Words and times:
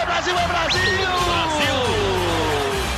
é 0.00 0.06
Brasil, 0.06 0.38
é 0.38 0.46
Brasil! 0.48 0.80
Brasil! 1.26 1.76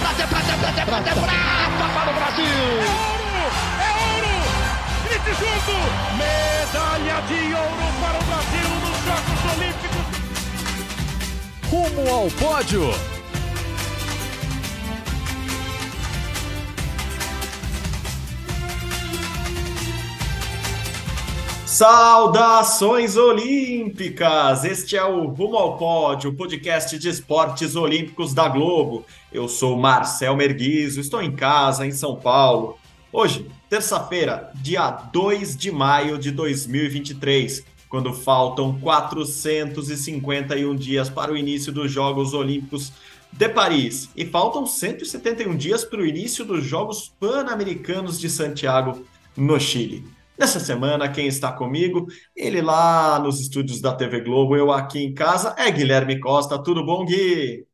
Prata, 0.00 0.26
prata, 0.26 0.52
prata, 0.58 0.82
prata, 0.84 1.12
prata 1.20 1.86
para 1.94 2.10
o 2.10 2.14
Brasil! 2.14 2.46
É 2.46 2.88
ouro! 3.10 3.44
É 3.80 3.90
ouro! 4.14 4.34
Grite 5.04 5.32
junto! 5.34 5.74
Medalha 6.16 7.18
de 7.22 7.40
ouro 7.54 7.86
para 8.00 8.18
o 8.18 8.24
Brasil 8.24 8.68
nos 8.82 8.98
Jogos 9.04 9.40
Olímpicos! 9.52 10.06
Rumo 11.70 12.02
ao 12.10 12.30
pódio! 12.30 13.11
Saudações 21.82 23.16
olímpicas! 23.16 24.62
Este 24.62 24.96
é 24.96 25.04
o 25.04 25.26
Rumo 25.26 25.56
ao 25.56 25.76
Pódio, 25.76 26.30
o 26.30 26.32
podcast 26.32 26.96
de 26.96 27.08
esportes 27.08 27.74
olímpicos 27.74 28.32
da 28.32 28.48
Globo. 28.48 29.04
Eu 29.32 29.48
sou 29.48 29.76
Marcel 29.76 30.36
Merguizo, 30.36 31.00
estou 31.00 31.20
em 31.20 31.32
casa, 31.32 31.84
em 31.84 31.90
São 31.90 32.14
Paulo. 32.14 32.78
Hoje, 33.12 33.50
terça-feira, 33.68 34.52
dia 34.54 34.92
2 34.92 35.56
de 35.56 35.72
maio 35.72 36.18
de 36.18 36.30
2023, 36.30 37.64
quando 37.88 38.14
faltam 38.14 38.78
451 38.78 40.76
dias 40.76 41.10
para 41.10 41.32
o 41.32 41.36
início 41.36 41.72
dos 41.72 41.90
Jogos 41.90 42.32
Olímpicos 42.32 42.92
de 43.32 43.48
Paris 43.48 44.08
e 44.16 44.24
faltam 44.24 44.66
171 44.66 45.56
dias 45.56 45.84
para 45.84 46.00
o 46.00 46.06
início 46.06 46.44
dos 46.44 46.62
Jogos 46.62 47.12
Pan-Americanos 47.18 48.20
de 48.20 48.30
Santiago, 48.30 49.04
no 49.36 49.58
Chile. 49.58 50.21
Nessa 50.38 50.58
semana, 50.58 51.10
quem 51.10 51.26
está 51.26 51.52
comigo, 51.52 52.06
ele 52.34 52.62
lá 52.62 53.18
nos 53.18 53.40
estúdios 53.40 53.80
da 53.80 53.94
TV 53.94 54.20
Globo, 54.22 54.56
eu 54.56 54.72
aqui 54.72 54.98
em 54.98 55.14
casa, 55.14 55.54
é 55.58 55.70
Guilherme 55.70 56.18
Costa. 56.18 56.62
Tudo 56.62 56.84
bom, 56.84 57.04
Gui? 57.04 57.66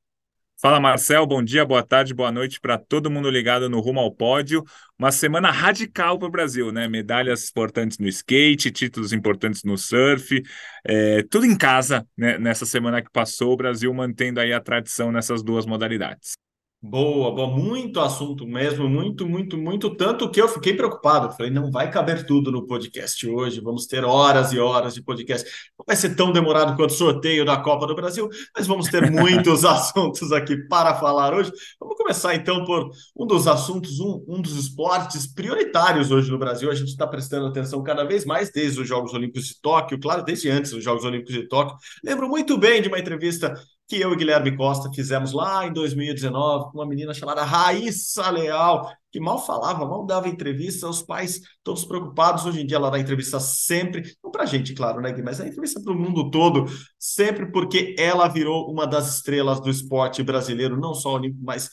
Fala 0.61 0.81
Marcel, 0.81 1.25
bom 1.25 1.41
dia, 1.41 1.65
boa 1.65 1.85
tarde, 1.85 2.13
boa 2.13 2.33
noite 2.33 2.61
para 2.61 2.77
todo 2.77 3.09
mundo 3.09 3.31
ligado 3.31 3.71
no 3.71 3.79
Rumo 3.79 4.01
ao 4.01 4.11
Pódio. 4.11 4.65
Uma 4.99 5.13
semana 5.13 5.53
radical 5.53 6.19
para 6.19 6.27
o 6.27 6.31
Brasil, 6.33 6.73
né? 6.73 6.89
Medalhas 6.89 7.49
importantes 7.49 7.97
no 7.97 8.09
skate, 8.09 8.73
títulos 8.73 9.13
importantes 9.13 9.63
no 9.63 9.79
surf, 9.79 10.43
é, 10.85 11.23
tudo 11.31 11.47
em 11.47 11.57
casa 11.57 12.05
né? 12.17 12.39
nessa 12.39 12.67
semana 12.67 13.01
que 13.01 13.09
passou, 13.09 13.53
o 13.53 13.57
Brasil 13.57 13.95
mantendo 13.95 14.41
aí 14.41 14.53
a 14.53 14.61
tradição 14.61 15.13
nessas 15.13 15.45
duas 15.45 15.65
modalidades. 15.65 16.33
Boa, 16.81 17.35
boa, 17.35 17.49
muito 17.49 17.99
assunto 17.99 18.47
mesmo, 18.47 18.89
muito, 18.89 19.29
muito, 19.29 19.59
muito, 19.59 19.97
tanto 19.97 20.31
que 20.31 20.41
eu 20.41 20.49
fiquei 20.49 20.73
preocupado. 20.75 21.35
Falei, 21.37 21.51
não 21.51 21.73
vai 21.73 21.91
caber 21.91 22.25
tudo 22.25 22.53
no 22.53 22.69
podcast 22.69 23.29
hoje, 23.29 23.61
vamos 23.61 23.85
ter 23.87 24.05
horas 24.05 24.53
e 24.53 24.61
horas 24.61 24.95
de 24.95 25.03
podcast. 25.03 25.51
Não 25.77 25.85
vai 25.85 25.97
ser 25.97 26.15
tão 26.15 26.31
demorado 26.31 26.77
quanto 26.77 26.91
o 26.91 26.95
sorteio 26.95 27.45
da 27.45 27.57
Copa 27.57 27.85
do 27.85 27.97
Brasil, 27.97 28.29
mas 28.57 28.69
vamos 28.69 28.87
ter 28.87 29.03
muitos 29.11 29.65
assuntos 29.65 30.31
aqui 30.31 30.57
para 30.69 30.95
falar 30.95 31.35
hoje. 31.35 31.51
Vamos 31.81 31.97
começar 31.97 32.37
então 32.37 32.65
por 32.65 32.89
um 33.17 33.27
dos 33.27 33.49
assuntos, 33.49 33.99
um, 33.99 34.25
um 34.29 34.41
dos 34.41 34.57
esportes 34.57 35.27
prioritários 35.27 36.13
hoje 36.13 36.31
no 36.31 36.39
Brasil. 36.39 36.71
A 36.71 36.77
gente 36.77 36.91
está 36.91 37.09
prestando 37.09 37.47
atenção 37.49 37.83
cada 37.83 38.05
vez 38.05 38.25
mais 38.25 38.53
desde 38.53 38.81
os 38.81 38.87
Jogos 38.87 39.13
Olímpicos 39.15 39.49
de 39.49 39.61
Tóquio, 39.61 39.99
claro, 39.99 40.23
desde 40.23 40.49
antes 40.49 40.71
dos 40.71 40.85
Jogos 40.85 41.05
Olímpicos 41.05 41.35
de 41.35 41.49
Tóquio. 41.49 41.77
Lembro 42.05 42.29
muito 42.29 42.57
bem 42.57 42.81
de 42.81 42.87
uma 42.87 43.01
entrevista 43.01 43.53
que 43.89 43.97
eu 43.99 44.13
e 44.13 44.17
Guilherme 44.17 44.55
Costa 44.55 44.91
fizemos 44.95 45.33
lá 45.33 45.67
em 45.67 45.73
2019 45.73 46.71
com 46.71 46.79
uma 46.79 46.87
menina 46.87 47.15
chamada 47.15 47.43
Raíssa 47.43 48.29
Leal, 48.29 48.93
que 49.11 49.19
mal 49.19 49.45
falava, 49.45 49.87
mal 49.87 50.05
dava 50.05 50.29
entrevista, 50.29 50.87
os 50.87 51.03
pais 51.03 51.41
todos 51.65 51.87
preocupados. 51.87 52.45
Hoje 52.45 52.61
em 52.61 52.67
dia 52.67 52.77
ela 52.77 52.91
dá 52.91 52.99
entrevista 52.99 53.41
sempre, 53.41 54.03
não 54.23 54.31
para 54.31 54.43
a 54.43 54.47
gente, 54.47 54.75
claro, 54.75 55.01
né, 55.01 55.11
Gui, 55.11 55.23
mas 55.23 55.41
a 55.41 55.47
entrevista 55.49 55.81
para 55.83 55.93
o 55.93 55.99
mundo 55.99 56.31
todo, 56.31 56.67
sempre 56.99 57.51
porque 57.51 57.97
ela 57.99 58.29
virou 58.29 58.71
uma 58.71 58.87
das 58.87 59.17
estrelas 59.17 59.59
do 59.59 59.71
esporte 59.71 60.23
brasileiro, 60.23 60.79
não 60.79 60.93
só 60.93 61.15
olímpico, 61.15 61.43
mas 61.43 61.71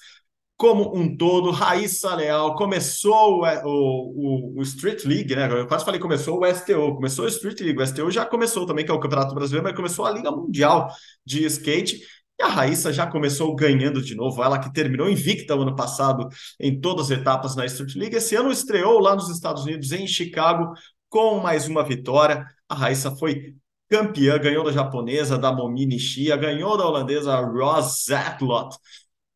como 0.57 0.95
um 0.97 1.16
todo. 1.16 1.51
Raíssa 1.51 2.16
Leal 2.16 2.55
começou 2.55 3.41
o, 3.41 4.53
o, 4.55 4.59
o, 4.59 4.61
Street 4.61 5.03
League, 5.05 5.35
né? 5.35 5.47
Eu 5.51 5.67
quase 5.67 5.85
falei 5.85 5.99
começou 5.99 6.39
o 6.39 6.45
STO, 6.45 6.95
começou 6.95 7.25
o 7.25 7.27
Street 7.27 7.59
League. 7.61 7.79
O 7.79 7.85
STO 7.85 8.11
já 8.11 8.25
começou 8.25 8.65
também, 8.65 8.85
que 8.85 8.91
é 8.91 8.94
o 8.94 8.99
Campeonato 8.99 9.35
Brasileiro, 9.35 9.65
mas 9.65 9.75
começou 9.75 10.05
a 10.05 10.11
Liga 10.11 10.31
Mundial 10.31 10.88
de 11.25 11.45
Skate. 11.45 12.01
E 12.39 12.44
a 12.44 12.47
Raíssa 12.47 12.91
já 12.91 13.07
começou 13.07 13.55
ganhando 13.55 14.01
de 14.01 14.13
novo, 14.13 14.44
ela 14.44 14.59
que 14.59 14.71
terminou 14.73 15.09
invicta 15.09 15.55
o 15.55 15.61
ano 15.61 15.75
passado 15.75 16.27
em 16.59 16.79
todas 16.81 17.09
as 17.09 17.19
etapas 17.19 17.55
na 17.55 17.65
Street 17.65 17.95
League. 17.95 18.15
Esse 18.15 18.35
ano 18.35 18.51
estreou 18.51 18.99
lá 18.99 19.15
nos 19.15 19.29
Estados 19.29 19.63
Unidos, 19.63 19.91
em 19.94 20.05
Chicago, 20.05 20.73
com 21.09 21.39
mais 21.39 21.67
uma 21.67 21.83
vitória. 21.83 22.45
A 22.67 22.75
Raíssa 22.75 23.15
foi 23.15 23.55
campeã, 23.89 24.38
ganhou 24.38 24.65
da 24.65 24.71
japonesa, 24.71 25.38
da 25.38 25.51
Momini 25.53 25.97
Shia, 25.97 26.35
ganhou 26.35 26.77
da 26.77 26.85
holandesa 26.85 27.38
Ross 27.39 28.05
Zatlot. 28.05 28.75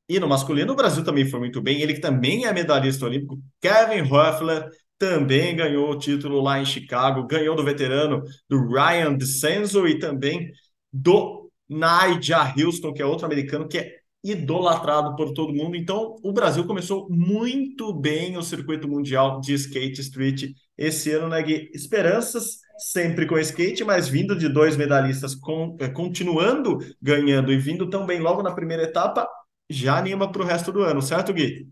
E 0.09 0.20
no 0.20 0.28
masculino, 0.28 0.74
o 0.74 0.75
Brasil 0.75 1.03
também 1.03 1.30
foi 1.30 1.40
muito 1.40 1.62
bem. 1.62 1.81
Ele 1.81 1.94
que 1.94 2.02
também 2.02 2.46
é 2.46 2.53
medalhista 2.53 3.06
olímpico, 3.06 3.40
Kevin 3.62 4.12
Hoeffler, 4.12 4.68
também 4.97 5.56
ganhou 5.56 5.92
o 5.92 5.97
título 5.97 6.42
lá 6.42 6.59
em 6.59 6.66
Chicago, 6.66 7.28
ganhou 7.28 7.56
do 7.56 7.64
veterano 7.64 8.22
do 8.50 8.68
Ryan 8.68 9.14
DeCenzo 9.14 9.88
e 9.88 10.00
também 10.00 10.52
do 10.92 11.50
Nigel 11.70 12.53
Houston, 12.58 12.92
que 12.92 13.02
é 13.02 13.06
outro 13.06 13.25
americano 13.25 13.68
que 13.68 13.78
é 13.78 14.00
idolatrado 14.24 15.16
por 15.16 15.34
todo 15.34 15.53
mundo. 15.53 15.78
Então, 15.78 16.16
o 16.24 16.34
Brasil 16.34 16.66
começou 16.66 17.08
muito 17.09 17.94
bem 17.94 18.36
o 18.38 18.44
circuito 18.44 18.88
mundial 18.88 19.40
de 19.40 19.53
skate 19.53 20.02
street 20.02 20.52
esse 20.78 21.12
ano, 21.12 21.30
né, 21.30 21.41
Gui? 21.41 21.70
Esperanças 21.74 22.59
sempre 22.78 23.26
com 23.26 23.38
skate, 23.38 23.84
mas 23.84 24.08
vindo 24.08 24.36
de 24.36 24.50
dois 24.50 24.76
medalhistas 24.76 25.36
com, 25.36 25.78
eh, 25.80 25.90
continuando 25.90 26.80
ganhando 27.02 27.52
e 27.52 27.58
vindo 27.58 27.90
tão 27.90 28.06
bem 28.06 28.20
logo 28.20 28.41
na 28.41 28.53
primeira 28.53 28.84
etapa, 28.84 29.28
já 29.69 29.97
anima 29.97 30.31
para 30.31 30.41
o 30.41 30.46
resto 30.46 30.72
do 30.72 30.81
ano, 30.81 31.02
certo, 31.02 31.34
Gui? 31.34 31.68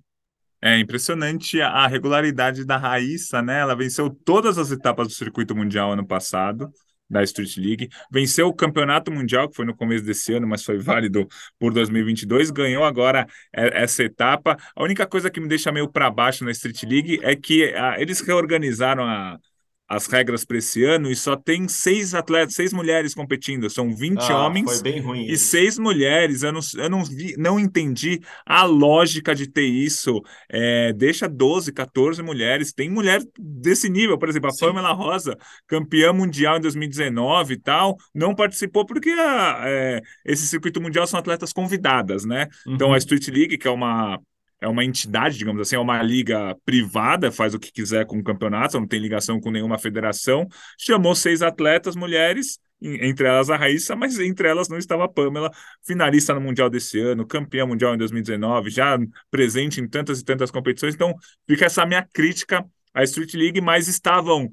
É 0.62 0.78
impressionante 0.80 1.62
a 1.62 1.85
regularidade 1.88 2.66
da 2.66 2.78
Raíssa, 2.78 3.41
né? 3.41 3.59
Ela 3.59 3.75
venceu 3.75 4.09
todas 4.09 4.58
as 4.58 4.72
etapas 4.72 5.08
do 5.08 5.13
circuito 5.13 5.56
mundial 5.56 5.91
ano 5.91 6.06
passado, 6.06 6.72
da 7.09 7.24
Street 7.24 7.57
League, 7.57 7.90
venceu 8.12 8.47
o 8.47 8.53
campeonato 8.53 9.12
mundial, 9.12 9.47
que 9.47 9.56
foi 9.56 9.66
no 9.66 9.75
começo 9.75 10.03
desse 10.03 10.34
ano, 10.34 10.47
mas 10.47 10.63
foi 10.63 10.78
válido 10.78 11.28
por 11.57 11.74
2022, 11.74 12.52
ganhou 12.52 12.84
agora 12.84 13.25
essa 13.53 14.03
etapa. 14.03 14.57
A 14.75 14.84
única 14.84 15.07
coisa 15.07 15.30
que 15.30 15.40
me 15.40 15.47
deixa 15.47 15.72
meio 15.72 15.90
para 15.90 16.09
baixo 16.09 16.44
na 16.44 16.52
Street 16.52 16.84
League 16.84 17.19
é 17.24 17.36
que 17.36 17.74
a, 17.74 17.91
ah, 17.91 18.02
eles 18.02 18.19
reorganizaram 18.19 19.06
a, 19.06 19.40
as 19.88 20.06
regras 20.08 20.44
para 20.44 20.58
esse 20.58 20.84
ano 20.84 21.09
e 21.09 21.16
só 21.16 21.36
tem 21.36 21.68
seis 21.68 22.14
atletas, 22.14 22.56
seis 22.56 22.74
mulheres 22.74 23.14
competindo. 23.14 23.70
São 23.70 23.96
20 23.96 24.20
ah, 24.20 24.46
homens 24.46 24.84
e 25.28 25.38
seis 25.38 25.80
mulheres. 25.80 26.44
Eu 26.44 26.52
não, 26.52 26.59
eu 26.75 26.90
não, 26.90 27.03
vi, 27.06 27.36
não 27.38 27.59
entendi 27.59 28.20
a 28.46 28.64
lógica 28.64 29.34
de 29.34 29.48
ter 29.48 29.66
isso. 29.66 30.22
É, 30.50 30.92
deixa 30.92 31.28
12, 31.30 31.72
14 31.72 32.22
mulheres. 32.22 32.74
Tem 32.74 32.90
mulher 32.90 33.22
desse 33.40 33.90
nível, 33.90 34.18
por 34.18 34.28
exemplo, 34.28 34.50
a 34.50 34.53
Sim. 34.53 34.66
Pamela 34.66 34.92
Rosa, 34.92 35.38
campeã 35.66 36.12
mundial 36.12 36.58
em 36.58 36.62
2019 36.62 37.54
e 37.54 37.59
tal, 37.59 37.98
não 38.14 38.36
participou 38.36 38.86
porque 38.86 39.09
a, 39.12 39.64
é, 39.66 40.02
esse 40.25 40.46
circuito 40.48 40.81
mundial 40.81 41.08
são 41.08 41.19
atletas 41.19 41.54
convidadas, 41.54 42.25
né? 42.25 42.48
Uhum. 42.66 42.74
Então 42.74 42.88
a 42.88 42.92
uhum. 42.92 42.98
Street 42.98 43.28
League, 43.30 43.58
que 43.58 43.68
é 43.68 43.72
uma 43.72 44.19
é 44.59 44.68
uma 44.68 44.84
entidade, 44.84 45.38
digamos 45.38 45.62
assim, 45.62 45.75
é 45.75 45.79
uma 45.79 46.01
liga 46.01 46.56
privada, 46.66 47.31
faz 47.31 47.53
o 47.53 47.59
que 47.59 47.72
quiser 47.72 48.06
com 48.06 48.18
o 48.18 48.23
campeonato, 48.23 48.79
não 48.79 48.88
tem 48.88 49.00
ligação 49.00 49.40
com 49.40 49.51
nenhuma 49.51 49.78
federação. 49.78 50.47
Chamou 50.78 51.16
seis 51.16 51.41
atletas 51.41 51.95
mulheres, 51.95 52.59
entre 52.81 53.28
elas 53.28 53.50
a 53.50 53.57
Raíssa, 53.57 53.95
mas 53.95 54.19
entre 54.19 54.47
elas 54.47 54.68
não 54.68 54.78
estava 54.78 55.06
a 55.06 55.07
Pamela, 55.07 55.51
finalista 55.85 56.34
no 56.34 56.41
Mundial 56.41 56.69
desse 56.69 57.00
ano, 57.00 57.25
campeã 57.25 57.66
mundial 57.66 57.94
em 57.95 57.97
2019, 57.97 58.69
já 58.69 58.97
presente 59.31 59.81
em 59.81 59.88
tantas 59.88 60.19
e 60.19 60.25
tantas 60.25 60.51
competições. 60.51 60.95
Então, 60.95 61.13
fica 61.47 61.66
essa 61.66 61.85
minha 61.85 62.07
crítica 62.13 62.66
à 62.94 63.03
Street 63.03 63.34
League, 63.34 63.62
mas 63.62 63.88
estavam 63.88 64.51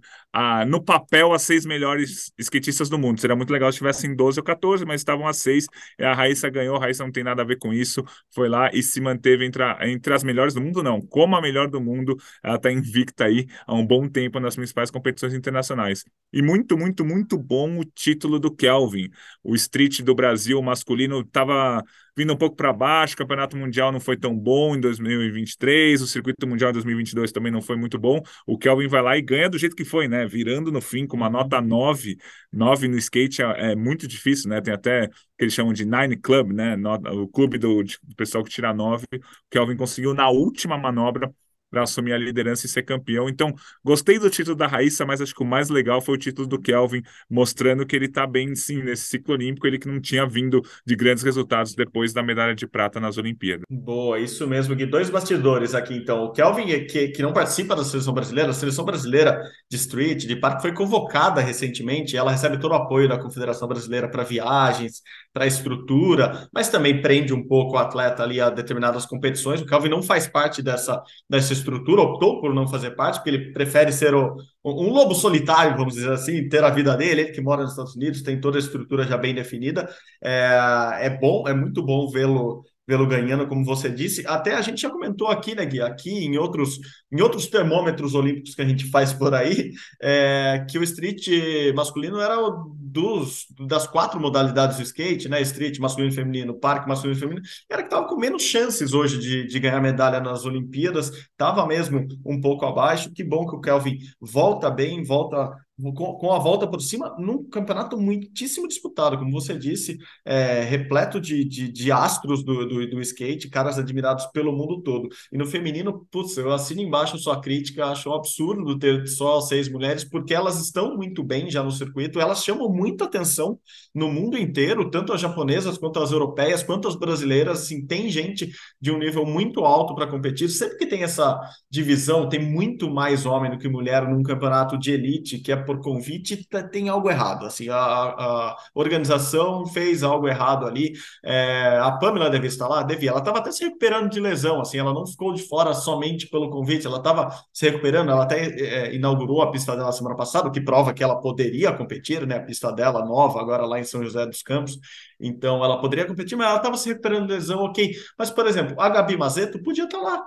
no 0.67 0.83
papel 0.83 1.33
as 1.33 1.43
seis 1.43 1.65
melhores 1.65 2.33
skatistas 2.39 2.89
do 2.89 2.98
mundo. 2.98 3.21
Seria 3.21 3.36
muito 3.36 3.53
legal 3.53 3.71
se 3.71 3.78
tivessem 3.78 4.15
12 4.15 4.41
ou 4.41 4.45
14, 4.45 4.84
mas 4.84 5.01
estavam 5.01 5.27
as 5.27 5.39
seis. 5.39 5.66
A 6.01 6.13
Raíssa 6.13 6.48
ganhou, 6.51 6.77
a 6.77 6.81
Raíssa 6.81 7.04
não 7.04 7.13
tem 7.13 7.22
nada 7.22 7.42
a 7.42 7.45
ver 7.45 7.57
com 7.59 7.72
isso. 7.72 8.04
Foi 8.34 8.48
lá 8.48 8.71
e 8.72 8.83
se 8.83 9.01
manteve 9.01 9.45
entre, 9.45 9.63
a, 9.63 9.78
entre 9.89 10.13
as 10.13 10.25
melhores 10.25 10.54
do 10.54 10.60
mundo, 10.60 10.83
não. 10.83 11.01
Como 11.01 11.36
a 11.36 11.41
melhor 11.41 11.69
do 11.69 11.81
mundo, 11.81 12.16
ela 12.42 12.57
está 12.57 12.71
invicta 12.71 13.27
aí 13.27 13.47
há 13.66 13.75
um 13.75 13.86
bom 13.86 14.09
tempo 14.09 14.41
nas 14.41 14.57
principais 14.57 14.91
competições 14.91 15.34
internacionais. 15.34 16.04
E 16.33 16.42
muito, 16.42 16.77
muito, 16.77 17.04
muito 17.04 17.39
bom 17.39 17.78
o 17.78 17.84
título 17.84 18.39
do 18.41 18.54
Kelvin. 18.54 19.10
O 19.42 19.54
Street 19.54 20.01
do 20.03 20.15
Brasil 20.15 20.60
masculino 20.63 21.21
estava 21.21 21.83
vindo 22.16 22.33
um 22.33 22.36
pouco 22.36 22.57
para 22.57 22.72
baixo, 22.72 23.15
o 23.15 23.16
Campeonato 23.19 23.57
Mundial 23.57 23.91
não 23.91 24.01
foi 24.01 24.16
tão 24.16 24.36
bom 24.36 24.77
em 24.77 24.81
2023, 24.81 26.01
o 26.01 26.07
Circuito 26.07 26.47
Mundial 26.47 26.71
em 26.71 26.75
2022 26.75 27.33
também 27.33 27.51
não 27.51 27.60
foi 27.60 27.77
muito 27.77 27.98
bom. 27.98 28.21
O 28.47 28.57
Kelvin 28.57 28.86
vai 28.86 29.03
lá 29.03 29.19
e 29.19 29.22
ganha 29.22 29.48
do 29.51 29.59
jeito 29.59 29.75
que 29.75 29.84
foi, 29.84 30.07
né? 30.09 30.23
Virando 30.26 30.71
no 30.72 30.80
fim 30.80 31.06
com 31.06 31.16
uma 31.16 31.30
nota 31.30 31.60
9. 31.60 32.16
9 32.53 32.88
no 32.88 32.97
skate 32.98 33.42
é, 33.42 33.72
é 33.72 33.76
muito 33.76 34.06
difícil, 34.06 34.48
né? 34.50 34.60
Tem 34.60 34.72
até 34.74 35.09
que 35.09 35.15
eles 35.41 35.54
chamam 35.54 35.72
de 35.72 35.84
Nine 35.84 36.16
Club, 36.16 36.53
né? 36.53 36.76
O 37.12 37.28
clube 37.28 37.59
do, 37.59 37.82
do 37.82 38.15
pessoal 38.16 38.44
que 38.44 38.50
tira 38.50 38.72
9. 38.74 39.04
O 39.15 39.21
Kelvin 39.50 39.76
conseguiu 39.76 40.15
na 40.15 40.28
última 40.30 40.78
manobra 40.78 41.34
para 41.74 41.82
assumir 41.82 42.12
a 42.12 42.18
liderança 42.18 42.66
e 42.66 42.68
ser 42.68 42.84
campeão. 42.84 43.28
Então, 43.28 43.53
gostei 43.84 44.16
do 44.16 44.30
título 44.30 44.54
da 44.54 44.68
Raíssa, 44.68 45.04
mas 45.04 45.21
acho 45.21 45.34
que 45.34 45.42
o 45.42 45.47
mais 45.47 45.68
legal 45.68 46.00
foi 46.00 46.15
o 46.15 46.18
título 46.18 46.47
do 46.47 46.60
Kelvin, 46.60 47.03
mostrando 47.28 47.84
que 47.84 47.97
ele 47.97 48.06
está 48.06 48.28
bem, 48.28 48.54
sim, 48.54 48.80
nesse 48.80 49.06
ciclo 49.06 49.34
olímpico, 49.34 49.66
ele 49.66 49.76
que 49.76 49.88
não 49.88 50.00
tinha 50.00 50.24
vindo 50.24 50.62
de 50.86 50.94
grandes 50.94 51.24
resultados 51.24 51.74
depois 51.74 52.12
da 52.12 52.22
medalha 52.22 52.54
de 52.54 52.65
prata 52.65 53.00
nas 53.00 53.18
Olimpíadas. 53.18 53.65
Boa, 53.68 54.21
isso 54.21 54.47
mesmo, 54.47 54.76
Gui. 54.76 54.86
Dois 54.86 55.10
bastidores 55.10 55.74
aqui, 55.74 55.94
então. 55.94 56.26
O 56.26 56.32
Kelvin, 56.32 56.86
que, 56.86 57.09
que 57.09 57.22
não 57.22 57.32
participa 57.32 57.74
da 57.74 57.82
seleção 57.82 58.15
brasileira, 58.15 58.50
a 58.50 58.54
seleção 58.54 58.84
brasileira 58.84 59.42
de 59.68 59.76
street, 59.76 60.26
de 60.26 60.36
parque, 60.36 60.62
foi 60.62 60.72
convocada 60.72 61.41
recentemente, 61.41 62.16
ela 62.16 62.30
recebe 62.30 62.56
todo 62.59 62.71
o 62.71 62.76
apoio 62.76 63.09
da 63.09 63.18
Confederação 63.18 63.66
Brasileira 63.66 64.09
para 64.09 64.22
viagens, 64.22 65.03
para 65.34 65.47
estrutura, 65.48 66.48
mas 66.54 66.69
também 66.69 67.03
prende 67.03 67.34
um 67.34 67.47
pouco 67.47 67.75
o 67.75 67.78
atleta 67.78 68.22
ali 68.22 68.41
a 68.41 68.48
determinadas 68.51 69.04
competições. 69.04 69.60
O 69.60 69.66
Kelvin 69.66 69.89
não 69.89 70.01
faz 70.01 70.28
parte 70.28 70.63
dessa, 70.63 71.03
dessa 71.28 71.53
estrutura, 71.53 72.03
optou 72.03 72.41
por 72.41 72.54
não 72.54 72.69
fazer 72.69 72.92
parte, 72.92 73.16
porque 73.16 73.31
ele 73.31 73.53
prefere 73.53 73.92
ser 73.92 74.15
o, 74.15 74.36
um 74.65 74.91
lobo 74.91 75.13
solitário, 75.13 75.77
vamos 75.77 75.95
dizer 75.95 76.13
assim, 76.13 76.48
ter 76.48 76.63
a 76.63 76.71
vida 76.71 76.97
dele, 76.97 77.22
ele 77.22 77.33
que 77.33 77.41
mora 77.41 77.63
nos 77.63 77.72
Estados 77.72 77.97
Unidos, 77.97 78.22
tem 78.22 78.41
toda 78.41 78.59
a 78.59 78.60
estrutura 78.60 79.04
já 79.04 79.19
bem 79.19 79.34
definida. 79.34 79.89
É, 80.22 80.98
é 81.01 81.10
bom, 81.10 81.48
é 81.48 81.53
muito 81.53 81.83
bom 81.83 82.09
vê-lo 82.09 82.65
vê-lo 82.86 83.07
ganhando, 83.07 83.47
como 83.47 83.65
você 83.65 83.89
disse. 83.89 84.27
Até 84.27 84.54
a 84.54 84.63
gente 84.63 84.81
já 84.81 84.91
comentou 84.91 85.28
aqui, 85.28 85.54
né, 85.54 85.65
Gui, 85.65 85.81
aqui 85.81 86.10
em 86.10 86.36
outros, 86.36 86.78
em 87.10 87.21
outros 87.21 87.47
termômetros 87.47 88.15
olímpicos 88.15 88.54
que 88.54 88.63
a 88.63 88.69
gente 88.69 88.84
faz 88.91 89.13
por 89.13 89.34
aí, 89.34 89.72
é, 90.03 90.65
que 90.69 90.78
o 90.78 90.83
street 90.83 91.28
masculino 91.75 92.21
era 92.21 92.36
dos, 92.77 93.47
das 93.66 93.86
quatro 93.86 94.21
modalidades 94.21 94.77
do 94.77 94.83
skate, 94.83 95.28
né, 95.28 95.41
street, 95.42 95.78
masculino 95.78 96.13
e 96.13 96.15
feminino, 96.15 96.54
parque, 96.54 96.89
masculino 96.89 97.16
e 97.16 97.21
feminino, 97.21 97.47
era 97.71 97.83
que 97.83 97.89
estava 97.89 98.07
com 98.07 98.16
menos 98.16 98.42
chances 98.42 98.92
hoje 98.92 99.19
de, 99.19 99.47
de 99.47 99.59
ganhar 99.59 99.81
medalha 99.81 100.21
nas 100.21 100.45
Olimpíadas, 100.45 101.10
estava 101.10 101.66
mesmo 101.66 102.07
um 102.25 102.41
pouco 102.41 102.65
abaixo. 102.65 103.13
Que 103.13 103.25
bom 103.25 103.47
que 103.47 103.57
o 103.57 103.60
Kelvin 103.60 103.98
volta 104.21 104.71
bem, 104.71 105.03
volta 105.03 105.51
com, 105.82 106.15
com, 106.15 106.32
a 106.32 106.38
volta 106.38 106.68
por 106.68 106.80
cima, 106.80 107.16
num 107.18 107.48
campeonato 107.48 107.98
muitíssimo 107.98 108.68
disputado, 108.68 109.18
como 109.18 109.32
você 109.32 109.59
disse, 109.59 109.98
é, 110.24 110.60
repleto 110.60 111.21
de, 111.21 111.44
de, 111.44 111.68
de 111.68 111.91
astros 111.91 112.44
do, 112.44 112.66
do, 112.66 112.88
do, 112.88 113.00
skate, 113.00 113.50
caras 113.50 113.76
admirados 113.76 114.26
pelo 114.26 114.53
mundo 114.53 114.80
todo. 114.82 115.09
E 115.32 115.36
no 115.36 115.44
feminino, 115.44 116.06
putz, 116.12 116.36
eu 116.36 116.53
assino 116.53 116.80
embaixo 116.80 117.18
sua 117.18 117.41
crítica, 117.41 117.86
acho 117.86 118.09
um 118.09 118.15
absurdo 118.15 118.78
ter 118.78 119.06
só 119.09 119.41
seis 119.41 119.68
mulheres, 119.68 120.04
porque 120.04 120.32
elas 120.32 120.60
estão 120.60 120.97
muito 120.97 121.24
bem 121.24 121.50
já 121.50 121.62
no 121.62 121.72
circuito, 121.72 122.21
elas 122.21 122.44
chamam 122.44 122.68
muita 122.68 123.04
atenção 123.04 123.59
no 123.92 124.09
mundo 124.09 124.38
inteiro, 124.38 124.91
tanto 124.91 125.12
as 125.12 125.21
japonesas 125.21 125.76
quanto 125.76 125.98
as 125.98 126.12
europeias, 126.12 126.62
quanto 126.62 126.86
as 126.86 126.94
brasileiras, 126.94 127.62
assim, 127.62 127.84
tem 127.84 128.09
gente 128.09 128.50
de 128.80 128.92
um 128.92 128.98
nível 128.98 129.26
muito 129.26 129.65
alto 129.65 129.94
para 129.94 130.06
competir, 130.06 130.48
sempre 130.48 130.78
que 130.78 130.86
tem 130.86 131.03
essa 131.03 131.41
divisão, 131.68 132.28
tem 132.28 132.41
muito 132.41 132.88
mais 132.88 133.26
homem 133.26 133.50
do 133.50 133.59
que 133.59 133.68
mulher 133.68 134.09
num 134.09 134.22
campeonato 134.22 134.78
de 134.78 134.92
elite, 134.92 135.38
que 135.38 135.50
é 135.50 135.64
por 135.65 135.81
convite, 135.81 136.47
tá, 136.49 136.63
tem 136.63 136.89
algo 136.89 137.11
errado. 137.11 137.47
Assim, 137.47 137.69
a, 137.69 137.77
a 137.77 138.57
organização 138.75 139.66
fez 139.66 140.03
algo 140.03 140.28
errado 140.28 140.66
ali. 140.66 140.93
É, 141.25 141.78
a 141.83 141.93
Pamela 141.93 142.31
deve 142.31 142.47
estar 142.47 142.69
lá, 142.69 142.83
devia. 142.83 143.11
Ela 143.11 143.19
estava 143.19 143.39
até 143.39 143.51
se 143.53 143.65
recuperando 143.65 144.11
de 144.11 144.21
lesão, 144.21 144.61
assim, 144.61 144.78
ela 144.78 144.93
não 144.93 145.07
ficou 145.07 145.33
de 145.33 145.43
fora 145.43 145.75
somente 145.75 146.28
pelo 146.28 146.51
convite, 146.51 146.87
ela 146.87 146.99
estava 146.99 147.28
se 147.53 147.69
recuperando. 147.69 148.11
Ela 148.11 148.25
até 148.25 148.47
é, 148.47 148.95
inaugurou 148.95 149.43
a 149.43 149.51
pista 149.51 149.77
dela 149.77 149.93
semana 149.93 150.16
passada, 150.16 150.49
o 150.49 150.53
que 150.53 150.61
prova 150.61 150.93
que 150.93 151.03
ela 151.03 151.21
poderia 151.21 151.72
competir, 151.72 152.27
né? 152.27 152.37
A 152.37 152.43
pista 152.43 152.72
dela 152.72 153.05
nova, 153.05 153.41
agora 153.41 153.67
lá 153.67 153.78
em 153.81 153.84
São 153.84 154.03
José 154.03 154.27
dos 154.27 154.43
Campos. 154.43 154.78
Então, 155.21 155.65
ela 155.65 155.81
poderia 155.81 156.07
competir, 156.07 156.37
mas 156.37 156.49
ela 156.49 156.57
estava 156.57 156.77
se 156.77 156.89
recuperando 156.89 157.27
de 157.27 157.33
lesão, 157.34 157.60
ok. 157.60 157.95
Mas, 158.19 158.31
por 158.31 158.47
exemplo, 158.47 158.81
a 158.81 158.89
Gabi 158.89 159.17
Mazeto 159.17 159.63
podia 159.63 159.84
estar 159.84 159.99
lá 159.99 160.22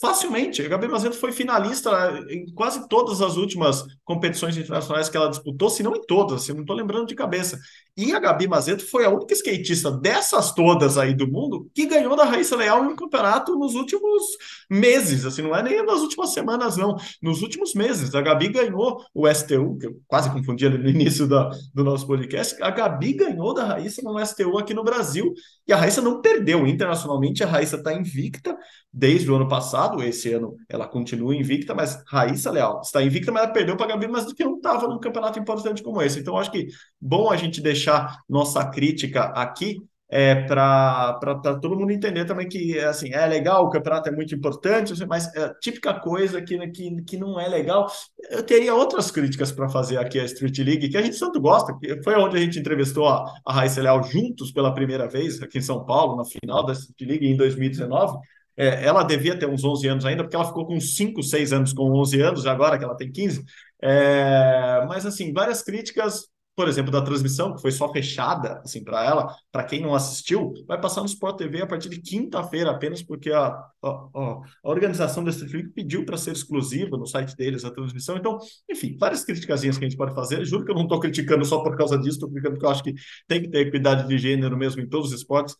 Facilmente. 0.00 0.62
A 0.62 0.68
Gabi 0.68 0.86
Mazeto 0.86 1.16
foi 1.16 1.32
finalista 1.32 1.90
em 2.30 2.46
quase 2.54 2.88
todas 2.88 3.20
as 3.20 3.36
últimas 3.36 3.84
competições 4.04 4.56
internacionais 4.56 5.08
que 5.08 5.16
ela 5.16 5.28
disputou, 5.28 5.68
se 5.68 5.82
não 5.82 5.96
em 5.96 6.02
todas, 6.06 6.42
se 6.42 6.52
não 6.52 6.60
estou 6.60 6.76
lembrando 6.76 7.08
de 7.08 7.16
cabeça. 7.16 7.58
E 7.98 8.12
a 8.12 8.20
Gabi 8.20 8.46
Mazeto 8.46 8.86
foi 8.86 9.04
a 9.04 9.10
única 9.10 9.34
skatista 9.34 9.90
dessas 9.90 10.52
todas 10.52 10.96
aí 10.96 11.12
do 11.12 11.26
mundo 11.26 11.68
que 11.74 11.84
ganhou 11.84 12.14
da 12.14 12.22
Raíssa 12.22 12.54
Leal 12.54 12.84
em 12.84 12.92
um 12.92 12.94
campeonato 12.94 13.58
nos 13.58 13.74
últimos 13.74 14.22
meses, 14.70 15.26
assim, 15.26 15.42
não 15.42 15.52
é 15.52 15.64
nem 15.64 15.84
nas 15.84 16.00
últimas 16.00 16.30
semanas, 16.30 16.76
não. 16.76 16.94
Nos 17.20 17.42
últimos 17.42 17.74
meses. 17.74 18.14
A 18.14 18.20
Gabi 18.20 18.50
ganhou 18.50 19.02
o 19.12 19.26
STU, 19.26 19.76
que 19.78 19.86
eu 19.88 20.00
quase 20.06 20.30
confundi 20.30 20.68
no 20.68 20.88
início 20.88 21.26
da, 21.26 21.50
do 21.74 21.82
nosso 21.82 22.06
podcast. 22.06 22.62
A 22.62 22.70
Gabi 22.70 23.14
ganhou 23.14 23.52
da 23.52 23.64
Raíssa 23.64 24.00
no 24.00 24.24
STU 24.24 24.58
aqui 24.58 24.72
no 24.72 24.84
Brasil 24.84 25.34
e 25.66 25.72
a 25.72 25.76
Raíssa 25.76 26.00
não 26.00 26.20
perdeu. 26.20 26.68
Internacionalmente, 26.68 27.42
a 27.42 27.48
Raíssa 27.48 27.78
está 27.78 27.92
invicta 27.92 28.56
desde 28.92 29.28
o 29.28 29.34
ano 29.34 29.48
passado. 29.48 30.00
Esse 30.04 30.32
ano 30.32 30.54
ela 30.68 30.86
continua 30.86 31.34
invicta, 31.34 31.74
mas 31.74 32.00
Raíssa 32.06 32.52
Leal 32.52 32.80
está 32.80 33.02
invicta, 33.02 33.32
mas 33.32 33.42
ela 33.42 33.52
perdeu 33.52 33.76
para 33.76 33.86
a 33.86 33.88
Gabi, 33.88 34.06
mas 34.06 34.32
que 34.32 34.44
não 34.44 34.56
estava 34.56 34.86
num 34.86 35.00
campeonato 35.00 35.36
importante 35.40 35.82
como 35.82 36.00
esse. 36.00 36.20
Então, 36.20 36.38
acho 36.38 36.52
que 36.52 36.68
bom 37.00 37.28
a 37.28 37.36
gente 37.36 37.60
deixar 37.60 37.87
deixar 37.88 38.22
nossa 38.28 38.64
crítica 38.66 39.24
aqui 39.24 39.82
é, 40.10 40.34
para 40.46 41.18
todo 41.60 41.76
mundo 41.76 41.92
entender 41.92 42.24
também 42.24 42.48
que 42.48 42.78
assim, 42.78 43.12
é 43.12 43.26
legal, 43.26 43.66
o 43.66 43.70
campeonato 43.70 44.08
é 44.08 44.12
muito 44.12 44.34
importante, 44.34 44.94
mas 45.06 45.26
é 45.36 45.52
típica 45.60 45.92
coisa 45.92 46.40
que, 46.40 46.56
que, 46.68 47.02
que 47.02 47.16
não 47.18 47.38
é 47.38 47.46
legal. 47.46 47.86
Eu 48.30 48.42
teria 48.42 48.74
outras 48.74 49.10
críticas 49.10 49.52
para 49.52 49.68
fazer 49.68 49.98
aqui 49.98 50.18
à 50.18 50.24
Street 50.24 50.58
League, 50.60 50.88
que 50.88 50.96
a 50.96 51.02
gente 51.02 51.18
tanto 51.18 51.38
gosta, 51.38 51.76
que 51.78 52.02
foi 52.02 52.14
onde 52.14 52.38
a 52.38 52.40
gente 52.40 52.58
entrevistou 52.58 53.06
a, 53.06 53.34
a 53.44 53.52
Raíssa 53.52 53.82
Leal 53.82 54.02
juntos 54.02 54.50
pela 54.50 54.72
primeira 54.72 55.06
vez, 55.06 55.42
aqui 55.42 55.58
em 55.58 55.62
São 55.62 55.84
Paulo, 55.84 56.16
na 56.16 56.24
final 56.24 56.64
da 56.64 56.72
Street 56.72 57.02
League 57.02 57.26
em 57.26 57.36
2019. 57.36 58.18
É, 58.56 58.84
ela 58.84 59.04
devia 59.04 59.38
ter 59.38 59.46
uns 59.46 59.62
11 59.62 59.88
anos 59.88 60.04
ainda, 60.06 60.24
porque 60.24 60.34
ela 60.34 60.46
ficou 60.46 60.66
com 60.66 60.80
5, 60.80 61.22
6 61.22 61.52
anos 61.52 61.72
com 61.74 61.92
11 61.92 62.20
anos, 62.22 62.46
agora 62.46 62.78
que 62.78 62.84
ela 62.84 62.96
tem 62.96 63.12
15. 63.12 63.44
É, 63.80 64.84
mas, 64.88 65.04
assim, 65.04 65.32
várias 65.34 65.62
críticas 65.62 66.26
por 66.58 66.66
exemplo, 66.66 66.90
da 66.90 67.00
transmissão, 67.00 67.54
que 67.54 67.62
foi 67.62 67.70
só 67.70 67.88
fechada 67.92 68.60
assim 68.64 68.82
para 68.82 69.04
ela, 69.04 69.32
para 69.52 69.62
quem 69.62 69.80
não 69.80 69.94
assistiu, 69.94 70.52
vai 70.66 70.80
passar 70.80 71.02
no 71.02 71.06
Sport 71.06 71.36
TV 71.38 71.62
a 71.62 71.68
partir 71.68 71.88
de 71.88 72.00
quinta-feira 72.00 72.72
apenas, 72.72 73.00
porque 73.00 73.30
a, 73.30 73.46
a, 73.46 73.88
a, 73.88 74.42
organização 74.64 75.22
da 75.22 75.30
Street 75.30 75.66
pediu 75.72 76.04
para 76.04 76.16
ser 76.16 76.32
exclusiva 76.32 76.96
no 76.96 77.06
site 77.06 77.36
deles 77.36 77.64
a 77.64 77.70
transmissão. 77.70 78.16
Então, 78.16 78.38
enfim, 78.68 78.96
várias 78.98 79.24
críticas 79.24 79.60
que 79.60 79.68
a 79.68 79.72
gente 79.72 79.96
pode 79.96 80.12
fazer. 80.16 80.44
Juro 80.44 80.64
que 80.64 80.72
eu 80.72 80.74
não 80.74 80.82
estou 80.82 80.98
criticando 80.98 81.44
só 81.44 81.62
por 81.62 81.76
causa 81.76 81.96
disso, 81.96 82.16
estou 82.16 82.28
criticando 82.28 82.56
porque 82.56 82.66
eu 82.66 82.70
acho 82.70 82.82
que 82.82 82.94
tem 83.28 83.40
que 83.40 83.48
ter 83.48 83.68
equidade 83.68 84.08
de 84.08 84.18
gênero 84.18 84.56
mesmo 84.56 84.82
em 84.82 84.88
todos 84.88 85.12
os 85.12 85.14
esportes 85.16 85.54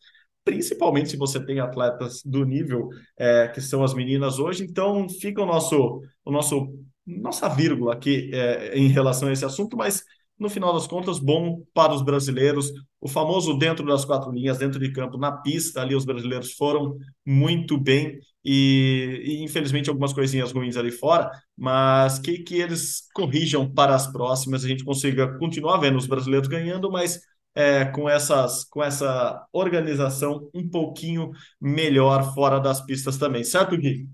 principalmente 0.44 1.10
se 1.10 1.16
você 1.18 1.44
tem 1.44 1.60
atletas 1.60 2.22
do 2.24 2.42
nível 2.42 2.88
é, 3.18 3.48
que 3.48 3.60
são 3.60 3.84
as 3.84 3.92
meninas 3.92 4.38
hoje. 4.38 4.64
Então, 4.64 5.06
fica 5.06 5.42
o 5.42 5.46
nosso, 5.46 6.00
o 6.24 6.32
nosso 6.32 6.72
nossa 7.08 7.48
vírgula 7.48 7.94
aqui 7.94 8.30
é, 8.32 8.76
em 8.76 8.88
relação 8.88 9.28
a 9.28 9.32
esse 9.32 9.44
assunto, 9.44 9.76
mas 9.76 10.04
no 10.38 10.48
final 10.48 10.72
das 10.72 10.86
contas, 10.86 11.18
bom 11.18 11.62
para 11.74 11.92
os 11.92 12.02
brasileiros. 12.02 12.72
O 13.00 13.08
famoso 13.08 13.54
dentro 13.58 13.86
das 13.86 14.04
quatro 14.04 14.30
linhas, 14.32 14.58
dentro 14.58 14.78
de 14.80 14.92
campo, 14.92 15.18
na 15.18 15.32
pista, 15.32 15.80
ali 15.80 15.94
os 15.94 16.04
brasileiros 16.04 16.52
foram 16.52 16.96
muito 17.24 17.78
bem 17.78 18.18
e, 18.44 19.22
e 19.24 19.44
infelizmente 19.44 19.88
algumas 19.88 20.12
coisinhas 20.12 20.52
ruins 20.52 20.76
ali 20.76 20.90
fora, 20.90 21.30
mas 21.56 22.18
que, 22.18 22.38
que 22.38 22.56
eles 22.56 23.02
corrijam 23.14 23.70
para 23.70 23.94
as 23.94 24.06
próximas, 24.10 24.64
a 24.64 24.68
gente 24.68 24.84
consiga 24.84 25.38
continuar 25.38 25.78
vendo 25.78 25.98
os 25.98 26.06
brasileiros 26.06 26.48
ganhando, 26.48 26.90
mas 26.90 27.20
é, 27.54 27.84
com, 27.84 28.08
essas, 28.08 28.64
com 28.64 28.82
essa 28.82 29.46
organização 29.52 30.48
um 30.54 30.68
pouquinho 30.68 31.30
melhor 31.60 32.32
fora 32.34 32.58
das 32.60 32.80
pistas 32.80 33.18
também, 33.18 33.44
certo, 33.44 33.76
Gui? 33.76 34.08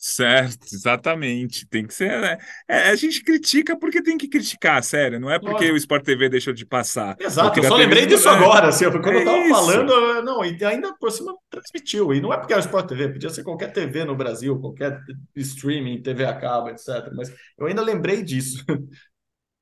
Certo, 0.00 0.64
exatamente. 0.72 1.66
Tem 1.66 1.84
que 1.84 1.92
ser, 1.92 2.20
né? 2.20 2.38
É, 2.68 2.90
a 2.90 2.94
gente 2.94 3.20
critica 3.20 3.76
porque 3.76 4.00
tem 4.00 4.16
que 4.16 4.28
criticar, 4.28 4.82
sério. 4.84 5.18
Não 5.18 5.28
é 5.28 5.40
porque 5.40 5.72
o 5.72 5.76
Sport 5.76 6.04
TV 6.04 6.28
deixou 6.28 6.52
de 6.52 6.64
passar. 6.64 7.16
Exato, 7.18 7.58
eu 7.58 7.64
só 7.64 7.74
lembrei 7.74 8.06
disso 8.06 8.28
agora. 8.28 8.68
Assim, 8.68 8.84
quando 8.84 9.08
é 9.08 9.22
eu 9.22 9.24
tava 9.24 9.38
isso. 9.38 9.50
falando, 9.50 10.22
não, 10.22 10.44
e 10.44 10.64
ainda 10.64 10.94
por 10.94 11.10
cima 11.10 11.34
transmitiu. 11.50 12.14
E 12.14 12.20
não 12.20 12.32
é 12.32 12.36
porque 12.36 12.52
era 12.52 12.62
o 12.62 12.64
Sport 12.64 12.88
TV, 12.88 13.08
podia 13.08 13.30
ser 13.30 13.42
qualquer 13.42 13.72
TV 13.72 14.04
no 14.04 14.14
Brasil, 14.14 14.60
qualquer 14.60 15.00
streaming, 15.34 16.00
TV 16.00 16.24
a 16.24 16.34
cabo, 16.38 16.68
etc. 16.68 17.10
Mas 17.12 17.34
eu 17.58 17.66
ainda 17.66 17.82
lembrei 17.82 18.22
disso. 18.22 18.64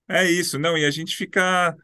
É 0.09 0.25
isso, 0.25 0.57
não, 0.57 0.79
e 0.79 0.85
a 0.85 0.91
gente 0.91 1.17
fica 1.17 1.75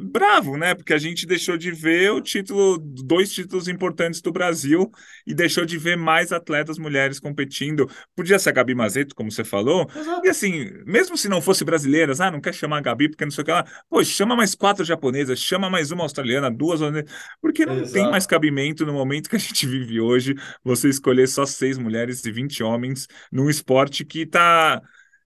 bravo, 0.00 0.56
né? 0.56 0.74
Porque 0.74 0.94
a 0.94 0.98
gente 0.98 1.26
deixou 1.26 1.56
de 1.56 1.70
ver 1.70 2.12
o 2.12 2.20
título, 2.20 2.78
dois 2.78 3.32
títulos 3.32 3.68
importantes 3.68 4.20
do 4.20 4.32
Brasil 4.32 4.90
e 5.26 5.34
deixou 5.34 5.64
de 5.64 5.76
ver 5.76 5.96
mais 5.96 6.32
atletas 6.32 6.78
mulheres 6.78 7.18
competindo. 7.18 7.88
Podia 8.14 8.38
ser 8.38 8.50
a 8.50 8.52
Gabi 8.52 8.74
Mazeto, 8.74 9.14
como 9.14 9.30
você 9.30 9.44
falou. 9.44 9.88
Exato. 9.94 10.26
E 10.26 10.28
assim, 10.28 10.70
mesmo 10.86 11.16
se 11.18 11.28
não 11.28 11.42
fosse 11.42 11.64
brasileiras, 11.64 12.20
ah, 12.20 12.30
não 12.30 12.40
quer 12.40 12.54
chamar 12.54 12.78
a 12.78 12.82
Gabi 12.82 13.08
porque 13.08 13.24
não 13.24 13.32
sei 13.32 13.42
o 13.42 13.44
que 13.44 13.50
lá. 13.50 13.64
Pô, 13.88 14.02
chama 14.04 14.36
mais 14.36 14.54
quatro 14.54 14.84
japonesas, 14.84 15.38
chama 15.38 15.68
mais 15.68 15.90
uma 15.90 16.04
australiana, 16.04 16.50
duas, 16.50 16.80
porque 17.40 17.66
não 17.66 17.76
Exato. 17.76 17.92
tem 17.92 18.10
mais 18.10 18.26
cabimento 18.26 18.86
no 18.86 18.92
momento 18.92 19.28
que 19.28 19.36
a 19.36 19.38
gente 19.38 19.66
vive 19.66 20.00
hoje 20.00 20.34
você 20.62 20.88
escolher 20.88 21.26
só 21.28 21.44
seis 21.44 21.78
mulheres 21.78 22.24
e 22.24 22.30
20 22.30 22.62
homens 22.62 23.06
num 23.30 23.50
esporte 23.50 24.04
que 24.04 24.20
está 24.20 24.80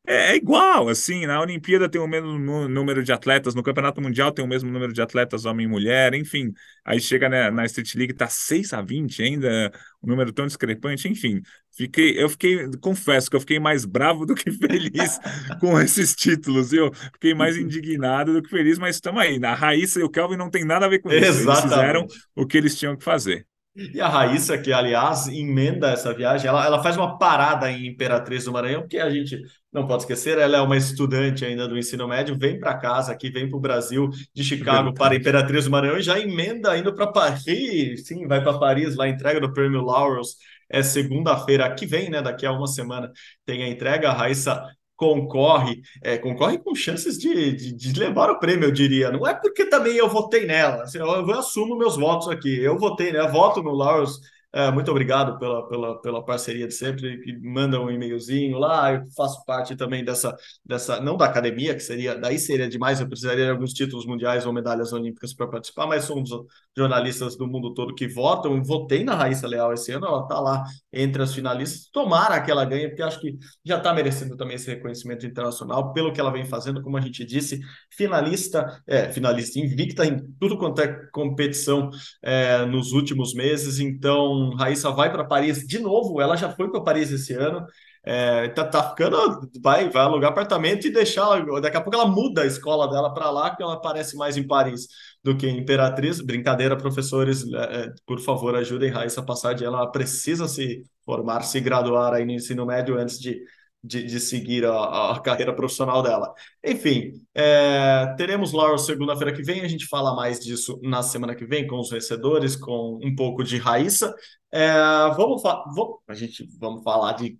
é, 0.08 0.32
é, 0.32 0.36
igual, 0.36 0.88
assim, 0.88 1.26
na 1.26 1.38
Olimpíada 1.38 1.86
tem 1.86 2.00
o 2.00 2.08
mesmo 2.08 2.38
número 2.66 3.04
de 3.04 3.12
atletas, 3.12 3.54
no 3.54 3.62
Campeonato 3.62 4.00
Mundial 4.00 4.32
tem 4.32 4.42
o 4.42 4.48
mesmo 4.48 4.70
número 4.70 4.90
de 4.90 5.02
atletas 5.02 5.44
homem 5.44 5.66
e 5.66 5.68
mulher, 5.68 6.14
enfim. 6.14 6.50
Aí 6.82 6.98
chega 6.98 7.28
na, 7.28 7.50
na 7.50 7.66
Street 7.66 7.94
League, 7.94 8.14
tá 8.14 8.26
6 8.26 8.72
a 8.72 8.80
20 8.80 9.22
ainda, 9.22 9.70
um 10.02 10.08
número 10.08 10.32
tão 10.32 10.46
discrepante, 10.46 11.06
enfim. 11.08 11.42
Fiquei, 11.76 12.20
eu 12.20 12.28
fiquei, 12.30 12.70
confesso 12.80 13.28
que 13.28 13.36
eu 13.36 13.40
fiquei 13.40 13.58
mais 13.58 13.84
bravo 13.84 14.24
do 14.24 14.34
que 14.34 14.50
feliz 14.56 15.20
com 15.60 15.78
esses 15.78 16.14
títulos, 16.14 16.72
eu 16.72 16.90
fiquei 17.12 17.34
mais 17.34 17.58
indignado 17.58 18.32
do 18.32 18.42
que 18.42 18.48
feliz, 18.48 18.78
mas 18.78 18.96
estamos 18.96 19.20
aí. 19.20 19.38
A 19.44 19.54
Raíssa 19.54 20.00
e 20.00 20.02
o 20.02 20.10
Kelvin 20.10 20.38
não 20.38 20.48
tem 20.48 20.64
nada 20.64 20.86
a 20.86 20.88
ver 20.88 21.00
com 21.00 21.10
isso. 21.10 21.42
Eles 21.42 21.60
fizeram 21.60 22.06
o 22.34 22.46
que 22.46 22.56
eles 22.56 22.78
tinham 22.78 22.96
que 22.96 23.04
fazer. 23.04 23.46
E 23.76 24.00
a 24.00 24.08
Raíssa, 24.08 24.58
que 24.58 24.72
aliás 24.72 25.28
emenda 25.28 25.90
essa 25.90 26.12
viagem, 26.12 26.48
ela, 26.48 26.66
ela 26.66 26.82
faz 26.82 26.96
uma 26.96 27.16
parada 27.16 27.70
em 27.70 27.86
Imperatriz 27.86 28.44
do 28.44 28.52
Maranhão, 28.52 28.80
porque 28.80 28.98
a 28.98 29.08
gente 29.08 29.40
não 29.72 29.86
pode 29.86 30.02
esquecer, 30.02 30.36
ela 30.36 30.56
é 30.56 30.60
uma 30.60 30.76
estudante 30.76 31.44
ainda 31.44 31.68
do 31.68 31.78
ensino 31.78 32.08
médio, 32.08 32.36
vem 32.36 32.58
para 32.58 32.76
casa 32.76 33.12
aqui, 33.12 33.30
vem 33.30 33.48
para 33.48 33.56
o 33.56 33.60
Brasil, 33.60 34.10
de 34.34 34.42
Chicago 34.42 34.92
para 34.92 35.14
Imperatriz 35.14 35.66
do 35.66 35.70
Maranhão 35.70 35.96
e 35.96 36.02
já 36.02 36.18
emenda 36.18 36.76
indo 36.76 36.92
para 36.92 37.06
Paris, 37.06 38.04
sim, 38.04 38.26
vai 38.26 38.42
para 38.42 38.58
Paris, 38.58 38.96
lá 38.96 39.08
entrega 39.08 39.40
do 39.40 39.52
prêmio 39.52 39.82
Laurels, 39.84 40.36
é 40.68 40.82
segunda-feira 40.82 41.72
que 41.74 41.86
vem, 41.86 42.10
né? 42.10 42.20
Daqui 42.20 42.44
a 42.44 42.52
uma 42.52 42.66
semana 42.66 43.10
tem 43.46 43.62
a 43.62 43.68
entrega. 43.68 44.10
A 44.10 44.12
Raíssa 44.12 44.62
concorre, 44.98 45.80
é, 46.02 46.18
concorre 46.18 46.58
com 46.58 46.74
chances 46.74 47.16
de, 47.16 47.52
de, 47.52 47.72
de, 47.72 47.98
levar 48.00 48.30
o 48.30 48.40
prêmio, 48.40 48.64
eu 48.66 48.72
diria. 48.72 49.12
Não 49.12 49.24
é 49.24 49.32
porque 49.32 49.64
também 49.64 49.96
eu 49.96 50.08
votei 50.08 50.44
nela, 50.44 50.82
assim, 50.82 50.98
eu, 50.98 51.06
eu 51.06 51.38
assumo 51.38 51.78
meus 51.78 51.96
votos 51.96 52.28
aqui. 52.28 52.60
Eu 52.60 52.76
votei, 52.76 53.12
né? 53.12 53.26
Voto 53.28 53.62
no 53.62 53.70
Laurels 53.70 54.20
é, 54.50 54.70
muito 54.70 54.90
obrigado 54.90 55.38
pela, 55.38 55.68
pela, 55.68 56.00
pela 56.00 56.24
parceria 56.24 56.66
de 56.66 56.72
sempre, 56.72 57.20
que 57.20 57.36
manda 57.38 57.78
um 57.78 57.90
e-mailzinho 57.90 58.58
lá, 58.58 58.94
eu 58.94 59.04
faço 59.14 59.44
parte 59.44 59.76
também 59.76 60.02
dessa, 60.02 60.34
dessa, 60.64 61.00
não 61.00 61.18
da 61.18 61.26
academia, 61.26 61.74
que 61.74 61.80
seria, 61.80 62.18
daí 62.18 62.38
seria 62.38 62.66
demais, 62.66 62.98
eu 62.98 63.06
precisaria 63.06 63.44
de 63.44 63.50
alguns 63.50 63.74
títulos 63.74 64.06
mundiais 64.06 64.46
ou 64.46 64.52
medalhas 64.52 64.90
olímpicas 64.92 65.34
para 65.34 65.46
participar, 65.48 65.86
mas 65.86 66.04
somos 66.04 66.30
jornalistas 66.74 67.36
do 67.36 67.46
mundo 67.46 67.74
todo 67.74 67.94
que 67.94 68.08
votam, 68.08 68.62
votei 68.62 69.04
na 69.04 69.14
Raíssa 69.14 69.46
Leal 69.46 69.72
esse 69.74 69.92
ano, 69.92 70.06
ela 70.06 70.22
está 70.22 70.40
lá 70.40 70.64
entre 70.90 71.22
as 71.22 71.34
finalistas, 71.34 71.90
tomara 71.92 72.40
que 72.40 72.50
ela 72.50 72.64
ganhe, 72.64 72.88
porque 72.88 73.02
acho 73.02 73.20
que 73.20 73.36
já 73.62 73.76
está 73.76 73.92
merecendo 73.92 74.34
também 74.34 74.56
esse 74.56 74.70
reconhecimento 74.70 75.26
internacional, 75.26 75.92
pelo 75.92 76.10
que 76.10 76.20
ela 76.20 76.30
vem 76.30 76.46
fazendo, 76.46 76.80
como 76.80 76.96
a 76.96 77.00
gente 77.02 77.22
disse, 77.22 77.60
finalista, 77.90 78.82
é, 78.86 79.12
finalista 79.12 79.58
invicta 79.58 80.06
em 80.06 80.18
tudo 80.40 80.56
quanto 80.56 80.80
é 80.80 80.88
competição 81.12 81.90
é, 82.22 82.64
nos 82.64 82.92
últimos 82.92 83.34
meses, 83.34 83.78
então 83.78 84.37
Raíssa 84.54 84.90
vai 84.90 85.10
para 85.10 85.24
Paris 85.24 85.66
de 85.66 85.78
novo. 85.78 86.20
Ela 86.20 86.36
já 86.36 86.50
foi 86.50 86.70
para 86.70 86.80
Paris 86.82 87.10
esse 87.10 87.34
ano. 87.34 87.66
É, 88.04 88.48
tá, 88.48 88.64
tá, 88.64 88.90
ficando, 88.90 89.16
vai, 89.60 89.90
vai 89.90 90.02
alugar 90.02 90.30
apartamento 90.30 90.86
e 90.86 90.90
deixar. 90.90 91.44
Daqui 91.60 91.76
a 91.76 91.80
pouco 91.80 91.96
ela 91.96 92.06
muda 92.08 92.42
a 92.42 92.46
escola 92.46 92.88
dela 92.88 93.12
para 93.12 93.30
lá, 93.30 93.54
que 93.54 93.62
ela 93.62 93.80
parece 93.80 94.16
mais 94.16 94.36
em 94.36 94.46
Paris 94.46 94.88
do 95.22 95.36
que 95.36 95.46
em 95.46 95.58
Imperatriz. 95.58 96.20
Brincadeira, 96.20 96.76
professores, 96.76 97.44
é, 97.52 97.84
é 97.84 97.92
por 98.06 98.20
favor, 98.20 98.54
ajudem 98.54 98.90
Raíssa 98.90 99.20
a 99.20 99.24
passar 99.24 99.54
de 99.54 99.64
ela. 99.64 99.78
Ela 99.78 99.90
precisa 99.90 100.48
se 100.48 100.82
formar, 101.04 101.42
se 101.42 101.60
graduar 101.60 102.14
aí 102.14 102.24
no 102.24 102.32
ensino 102.32 102.64
médio 102.64 102.96
antes 102.98 103.18
de 103.18 103.40
de, 103.82 104.02
de 104.04 104.20
seguir 104.20 104.64
a, 104.64 105.12
a, 105.12 105.20
carreira 105.20 105.54
profissional 105.54 106.02
dela. 106.02 106.32
Enfim, 106.64 107.12
é, 107.34 108.14
teremos 108.16 108.52
Laurel 108.52 108.78
segunda-feira 108.78 109.32
que 109.32 109.42
vem, 109.42 109.60
a 109.60 109.68
gente 109.68 109.86
fala 109.86 110.14
mais 110.14 110.40
disso 110.40 110.78
na 110.82 111.02
semana 111.02 111.34
que 111.34 111.46
vem 111.46 111.66
com 111.66 111.78
os 111.78 111.90
vencedores, 111.90 112.56
com 112.56 112.98
um 113.02 113.14
pouco 113.14 113.44
de 113.44 113.56
Raíssa. 113.56 114.14
É, 114.52 114.70
vamos, 115.16 115.42
vamos, 115.42 115.98
a 116.08 116.14
gente, 116.14 116.46
vamos 116.58 116.82
falar 116.82 117.12
de 117.12 117.38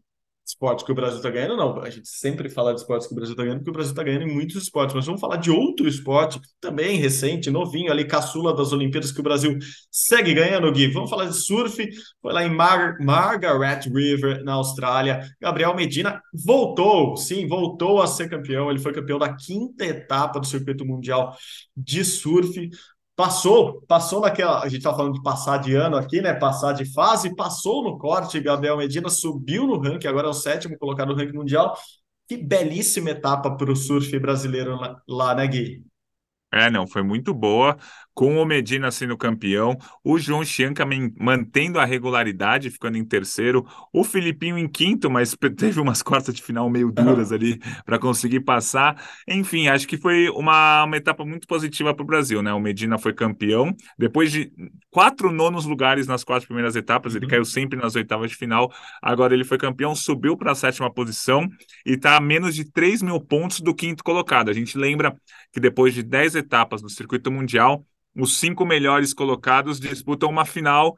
esporte 0.48 0.84
que 0.84 0.90
o 0.90 0.94
Brasil 0.94 1.18
está 1.18 1.30
ganhando, 1.30 1.56
não. 1.56 1.80
A 1.80 1.90
gente 1.90 2.08
sempre 2.08 2.48
fala 2.48 2.74
de 2.74 2.80
esportes 2.80 3.06
que 3.06 3.12
o 3.12 3.16
Brasil 3.16 3.32
está 3.32 3.44
ganhando, 3.44 3.58
porque 3.58 3.70
o 3.70 3.74
Brasil 3.74 3.92
está 3.92 4.02
ganhando 4.02 4.22
em 4.22 4.34
muitos 4.34 4.62
esportes, 4.62 4.94
mas 4.94 5.04
vamos 5.04 5.20
falar 5.20 5.36
de 5.36 5.50
outro 5.50 5.86
esporte, 5.86 6.40
também 6.60 6.96
recente, 6.96 7.50
novinho, 7.50 7.92
ali, 7.92 8.04
caçula 8.04 8.54
das 8.54 8.72
Olimpíadas, 8.72 9.12
que 9.12 9.20
o 9.20 9.22
Brasil 9.22 9.58
segue 9.90 10.32
ganhando, 10.32 10.72
Gui. 10.72 10.88
Vamos 10.88 11.10
falar 11.10 11.26
de 11.26 11.34
surf, 11.34 11.88
foi 12.20 12.32
lá 12.32 12.44
em 12.44 12.50
Mar 12.50 12.96
Margaret 13.00 13.80
River, 13.92 14.42
na 14.42 14.54
Austrália. 14.54 15.28
Gabriel 15.40 15.74
Medina 15.74 16.22
voltou, 16.32 17.16
sim, 17.16 17.46
voltou 17.46 18.00
a 18.00 18.06
ser 18.06 18.28
campeão. 18.28 18.70
Ele 18.70 18.78
foi 18.78 18.92
campeão 18.92 19.18
da 19.18 19.34
quinta 19.34 19.84
etapa 19.84 20.40
do 20.40 20.46
circuito 20.46 20.84
mundial 20.84 21.36
de 21.76 22.04
surf 22.04 22.70
passou, 23.18 23.82
passou 23.88 24.20
naquela. 24.20 24.62
A 24.62 24.68
gente 24.68 24.78
está 24.78 24.94
falando 24.94 25.14
de 25.14 25.22
passar 25.24 25.58
de 25.58 25.74
ano 25.74 25.96
aqui, 25.96 26.20
né? 26.20 26.32
Passar 26.32 26.72
de 26.72 26.84
fase, 26.84 27.34
passou 27.34 27.82
no 27.82 27.98
corte. 27.98 28.38
Gabriel 28.38 28.76
Medina 28.76 29.08
subiu 29.08 29.66
no 29.66 29.76
ranking, 29.76 30.06
agora 30.06 30.28
é 30.28 30.30
o 30.30 30.34
sétimo 30.34 30.78
colocado 30.78 31.08
no 31.08 31.16
ranking 31.16 31.36
mundial. 31.36 31.76
Que 32.28 32.36
belíssima 32.36 33.10
etapa 33.10 33.50
para 33.56 33.72
o 33.72 33.74
surf 33.74 34.16
brasileiro 34.20 34.78
lá, 35.08 35.34
né, 35.34 35.48
Gui? 35.48 35.82
É, 36.52 36.70
não, 36.70 36.86
foi 36.86 37.02
muito 37.02 37.34
boa 37.34 37.76
com 38.18 38.36
o 38.36 38.44
Medina 38.44 38.90
sendo 38.90 39.16
campeão, 39.16 39.78
o 40.02 40.18
João 40.18 40.44
Chianca 40.44 40.84
mantendo 41.20 41.78
a 41.78 41.84
regularidade, 41.84 42.68
ficando 42.68 42.98
em 42.98 43.04
terceiro, 43.04 43.64
o 43.92 44.02
Filipinho 44.02 44.58
em 44.58 44.66
quinto, 44.66 45.08
mas 45.08 45.36
teve 45.56 45.78
umas 45.78 46.02
quartas 46.02 46.34
de 46.34 46.42
final 46.42 46.68
meio 46.68 46.90
duras 46.90 47.30
ali 47.30 47.60
para 47.86 47.96
conseguir 47.96 48.40
passar. 48.40 49.00
Enfim, 49.28 49.68
acho 49.68 49.86
que 49.86 49.96
foi 49.96 50.28
uma, 50.30 50.82
uma 50.82 50.96
etapa 50.96 51.24
muito 51.24 51.46
positiva 51.46 51.94
para 51.94 52.02
o 52.02 52.06
Brasil, 52.06 52.42
né? 52.42 52.52
O 52.52 52.58
Medina 52.58 52.98
foi 52.98 53.12
campeão, 53.12 53.72
depois 53.96 54.32
de 54.32 54.50
quatro 54.90 55.30
nonos 55.30 55.64
lugares 55.64 56.08
nas 56.08 56.24
quatro 56.24 56.48
primeiras 56.48 56.74
etapas, 56.74 57.14
ele 57.14 57.26
uhum. 57.26 57.30
caiu 57.30 57.44
sempre 57.44 57.78
nas 57.78 57.94
oitavas 57.94 58.32
de 58.32 58.36
final, 58.36 58.68
agora 59.00 59.32
ele 59.32 59.44
foi 59.44 59.58
campeão, 59.58 59.94
subiu 59.94 60.36
para 60.36 60.50
a 60.50 60.56
sétima 60.56 60.92
posição 60.92 61.48
e 61.86 61.92
está 61.92 62.16
a 62.16 62.20
menos 62.20 62.56
de 62.56 62.64
3 62.64 63.00
mil 63.00 63.20
pontos 63.20 63.60
do 63.60 63.72
quinto 63.72 64.02
colocado. 64.02 64.50
A 64.50 64.52
gente 64.52 64.76
lembra 64.76 65.14
que 65.52 65.60
depois 65.60 65.94
de 65.94 66.02
10 66.02 66.34
etapas 66.34 66.82
no 66.82 66.90
circuito 66.90 67.30
mundial, 67.30 67.86
os 68.18 68.38
cinco 68.38 68.66
melhores 68.66 69.14
colocados 69.14 69.80
disputam 69.80 70.28
uma 70.28 70.44
final 70.44 70.96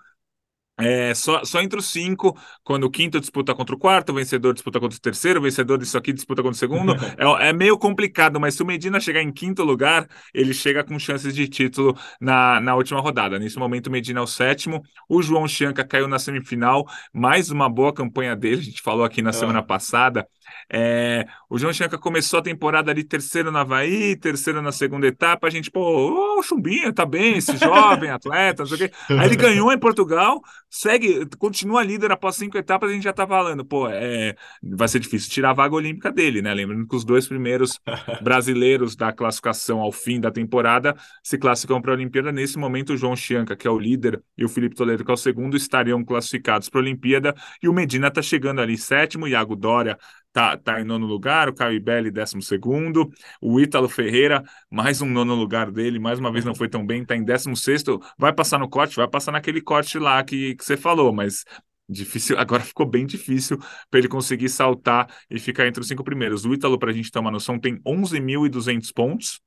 é, 0.81 1.15
só, 1.15 1.45
só 1.45 1.61
entre 1.61 1.79
os 1.79 1.87
cinco, 1.87 2.37
quando 2.65 2.85
o 2.85 2.91
quinto 2.91 3.21
disputa 3.21 3.55
contra 3.55 3.75
o 3.75 3.79
quarto, 3.79 4.11
o 4.11 4.15
vencedor 4.15 4.55
disputa 4.55 4.81
contra 4.81 4.97
o 4.97 5.01
terceiro, 5.01 5.39
o 5.39 5.43
vencedor 5.43 5.77
disso 5.77 5.97
aqui 5.99 6.13
disputa 6.13 6.43
contra 6.43 6.57
o 6.57 6.59
segundo. 6.59 6.95
é, 7.19 7.49
é, 7.49 7.53
meio 7.53 7.77
complicado, 7.77 8.41
mas 8.41 8.55
se 8.55 8.63
o 8.63 8.67
Medina 8.67 8.99
chegar 8.99 9.23
em 9.23 9.31
quinto 9.31 9.63
lugar, 9.63 10.09
ele 10.33 10.55
chega 10.55 10.83
com 10.83 10.99
chances 10.99 11.35
de 11.35 11.47
título 11.49 11.97
na, 12.21 12.61
na 12.61 12.75
última 12.75 13.01
rodada. 13.01 13.39
Nesse 13.39 13.59
momento, 13.59 13.89
o 13.89 13.91
Medina 13.91 14.21
é 14.21 14.23
o 14.23 14.27
sétimo. 14.27 14.83
O 15.09 15.23
João 15.23 15.47
Chianca 15.47 15.85
caiu 15.85 16.09
na 16.09 16.19
semifinal, 16.19 16.87
mais 17.13 17.51
uma 17.51 17.69
boa 17.69 17.93
campanha 17.93 18.35
dele, 18.35 18.61
a 18.61 18.65
gente 18.65 18.81
falou 18.81 19.05
aqui 19.05 19.21
na 19.21 19.31
é. 19.31 19.35
semana 19.35 19.63
passada. 19.63 20.27
É, 20.73 21.27
o 21.49 21.59
João 21.59 21.73
Chianca 21.73 21.99
começou 21.99 22.39
a 22.39 22.43
temporada 22.43 22.91
ali 22.91 23.05
terceiro 23.05 23.51
na 23.51 23.61
Havaí, 23.61 24.17
terceiro 24.17 24.63
na 24.63 24.73
segunda 24.73 25.07
etapa. 25.07 25.47
A 25.47 25.51
gente, 25.51 25.71
pô, 25.71 26.39
o 26.39 26.43
Chumbinho 26.43 26.93
tá 26.93 27.05
bem, 27.05 27.37
esse 27.37 27.57
jovem 27.57 28.11
atleta, 28.11 28.63
não 28.63 28.69
sei 28.69 28.87
o 28.87 28.89
quê. 28.89 28.95
Aí 29.09 29.27
ele 29.27 29.37
ganhou 29.37 29.73
em 29.73 29.79
Portugal, 29.79 30.41
segue, 30.69 31.27
continua 31.39 31.83
líder 31.83 32.13
após 32.13 32.37
cinco 32.37 32.57
etapas. 32.57 32.91
A 32.91 32.93
gente 32.93 33.05
já 33.05 33.13
tá 33.13 33.27
falando, 33.27 33.65
pô, 33.65 33.89
é, 33.89 34.35
vai 34.63 34.89
ser 34.89 35.01
difícil 35.01 35.31
tirar 35.31 35.51
a 35.51 35.55
vaga 35.55 35.75
olímpica 35.75 36.11
dele, 36.13 36.43
né? 36.43 36.53
Lembrando 36.55 36.87
que 36.87 36.97
os 36.97 37.05
dois 37.05 37.27
primeiros 37.27 37.79
brasileiros 38.23 38.97
da 38.97 39.13
classificação 39.13 39.81
ao 39.81 39.93
fim 39.93 40.21
da 40.21 40.31
temporada 40.31 40.95
se 41.23 41.39
classificam 41.39 41.81
para 41.81 41.93
a 41.93 41.95
Olimpíada. 41.95 42.33
Nesse 42.33 42.59
momento, 42.59 42.93
o 42.93 42.97
João 42.97 43.17
Chianca, 43.17 43.57
que 43.57 43.67
é 43.67 43.71
o 43.71 43.79
líder, 43.79 44.23
e 44.37 44.45
o 44.45 44.49
Felipe 44.49 44.75
Toledo, 44.75 45.05
que 45.05 45.11
é 45.11 45.15
o 45.15 45.17
segundo, 45.17 45.57
estariam 45.57 46.05
classificados 46.05 46.69
para 46.69 46.81
a 46.81 46.83
Olimpíada. 46.83 47.35
E 47.63 47.69
o 47.69 47.73
Medina 47.73 48.11
tá 48.11 48.23
chegando 48.23 48.61
ali 48.61 48.77
sétimo, 48.77 49.27
Iago 49.29 49.57
Dória 49.57 49.99
tá, 50.33 50.57
tá 50.57 50.81
em 50.81 50.85
nono 50.85 51.07
lugar, 51.07 51.49
o 51.49 51.55
Caio 51.55 51.81
Belli 51.81 52.11
décimo 52.11 52.43
segundo, 52.43 53.11
o 53.41 53.61
Ítalo 53.61 53.89
Ferreira, 53.89 54.43
mais 54.71 55.01
um 55.03 55.07
nono 55.07 55.35
lugar 55.35 55.71
dele, 55.71 55.99
mais 55.99 56.19
uma 56.19 56.33
vez 56.33 56.45
não 56.45 56.55
foi 56.55 56.69
tão 56.69 56.85
bem, 56.87 57.05
tá 57.05 57.17
em 57.17 57.25
décimo 57.25 57.57
sexto, 57.57 58.01
vai 58.19 58.33
passar 58.33 58.59
no 58.59 58.69
corte, 58.69 58.97
vai 58.97 59.09
passar 59.09 59.33
naquele 59.33 59.61
corte 59.61 59.99
lá 59.99 60.23
que, 60.23 60.55
que 60.57 60.65
você 60.65 60.77
falou, 60.77 61.13
mas 61.13 61.45
difícil, 61.89 62.37
agora 62.39 62.63
ficou 62.63 62.87
bem 62.87 63.07
difícil 63.07 63.59
para 63.91 63.99
ele 63.99 64.09
conseguir 64.09 64.49
saltar 64.49 65.09
e 65.29 65.39
ficar 65.39 65.67
entre 65.67 65.81
os 65.81 65.89
cinco 65.89 66.05
primeiros. 66.05 66.45
O 66.45 66.55
Ítalo, 66.55 66.79
para 66.79 66.91
a 66.91 66.95
gente 66.95 67.11
ter 67.11 67.19
uma 67.19 67.31
noção, 67.31 67.59
tem 67.59 67.81
11.200 67.85 68.93
pontos, 68.93 69.41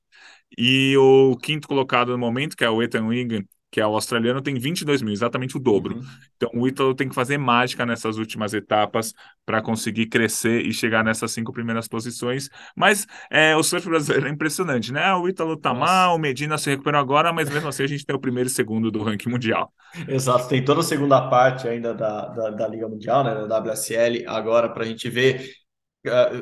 e 0.58 0.96
o 0.98 1.36
quinto 1.38 1.68
colocado 1.68 2.12
no 2.12 2.18
momento, 2.18 2.56
que 2.56 2.63
é 2.63 2.70
o 2.70 2.82
Ethan 2.82 3.08
Wigan, 3.08 3.44
que 3.74 3.82
é 3.82 3.88
o 3.88 3.96
australiano, 3.96 4.39
tem 4.39 4.53
22 4.53 5.01
mil, 5.01 5.12
exatamente 5.12 5.58
o 5.58 5.60
dobro. 5.60 5.96
Uhum. 5.96 6.03
Então 6.38 6.51
o 6.53 6.68
Ítalo 6.68 6.94
tem 6.94 7.10
que 7.10 7.15
fazer 7.15 7.39
mágica 7.39 7.84
nessas 7.88 8.20
últimas 8.20 8.53
etapas 8.53 9.15
para 9.44 9.63
conseguir 9.63 10.06
crescer 10.06 10.62
e 10.62 10.72
chegar 10.72 11.03
nessas 11.03 11.32
cinco 11.32 11.51
primeiras 11.51 11.88
posições. 11.88 12.51
Mas 12.75 13.08
é, 13.32 13.56
o 13.56 13.63
surf 13.63 13.89
brasileiro 13.89 14.27
é 14.27 14.30
impressionante, 14.30 14.94
né? 14.94 15.12
O 15.15 15.27
Ítalo 15.27 15.58
tá 15.58 15.74
Nossa. 15.74 15.92
mal, 15.92 16.15
o 16.15 16.20
Medina 16.20 16.56
se 16.60 16.70
recuperou 16.70 17.01
agora, 17.01 17.34
mas 17.34 17.50
mesmo 17.50 17.68
assim 17.68 17.82
a 17.82 17.88
gente 17.88 18.06
tem 18.06 18.15
o 18.15 18.20
primeiro 18.20 18.48
e 18.48 18.51
segundo 18.51 18.92
do 18.92 19.01
ranking 19.01 19.30
mundial. 19.30 19.74
Exato, 20.08 20.48
tem 20.48 20.63
toda 20.63 20.82
a 20.82 20.84
segunda 20.84 21.27
parte 21.27 21.68
ainda 21.68 21.96
da, 21.96 22.27
da, 22.27 22.50
da 22.51 22.68
Liga 22.68 22.88
Mundial, 22.88 23.24
né? 23.24 23.48
Da 23.48 23.58
WSL, 23.58 24.24
agora 24.27 24.70
para 24.70 24.84
a 24.84 24.86
gente 24.86 25.10
ver 25.10 25.62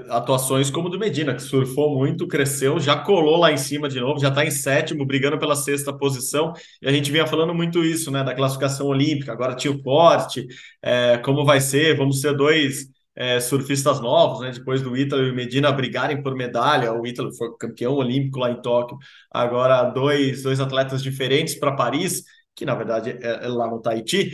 atuações 0.09 0.71
como 0.71 0.89
do 0.89 0.97
Medina, 0.97 1.35
que 1.35 1.41
surfou 1.41 1.95
muito, 1.95 2.27
cresceu, 2.27 2.79
já 2.79 2.95
colou 2.97 3.37
lá 3.37 3.51
em 3.51 3.57
cima 3.57 3.87
de 3.87 3.99
novo, 3.99 4.19
já 4.19 4.29
está 4.29 4.43
em 4.43 4.49
sétimo, 4.51 5.05
brigando 5.05 5.37
pela 5.37 5.55
sexta 5.55 5.93
posição, 5.93 6.53
e 6.81 6.87
a 6.87 6.91
gente 6.91 7.11
vinha 7.11 7.27
falando 7.27 7.53
muito 7.53 7.83
isso, 7.83 8.09
né, 8.09 8.23
da 8.23 8.33
classificação 8.33 8.87
olímpica, 8.87 9.31
agora 9.31 9.55
tinha 9.55 9.71
o 9.71 9.81
corte, 9.81 10.47
é, 10.81 11.17
como 11.19 11.45
vai 11.45 11.61
ser, 11.61 11.95
vamos 11.95 12.21
ser 12.21 12.35
dois 12.35 12.87
é, 13.15 13.39
surfistas 13.39 13.99
novos, 13.99 14.39
né? 14.39 14.51
Depois 14.51 14.81
do 14.81 14.95
Ítalo 14.95 15.27
e 15.27 15.31
Medina 15.33 15.71
brigarem 15.71 16.23
por 16.23 16.33
medalha, 16.33 16.93
o 16.93 17.05
Ítalo 17.05 17.31
foi 17.35 17.49
campeão 17.59 17.93
olímpico 17.93 18.39
lá 18.39 18.49
em 18.49 18.61
Tóquio, 18.61 18.97
agora 19.29 19.83
dois, 19.83 20.43
dois 20.43 20.59
atletas 20.59 21.03
diferentes 21.03 21.55
para 21.55 21.75
Paris, 21.75 22.23
que 22.55 22.65
na 22.65 22.73
verdade 22.73 23.11
é, 23.11 23.45
é 23.45 23.47
lá 23.47 23.69
no 23.69 23.81
Tahiti. 23.81 24.31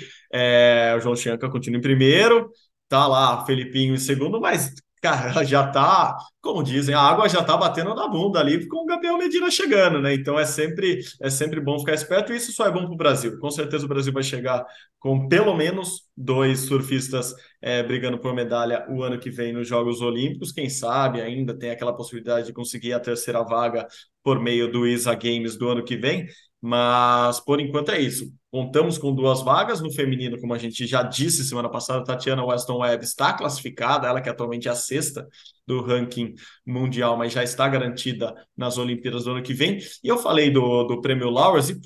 O 0.96 1.00
João 1.00 1.16
Chianca 1.16 1.50
continua 1.50 1.80
em 1.80 1.82
primeiro, 1.82 2.52
tá 2.88 3.08
lá 3.08 3.46
Felipinho 3.46 3.96
em 3.96 3.98
segundo, 3.98 4.40
mas 4.40 4.74
cara, 5.02 5.44
já 5.44 5.68
tá, 5.68 6.18
como 6.42 6.64
dizem, 6.64 6.96
a 6.96 7.02
água 7.02 7.28
já 7.30 7.44
tá 7.44 7.56
batendo 7.58 7.94
na 7.94 8.08
bunda 8.08 8.40
ali 8.40 8.68
com 8.68 8.84
o 8.84 8.86
Gabriel 8.86 9.18
Medina 9.18 9.50
chegando, 9.52 10.02
né? 10.02 10.14
Então 10.14 10.40
é 10.40 10.46
sempre 10.46 11.00
é 11.22 11.30
sempre 11.30 11.60
bom 11.60 11.80
ficar 11.80 11.94
esperto 11.94 12.34
e 12.34 12.38
isso 12.38 12.52
só 12.52 12.66
é 12.66 12.72
bom 12.72 12.86
para 12.86 12.94
o 12.94 12.98
Brasil. 12.98 13.40
Com 13.40 13.52
certeza 13.52 13.86
o 13.86 13.88
Brasil 13.90 14.14
vai 14.14 14.24
chegar 14.24 14.66
com 15.00 15.28
pelo 15.28 15.56
menos 15.56 16.04
dois 16.16 16.62
surfistas 16.62 17.34
é, 17.62 17.84
brigando 17.84 18.20
por 18.20 18.34
medalha 18.34 18.86
o 18.90 19.04
ano 19.04 19.20
que 19.20 19.30
vem 19.30 19.54
nos 19.54 19.68
Jogos 19.68 20.02
Olímpicos. 20.02 20.52
Quem 20.52 20.70
sabe 20.70 21.22
ainda 21.22 21.58
tem 21.58 21.70
aquela 21.70 21.96
possibilidade 21.96 22.48
de 22.48 22.54
conseguir 22.54 22.94
a 22.94 23.00
terceira 23.00 23.44
vaga 23.44 23.88
por 24.24 24.40
meio 24.40 24.72
do 24.72 24.86
ISA 24.86 25.14
Games 25.16 25.56
do 25.58 25.70
ano 25.70 25.84
que 25.84 25.96
vem. 25.96 26.28
Mas 26.62 27.40
por 27.40 27.60
enquanto 27.60 27.92
é 27.92 28.00
isso. 28.00 28.32
Contamos 28.50 28.98
com 28.98 29.14
duas 29.14 29.42
vagas 29.44 29.82
no 29.82 29.92
feminino, 29.92 30.40
como 30.40 30.54
a 30.54 30.58
gente 30.58 30.88
já 30.88 31.04
disse 31.04 31.44
semana 31.44 31.70
passada. 31.70 32.04
Tatiana 32.04 32.44
Weston 32.46 32.80
Webb 32.80 33.04
está 33.04 33.34
classificada, 33.34 34.08
ela 34.08 34.22
que 34.22 34.30
atualmente 34.30 34.68
é 34.68 34.72
a 34.72 34.76
sexta 34.76 35.28
do 35.68 35.82
ranking 35.82 36.34
mundial, 36.66 37.18
mas 37.18 37.34
já 37.34 37.44
está 37.44 37.68
garantida 37.68 38.34
nas 38.56 38.78
Olimpíadas 38.78 39.26
do 39.26 39.32
ano 39.32 39.44
que 39.44 39.54
vem. 39.54 39.80
E 40.02 40.08
eu 40.08 40.18
falei 40.18 40.50
do, 40.50 40.86
do 40.86 41.02
prêmio 41.02 41.30
Laureus 41.30 41.70
e 41.70 41.78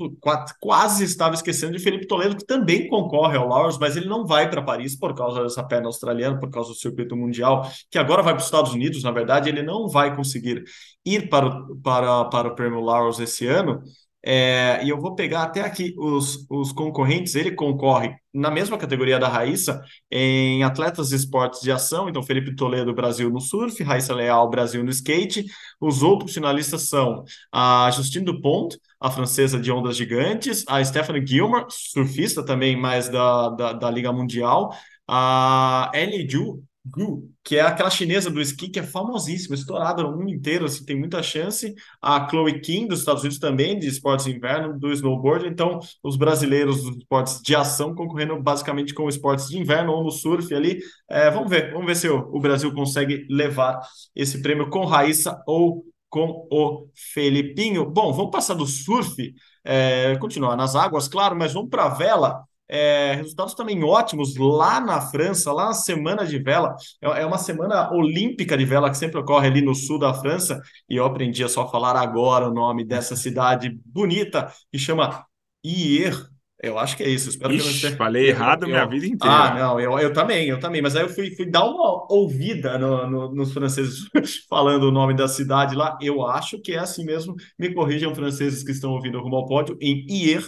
quase 0.59 1.03
estava 1.03 1.33
esquecendo 1.33 1.75
de 1.75 1.83
Felipe 1.83 2.05
Toledo, 2.07 2.37
que 2.37 2.45
também 2.45 2.87
concorre 2.87 3.35
ao 3.37 3.47
Laureus, 3.47 3.79
mas 3.79 3.97
ele 3.97 4.07
não 4.07 4.25
vai 4.25 4.49
para 4.49 4.61
Paris 4.61 4.95
por 4.95 5.15
causa 5.15 5.41
dessa 5.41 5.63
perna 5.63 5.87
australiana, 5.87 6.39
por 6.39 6.51
causa 6.51 6.69
do 6.69 6.75
circuito 6.75 7.17
mundial, 7.17 7.67
que 7.89 7.97
agora 7.97 8.21
vai 8.21 8.33
para 8.33 8.41
os 8.41 8.45
Estados 8.45 8.71
Unidos. 8.71 9.03
Na 9.03 9.11
verdade, 9.11 9.49
ele 9.49 9.63
não 9.63 9.89
vai 9.89 10.15
conseguir 10.15 10.63
ir 11.03 11.27
para 11.27 11.47
o, 11.47 11.75
para, 11.77 12.25
para 12.25 12.47
o 12.49 12.55
prêmio 12.55 12.79
Laureus 12.79 13.19
esse 13.19 13.47
ano 13.47 13.81
é, 14.23 14.79
e 14.83 14.89
eu 14.89 14.99
vou 14.99 15.15
pegar 15.15 15.43
até 15.43 15.61
aqui 15.61 15.95
os, 15.97 16.45
os 16.49 16.71
concorrentes. 16.71 17.35
Ele 17.35 17.51
concorre 17.51 18.15
na 18.33 18.51
mesma 18.51 18.77
categoria 18.77 19.19
da 19.19 19.27
Raíssa 19.27 19.81
em 20.11 20.63
atletas 20.63 21.09
de 21.09 21.15
esportes 21.15 21.61
de 21.61 21.71
ação. 21.71 22.07
Então, 22.07 22.21
Felipe 22.21 22.55
Toledo, 22.55 22.93
Brasil 22.93 23.29
no 23.29 23.41
surf, 23.41 23.81
Raíssa 23.83 24.13
Leal, 24.13 24.49
Brasil 24.49 24.83
no 24.83 24.91
skate. 24.91 25.45
Os 25.79 26.03
outros 26.03 26.33
finalistas 26.33 26.87
são 26.87 27.23
a 27.51 27.89
Justine 27.91 28.25
Dupont, 28.25 28.77
a 28.99 29.09
francesa 29.09 29.59
de 29.59 29.71
ondas 29.71 29.97
gigantes, 29.97 30.63
a 30.67 30.83
Stephanie 30.83 31.25
Gilmer, 31.25 31.65
surfista 31.69 32.45
também, 32.45 32.75
mais 32.75 33.09
da, 33.09 33.49
da, 33.49 33.73
da 33.73 33.89
Liga 33.89 34.11
Mundial, 34.13 34.71
a 35.07 35.91
Ellie 35.95 36.29
Ju, 36.29 36.63
Gu, 36.83 37.29
que 37.43 37.57
é 37.57 37.61
aquela 37.61 37.91
chinesa 37.91 38.31
do 38.31 38.41
esqui 38.41 38.67
que 38.67 38.79
é 38.79 38.83
famosíssima, 38.83 39.53
estourada 39.53 40.01
no 40.01 40.17
mundo 40.17 40.31
inteiro, 40.31 40.65
assim, 40.65 40.83
tem 40.83 40.97
muita 40.97 41.21
chance. 41.21 41.75
A 42.01 42.27
Chloe 42.27 42.59
Kim, 42.59 42.87
dos 42.87 42.99
Estados 42.99 43.21
Unidos, 43.21 43.37
também, 43.37 43.77
de 43.77 43.87
esportes 43.87 44.25
de 44.25 44.35
inverno, 44.35 44.79
do 44.79 44.91
snowboard. 44.91 45.47
Então, 45.47 45.79
os 46.03 46.17
brasileiros 46.17 46.83
dos 46.83 46.97
esportes 46.97 47.39
de 47.41 47.55
ação 47.55 47.93
concorrendo 47.93 48.41
basicamente 48.41 48.95
com 48.95 49.07
esportes 49.07 49.47
de 49.47 49.59
inverno 49.59 49.91
ou 49.91 50.03
no 50.03 50.09
surf 50.11 50.51
ali. 50.55 50.79
É, 51.07 51.29
vamos 51.29 51.49
ver, 51.51 51.71
vamos 51.71 51.85
ver 51.85 51.95
se 51.95 52.09
o, 52.09 52.17
o 52.35 52.39
Brasil 52.39 52.73
consegue 52.73 53.27
levar 53.29 53.79
esse 54.15 54.41
prêmio 54.41 54.67
com 54.69 54.83
Raíssa 54.83 55.39
ou 55.45 55.85
com 56.09 56.47
o 56.51 56.89
Felipinho. 57.13 57.85
Bom, 57.89 58.11
vamos 58.11 58.31
passar 58.31 58.55
do 58.55 58.65
surf, 58.65 59.33
é, 59.63 60.17
continuar 60.17 60.55
nas 60.55 60.75
águas, 60.75 61.07
claro, 61.07 61.35
mas 61.37 61.53
vamos 61.53 61.69
para 61.69 61.85
a 61.85 61.89
vela. 61.89 62.43
É, 62.73 63.15
resultados 63.15 63.53
também 63.53 63.83
ótimos 63.83 64.37
lá 64.37 64.79
na 64.79 65.01
França, 65.01 65.51
lá 65.51 65.65
na 65.65 65.73
Semana 65.73 66.25
de 66.25 66.39
Vela. 66.39 66.73
É, 67.01 67.23
é 67.23 67.25
uma 67.25 67.37
semana 67.37 67.91
olímpica 67.91 68.57
de 68.57 68.63
vela 68.63 68.89
que 68.89 68.97
sempre 68.97 69.19
ocorre 69.19 69.47
ali 69.47 69.61
no 69.61 69.75
sul 69.75 69.99
da 69.99 70.13
França. 70.13 70.61
E 70.89 70.95
eu 70.95 71.03
aprendi 71.03 71.43
a 71.43 71.49
só 71.49 71.69
falar 71.69 71.97
agora 71.97 72.47
o 72.47 72.53
nome 72.53 72.85
dessa 72.85 73.13
cidade 73.17 73.77
bonita 73.85 74.49
que 74.71 74.79
chama 74.79 75.25
Hier. 75.61 76.15
Eu 76.63 76.79
acho 76.79 76.95
que 76.95 77.03
é 77.03 77.09
isso. 77.09 77.27
Espero 77.27 77.53
Ixi, 77.53 77.61
que 77.61 77.67
eu 77.67 77.71
não 77.71 77.75
esteja. 77.75 77.97
Falei 77.97 78.29
errado 78.29 78.63
eu, 78.63 78.69
minha 78.69 78.85
vida 78.85 79.05
inteira. 79.05 79.35
Ah, 79.35 79.53
não, 79.53 79.79
eu, 79.79 79.99
eu 79.99 80.13
também, 80.13 80.47
eu 80.47 80.57
também. 80.57 80.81
Mas 80.81 80.95
aí 80.95 81.01
eu 81.01 81.09
fui, 81.09 81.35
fui 81.35 81.49
dar 81.49 81.65
uma 81.65 82.05
ouvida 82.09 82.77
no, 82.77 83.09
no, 83.09 83.35
nos 83.35 83.51
franceses 83.51 84.07
falando 84.47 84.83
o 84.83 84.91
nome 84.91 85.13
da 85.13 85.27
cidade 85.27 85.75
lá. 85.75 85.97
Eu 86.01 86.25
acho 86.25 86.61
que 86.61 86.71
é 86.71 86.79
assim 86.79 87.03
mesmo. 87.03 87.35
Me 87.59 87.73
corrijam, 87.73 88.15
franceses 88.15 88.63
que 88.63 88.71
estão 88.71 88.91
ouvindo 88.91 89.19
rumo 89.19 89.35
ao 89.35 89.45
pódio, 89.45 89.75
em 89.81 90.05
Hier. 90.07 90.41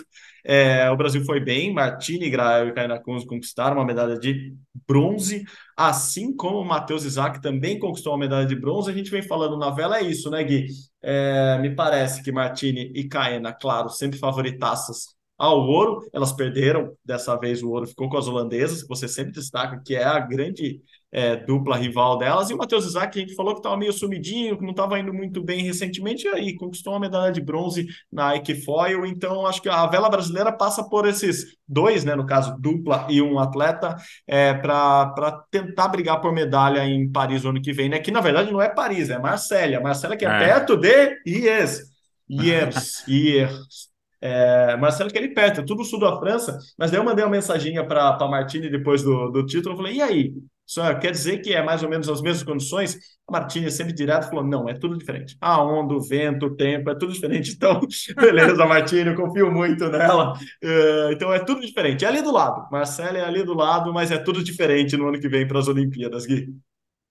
É, 0.44 0.90
o 0.90 0.98
Brasil 0.98 1.24
foi 1.24 1.40
bem, 1.40 1.74
Martini, 1.74 2.30
Grael 2.30 2.68
e 2.68 2.74
Kaina 2.74 3.00
Kunz 3.00 3.24
conquistaram 3.26 3.78
uma 3.78 3.86
medalha 3.86 4.18
de 4.20 4.54
bronze, 4.86 5.46
assim 5.78 6.36
como 6.36 6.60
o 6.60 6.66
Matheus 6.66 7.06
Isaac 7.06 7.42
também 7.42 7.80
conquistou 7.80 8.12
uma 8.14 8.20
medalha 8.20 8.46
de 8.46 8.56
bronze. 8.56 8.92
A 8.92 8.94
gente 8.94 9.10
vem 9.10 9.22
falando 9.22 9.58
na 9.58 9.70
vela, 9.70 10.00
é 10.00 10.04
isso, 10.04 10.30
né, 10.30 10.44
Gui? 10.44 10.68
É, 11.02 11.58
me 11.60 11.74
parece 11.74 12.22
que 12.22 12.32
Martini 12.32 12.92
e 12.94 13.08
Kaena, 13.08 13.54
claro, 13.54 13.90
sempre 13.90 14.20
favoritaças 14.20 15.16
ao 15.38 15.62
ouro, 15.62 16.08
elas 16.14 16.32
perderam, 16.32 16.96
dessa 17.04 17.36
vez 17.38 17.64
o 17.64 17.70
ouro 17.70 17.88
ficou 17.88 18.10
com 18.10 18.18
as 18.18 18.28
holandesas, 18.28 18.82
que 18.84 18.88
você 18.88 19.08
sempre 19.08 19.32
destaca 19.34 19.82
que 19.84 19.96
é 19.96 20.04
a 20.04 20.20
grande 20.20 20.80
é, 21.14 21.36
dupla 21.36 21.78
rival 21.78 22.18
delas, 22.18 22.50
e 22.50 22.56
o 22.56 22.58
Matheus 22.58 22.86
Isaac, 22.86 23.14
que 23.14 23.20
a 23.20 23.22
gente 23.22 23.36
falou 23.36 23.54
que 23.54 23.60
estava 23.60 23.78
meio 23.78 23.94
sumidinho, 23.94 24.58
que 24.58 24.64
não 24.64 24.72
estava 24.72 25.00
indo 25.00 25.14
muito 25.14 25.44
bem 25.44 25.64
recentemente, 25.64 26.26
e 26.26 26.30
aí 26.30 26.56
conquistou 26.56 26.94
uma 26.94 27.00
medalha 27.00 27.32
de 27.32 27.40
bronze 27.40 27.86
na 28.12 28.36
Ike 28.36 28.56
Foil, 28.56 29.06
então 29.06 29.46
acho 29.46 29.62
que 29.62 29.70
a 29.70 29.86
vela 29.86 30.10
brasileira 30.10 30.52
passa 30.52 30.84
por 30.84 31.08
esses 31.08 31.56
dois, 31.68 32.04
né, 32.04 32.16
no 32.16 32.26
caso, 32.26 32.58
dupla 32.60 33.06
e 33.10 33.22
um 33.22 33.38
atleta, 33.38 33.96
é, 34.28 34.56
para 34.56 35.46
tentar 35.52 35.88
brigar 35.90 36.20
por 36.20 36.34
medalha 36.34 36.84
em 36.84 37.10
Paris 37.12 37.44
no 37.44 37.52
ano 37.52 37.62
que 37.62 37.72
vem, 37.72 37.90
né, 37.90 38.00
que 38.00 38.12
na 38.12 38.20
verdade 38.20 38.52
não 38.52 38.62
é 38.62 38.68
Paris, 38.68 39.12
é 39.12 39.20
Marsella, 39.20 39.80
Marsella 39.80 40.18
que 40.18 40.26
é, 40.26 40.30
é. 40.30 40.40
perto 40.40 40.76
de 40.76 41.20
Yes, 41.28 41.94
Yes, 42.30 43.04
Yes, 43.08 43.93
é, 44.24 44.78
Marcelo 44.78 45.12
que 45.12 45.18
ali 45.18 45.34
perto, 45.34 45.60
é 45.60 45.66
tudo 45.66 45.84
sul 45.84 46.00
da 46.00 46.18
França, 46.18 46.58
mas 46.78 46.90
daí 46.90 46.98
eu 46.98 47.04
mandei 47.04 47.26
uma 47.26 47.32
mensaginha 47.32 47.86
para 47.86 48.16
a 48.16 48.28
Martini 48.30 48.70
depois 48.70 49.04
do, 49.04 49.30
do 49.30 49.46
título, 49.46 49.74
eu 49.74 49.78
falei, 49.78 49.96
e 49.98 50.02
aí? 50.02 50.34
Quer 51.02 51.12
dizer 51.12 51.40
que 51.40 51.54
é 51.54 51.62
mais 51.62 51.84
ou 51.84 51.90
menos 51.90 52.08
as 52.08 52.22
mesmas 52.22 52.42
condições? 52.42 52.98
A 53.28 53.34
Martini 53.34 53.70
sempre 53.70 53.92
direto 53.94 54.30
falou, 54.30 54.46
não, 54.46 54.70
é 54.70 54.74
tudo 54.74 54.98
diferente. 54.98 55.36
A 55.42 55.62
onda, 55.62 55.94
o 55.94 56.00
vento, 56.00 56.46
o 56.46 56.56
tempo, 56.56 56.90
é 56.90 56.96
tudo 56.96 57.12
diferente. 57.12 57.52
Então, 57.64 57.82
beleza, 58.16 58.66
Martini, 58.66 59.10
eu 59.10 59.16
confio 59.16 59.52
muito 59.52 59.90
nela. 59.90 60.34
Uh, 60.64 61.12
então, 61.12 61.34
é 61.34 61.40
tudo 61.40 61.60
diferente. 61.60 62.06
É 62.06 62.08
ali 62.08 62.22
do 62.22 62.32
lado. 62.32 62.66
Marcelo 62.72 63.18
é 63.18 63.26
ali 63.26 63.44
do 63.44 63.54
lado, 63.54 63.94
mas 63.94 64.10
é 64.10 64.18
tudo 64.18 64.42
diferente 64.42 64.96
no 64.96 65.10
ano 65.10 65.20
que 65.20 65.28
vem 65.28 65.46
para 65.46 65.60
as 65.60 65.68
Olimpíadas, 65.68 66.26
Gui. 66.26 66.48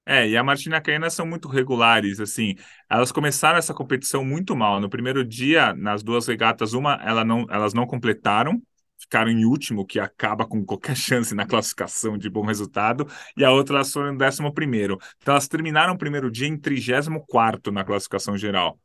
É, 0.04 0.28
e 0.28 0.36
a 0.36 0.42
Martina 0.42 0.80
Caena 0.80 1.08
são 1.10 1.24
muito 1.24 1.48
regulares, 1.48 2.18
assim. 2.18 2.56
Elas 2.90 3.12
começaram 3.12 3.58
essa 3.58 3.72
competição 3.72 4.24
muito 4.24 4.56
mal. 4.56 4.80
No 4.80 4.90
primeiro 4.90 5.24
dia, 5.24 5.72
nas 5.74 6.02
duas 6.02 6.26
regatas, 6.26 6.72
uma 6.72 6.94
ela 7.04 7.24
não, 7.24 7.46
elas 7.48 7.72
não 7.72 7.86
completaram, 7.86 8.60
ficaram 8.98 9.30
em 9.30 9.44
último, 9.44 9.86
que 9.86 10.00
acaba 10.00 10.44
com 10.44 10.64
qualquer 10.64 10.96
chance 10.96 11.34
na 11.34 11.46
classificação 11.46 12.18
de 12.18 12.28
bom 12.28 12.44
resultado, 12.44 13.06
e 13.36 13.44
a 13.44 13.52
outra 13.52 13.76
elas 13.76 13.92
foram 13.92 14.12
em 14.12 14.16
décimo 14.16 14.52
primeiro. 14.52 14.98
Então 15.18 15.34
elas 15.34 15.46
terminaram 15.46 15.94
o 15.94 15.98
primeiro 15.98 16.30
dia 16.30 16.48
em 16.48 16.56
34 16.58 17.22
quarto 17.26 17.70
na 17.72 17.84
classificação 17.84 18.36
geral 18.36 18.78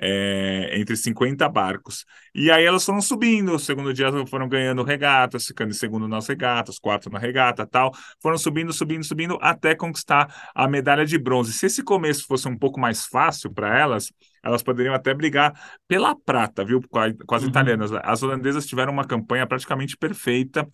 é, 0.00 0.78
entre 0.78 0.96
50 0.96 1.48
barcos. 1.48 2.04
E 2.34 2.50
aí 2.50 2.64
elas 2.64 2.84
foram 2.84 3.00
subindo, 3.00 3.54
o 3.54 3.58
segundo 3.58 3.92
dia 3.92 4.10
foram 4.26 4.48
ganhando 4.48 4.82
regatas, 4.82 5.46
ficando 5.46 5.70
em 5.70 5.74
segundo 5.74 6.06
nas 6.06 6.28
regatas, 6.28 6.78
quarto 6.78 7.10
na 7.10 7.18
regata 7.18 7.66
tal. 7.66 7.92
Foram 8.20 8.38
subindo, 8.38 8.72
subindo, 8.72 9.04
subindo, 9.04 9.38
até 9.40 9.74
conquistar 9.74 10.50
a 10.54 10.68
medalha 10.68 11.04
de 11.04 11.18
bronze. 11.18 11.52
Se 11.52 11.66
esse 11.66 11.82
começo 11.82 12.26
fosse 12.26 12.48
um 12.48 12.56
pouco 12.56 12.78
mais 12.78 13.06
fácil 13.06 13.50
para 13.52 13.78
elas, 13.78 14.12
elas 14.44 14.62
poderiam 14.62 14.94
até 14.94 15.12
brigar 15.14 15.52
pela 15.88 16.14
prata, 16.14 16.64
viu? 16.64 16.80
Com, 16.88 16.98
a, 16.98 17.12
com 17.12 17.34
as 17.34 17.42
uhum. 17.42 17.48
italianas. 17.48 17.90
As 17.92 18.22
holandesas 18.22 18.66
tiveram 18.66 18.92
uma 18.92 19.04
campanha 19.04 19.46
praticamente 19.46 19.96
perfeita 19.96 20.66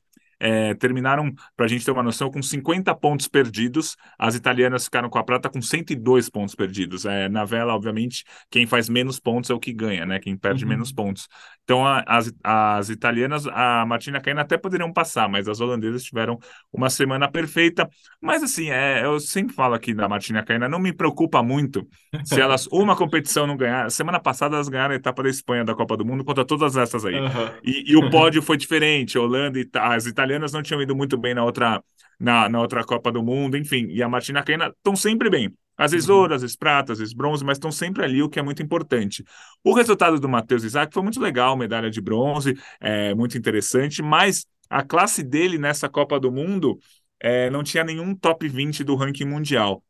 é, 0.43 0.75
terminaram, 0.75 1.33
para 1.57 1.67
a 1.67 1.69
gente 1.69 1.85
ter 1.85 1.93
uma 1.93 2.03
noção, 2.03 2.29
com 2.29 2.43
50 2.43 2.93
pontos 2.97 3.29
perdidos. 3.29 3.97
As 4.19 4.35
italianas 4.35 4.85
ficaram 4.85 5.09
com 5.09 5.19
a 5.19 5.23
prata 5.23 5.49
com 5.49 5.63
102 5.63 6.29
pontos 6.29 6.57
perdidos. 6.57 7.07
É, 7.07 7.29
na 7.29 7.45
vela, 7.45 7.73
obviamente, 7.73 8.25
quem 8.51 8.67
faz 8.67 8.89
menos 8.89 9.21
pontos 9.21 9.51
é 9.51 9.55
o 9.55 9.61
que 9.61 9.73
ganha, 9.73 10.05
né? 10.05 10.19
Quem 10.19 10.37
perde 10.37 10.65
uhum. 10.65 10.71
menos 10.71 10.93
pontos. 10.93 11.29
Então, 11.63 11.87
a, 11.87 12.03
as, 12.09 12.33
as 12.43 12.89
italianas, 12.89 13.47
a 13.47 13.87
Martina 13.87 14.21
Caina 14.21 14.41
até 14.41 14.59
poderiam 14.59 14.93
passar, 14.93 15.29
mas 15.29 15.47
as 15.47 15.61
holandesas 15.61 16.03
tiveram 16.03 16.39
uma 16.73 16.91
semana 16.91 17.31
perfeita. 17.31 17.89
Mas, 18.21 18.43
assim, 18.43 18.71
é, 18.71 19.05
eu 19.05 19.21
sempre 19.21 19.55
falo 19.55 19.75
aqui 19.75 19.95
da 19.95 20.09
Martina 20.09 20.43
Caina, 20.43 20.69
não 20.69 20.81
me 20.81 20.93
preocupa 20.93 21.41
muito 21.41 21.87
se 22.25 22.41
elas 22.41 22.67
uma 22.73 22.97
competição 22.97 23.47
não 23.47 23.57
ganhar. 23.57 23.89
Semana 23.93 24.19
passada 24.19 24.57
elas 24.57 24.69
ganharam 24.69 24.93
a 24.93 24.97
etapa 24.97 25.23
da 25.23 25.29
Espanha 25.29 25.65
da 25.65 25.75
Copa 25.75 25.97
do 25.97 26.05
Mundo 26.05 26.25
contra 26.25 26.45
todas 26.45 26.77
essas 26.77 27.05
aí. 27.05 27.15
Uhum. 27.15 27.51
E, 27.63 27.93
e, 27.93 27.97
o 27.97 28.11
pódio 28.11 28.43
foi 28.43 28.57
diferente. 28.57 29.19
Holanda 29.19 29.59
e 29.61 29.69
as 29.75 30.07
italianas 30.07 30.32
italianas 30.33 30.53
não 30.53 30.63
tinham 30.63 30.81
ido 30.81 30.97
muito 30.97 31.17
bem 31.19 31.35
na 31.35 31.45
outra, 31.45 31.83
na, 32.19 32.49
na 32.49 32.61
outra 32.61 32.85
Copa 32.85 33.13
do 33.13 33.23
Mundo, 33.23 33.57
enfim, 33.57 33.87
e 33.91 34.03
a 34.03 34.09
Martina 34.09 34.43
Caena 34.43 34.69
estão 34.69 34.97
sempre 34.97 35.29
bem. 35.29 35.53
Às 35.77 35.93
vezes 35.93 36.09
uhum. 36.09 36.17
ouro, 36.17 36.35
às 36.35 36.43
vezes 36.43 36.57
prata, 36.57 36.93
às 36.93 36.99
vezes 36.99 37.15
bronze, 37.15 37.45
mas 37.45 37.57
estão 37.57 37.73
sempre 37.73 38.05
ali, 38.05 38.23
o 38.23 38.29
que 38.29 38.39
é 38.39 38.43
muito 38.43 38.63
importante. 38.63 39.25
O 39.65 39.75
resultado 39.75 40.19
do 40.21 40.29
Matheus 40.29 40.65
Isaac 40.65 40.93
foi 40.93 41.03
muito 41.03 41.21
legal, 41.21 41.57
medalha 41.57 41.91
de 41.91 42.01
bronze, 42.01 42.55
é 42.81 43.15
muito 43.15 43.37
interessante, 43.37 44.03
mas 44.03 44.47
a 44.69 44.83
classe 44.83 45.23
dele 45.23 45.59
nessa 45.59 45.89
Copa 45.89 46.19
do 46.21 46.31
Mundo 46.31 46.79
é, 47.21 47.51
não 47.51 47.63
tinha 47.63 47.85
nenhum 47.85 48.15
top 48.15 48.49
20 48.49 48.85
do 48.85 48.95
ranking 48.95 49.25
mundial. 49.25 49.83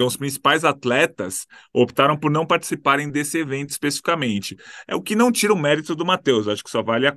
Então, 0.00 0.08
os 0.08 0.16
principais 0.16 0.64
atletas 0.64 1.46
optaram 1.74 2.16
por 2.16 2.30
não 2.30 2.46
participarem 2.46 3.10
desse 3.10 3.36
evento 3.36 3.68
especificamente. 3.68 4.56
É 4.88 4.96
o 4.96 5.02
que 5.02 5.14
não 5.14 5.30
tira 5.30 5.52
o 5.52 5.58
mérito 5.58 5.94
do 5.94 6.06
Matheus, 6.06 6.48
acho 6.48 6.64
que 6.64 6.70
só 6.70 6.82
vale 6.82 7.06
a 7.06 7.14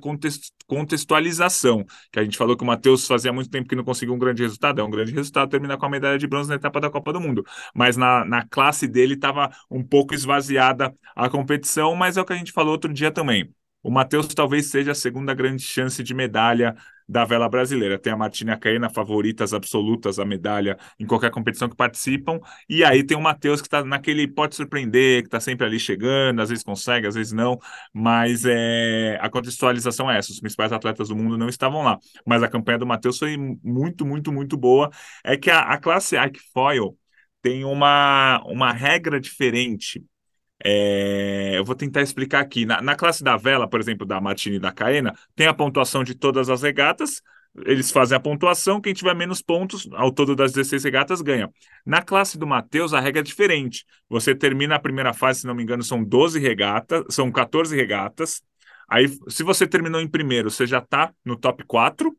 contextualização. 0.66 1.82
Que 2.12 2.18
a 2.20 2.24
gente 2.24 2.36
falou 2.36 2.54
que 2.54 2.62
o 2.62 2.66
Matheus 2.66 3.06
fazia 3.06 3.32
muito 3.32 3.48
tempo 3.48 3.66
que 3.66 3.74
não 3.74 3.84
conseguiu 3.84 4.14
um 4.14 4.18
grande 4.18 4.42
resultado, 4.42 4.82
é 4.82 4.84
um 4.84 4.90
grande 4.90 5.12
resultado 5.12 5.48
terminar 5.48 5.78
com 5.78 5.86
a 5.86 5.88
medalha 5.88 6.18
de 6.18 6.26
bronze 6.26 6.50
na 6.50 6.56
etapa 6.56 6.78
da 6.78 6.90
Copa 6.90 7.10
do 7.10 7.22
Mundo. 7.22 7.42
Mas 7.74 7.96
na, 7.96 8.22
na 8.22 8.46
classe 8.46 8.86
dele 8.86 9.14
estava 9.14 9.48
um 9.70 9.82
pouco 9.82 10.14
esvaziada 10.14 10.94
a 11.16 11.30
competição, 11.30 11.96
mas 11.96 12.18
é 12.18 12.20
o 12.20 12.24
que 12.26 12.34
a 12.34 12.36
gente 12.36 12.52
falou 12.52 12.72
outro 12.72 12.92
dia 12.92 13.10
também. 13.10 13.50
O 13.84 13.90
Matheus 13.90 14.26
talvez 14.28 14.70
seja 14.70 14.92
a 14.92 14.94
segunda 14.94 15.34
grande 15.34 15.62
chance 15.62 16.02
de 16.02 16.14
medalha 16.14 16.74
da 17.06 17.24
vela 17.26 17.46
brasileira. 17.50 17.98
Tem 17.98 18.10
a 18.10 18.16
Martina 18.16 18.56
Caena, 18.56 18.88
favoritas 18.88 19.52
absolutas 19.52 20.18
à 20.18 20.24
medalha 20.24 20.78
em 20.98 21.06
qualquer 21.06 21.30
competição 21.30 21.68
que 21.68 21.76
participam. 21.76 22.40
E 22.66 22.82
aí 22.82 23.04
tem 23.04 23.14
o 23.14 23.20
Matheus 23.20 23.60
que 23.60 23.66
está 23.66 23.84
naquele 23.84 24.26
pode 24.26 24.56
surpreender, 24.56 25.20
que 25.20 25.28
está 25.28 25.38
sempre 25.38 25.66
ali 25.66 25.78
chegando, 25.78 26.40
às 26.40 26.48
vezes 26.48 26.64
consegue, 26.64 27.06
às 27.06 27.14
vezes 27.14 27.32
não. 27.34 27.58
Mas 27.92 28.44
é, 28.46 29.18
a 29.20 29.28
contextualização 29.28 30.10
é 30.10 30.16
essa: 30.18 30.32
os 30.32 30.40
principais 30.40 30.72
atletas 30.72 31.08
do 31.08 31.16
mundo 31.16 31.36
não 31.36 31.48
estavam 31.50 31.82
lá. 31.82 31.98
Mas 32.26 32.42
a 32.42 32.48
campanha 32.48 32.78
do 32.78 32.86
Matheus 32.86 33.18
foi 33.18 33.36
muito, 33.62 34.06
muito, 34.06 34.32
muito 34.32 34.56
boa. 34.56 34.90
É 35.22 35.36
que 35.36 35.50
a, 35.50 35.60
a 35.60 35.78
classe 35.78 36.16
Ike 36.16 36.40
Foil 36.54 36.96
tem 37.42 37.64
uma, 37.64 38.42
uma 38.46 38.72
regra 38.72 39.20
diferente 39.20 40.02
é, 40.62 41.52
eu 41.56 41.64
vou 41.64 41.74
tentar 41.74 42.02
explicar 42.02 42.40
aqui. 42.40 42.64
Na, 42.64 42.80
na, 42.80 42.94
classe 42.94 43.22
da 43.22 43.36
vela, 43.36 43.68
por 43.68 43.80
exemplo, 43.80 44.06
da 44.06 44.20
Martini 44.20 44.56
e 44.56 44.60
da 44.60 44.72
Caena, 44.72 45.14
tem 45.34 45.46
a 45.46 45.54
pontuação 45.54 46.04
de 46.04 46.14
todas 46.14 46.48
as 46.48 46.62
regatas. 46.62 47.22
Eles 47.64 47.90
fazem 47.92 48.16
a 48.16 48.20
pontuação, 48.20 48.80
quem 48.80 48.92
tiver 48.92 49.14
menos 49.14 49.40
pontos 49.40 49.88
ao 49.92 50.10
todo 50.10 50.34
das 50.34 50.52
16 50.52 50.82
regatas 50.82 51.22
ganha. 51.22 51.48
Na 51.86 52.02
classe 52.02 52.36
do 52.36 52.46
Matheus, 52.46 52.92
a 52.92 52.98
regra 52.98 53.20
é 53.20 53.22
diferente. 53.22 53.84
Você 54.08 54.34
termina 54.34 54.74
a 54.74 54.80
primeira 54.80 55.12
fase, 55.12 55.40
se 55.40 55.46
não 55.46 55.54
me 55.54 55.62
engano, 55.62 55.82
são 55.82 56.02
12 56.02 56.40
regatas, 56.40 57.04
são 57.10 57.30
14 57.30 57.76
regatas. 57.76 58.42
Aí, 58.88 59.08
se 59.28 59.44
você 59.44 59.66
terminou 59.66 60.00
em 60.00 60.08
primeiro, 60.08 60.50
você 60.50 60.66
já 60.66 60.78
está 60.78 61.12
no 61.24 61.36
top 61.36 61.64
4. 61.64 62.14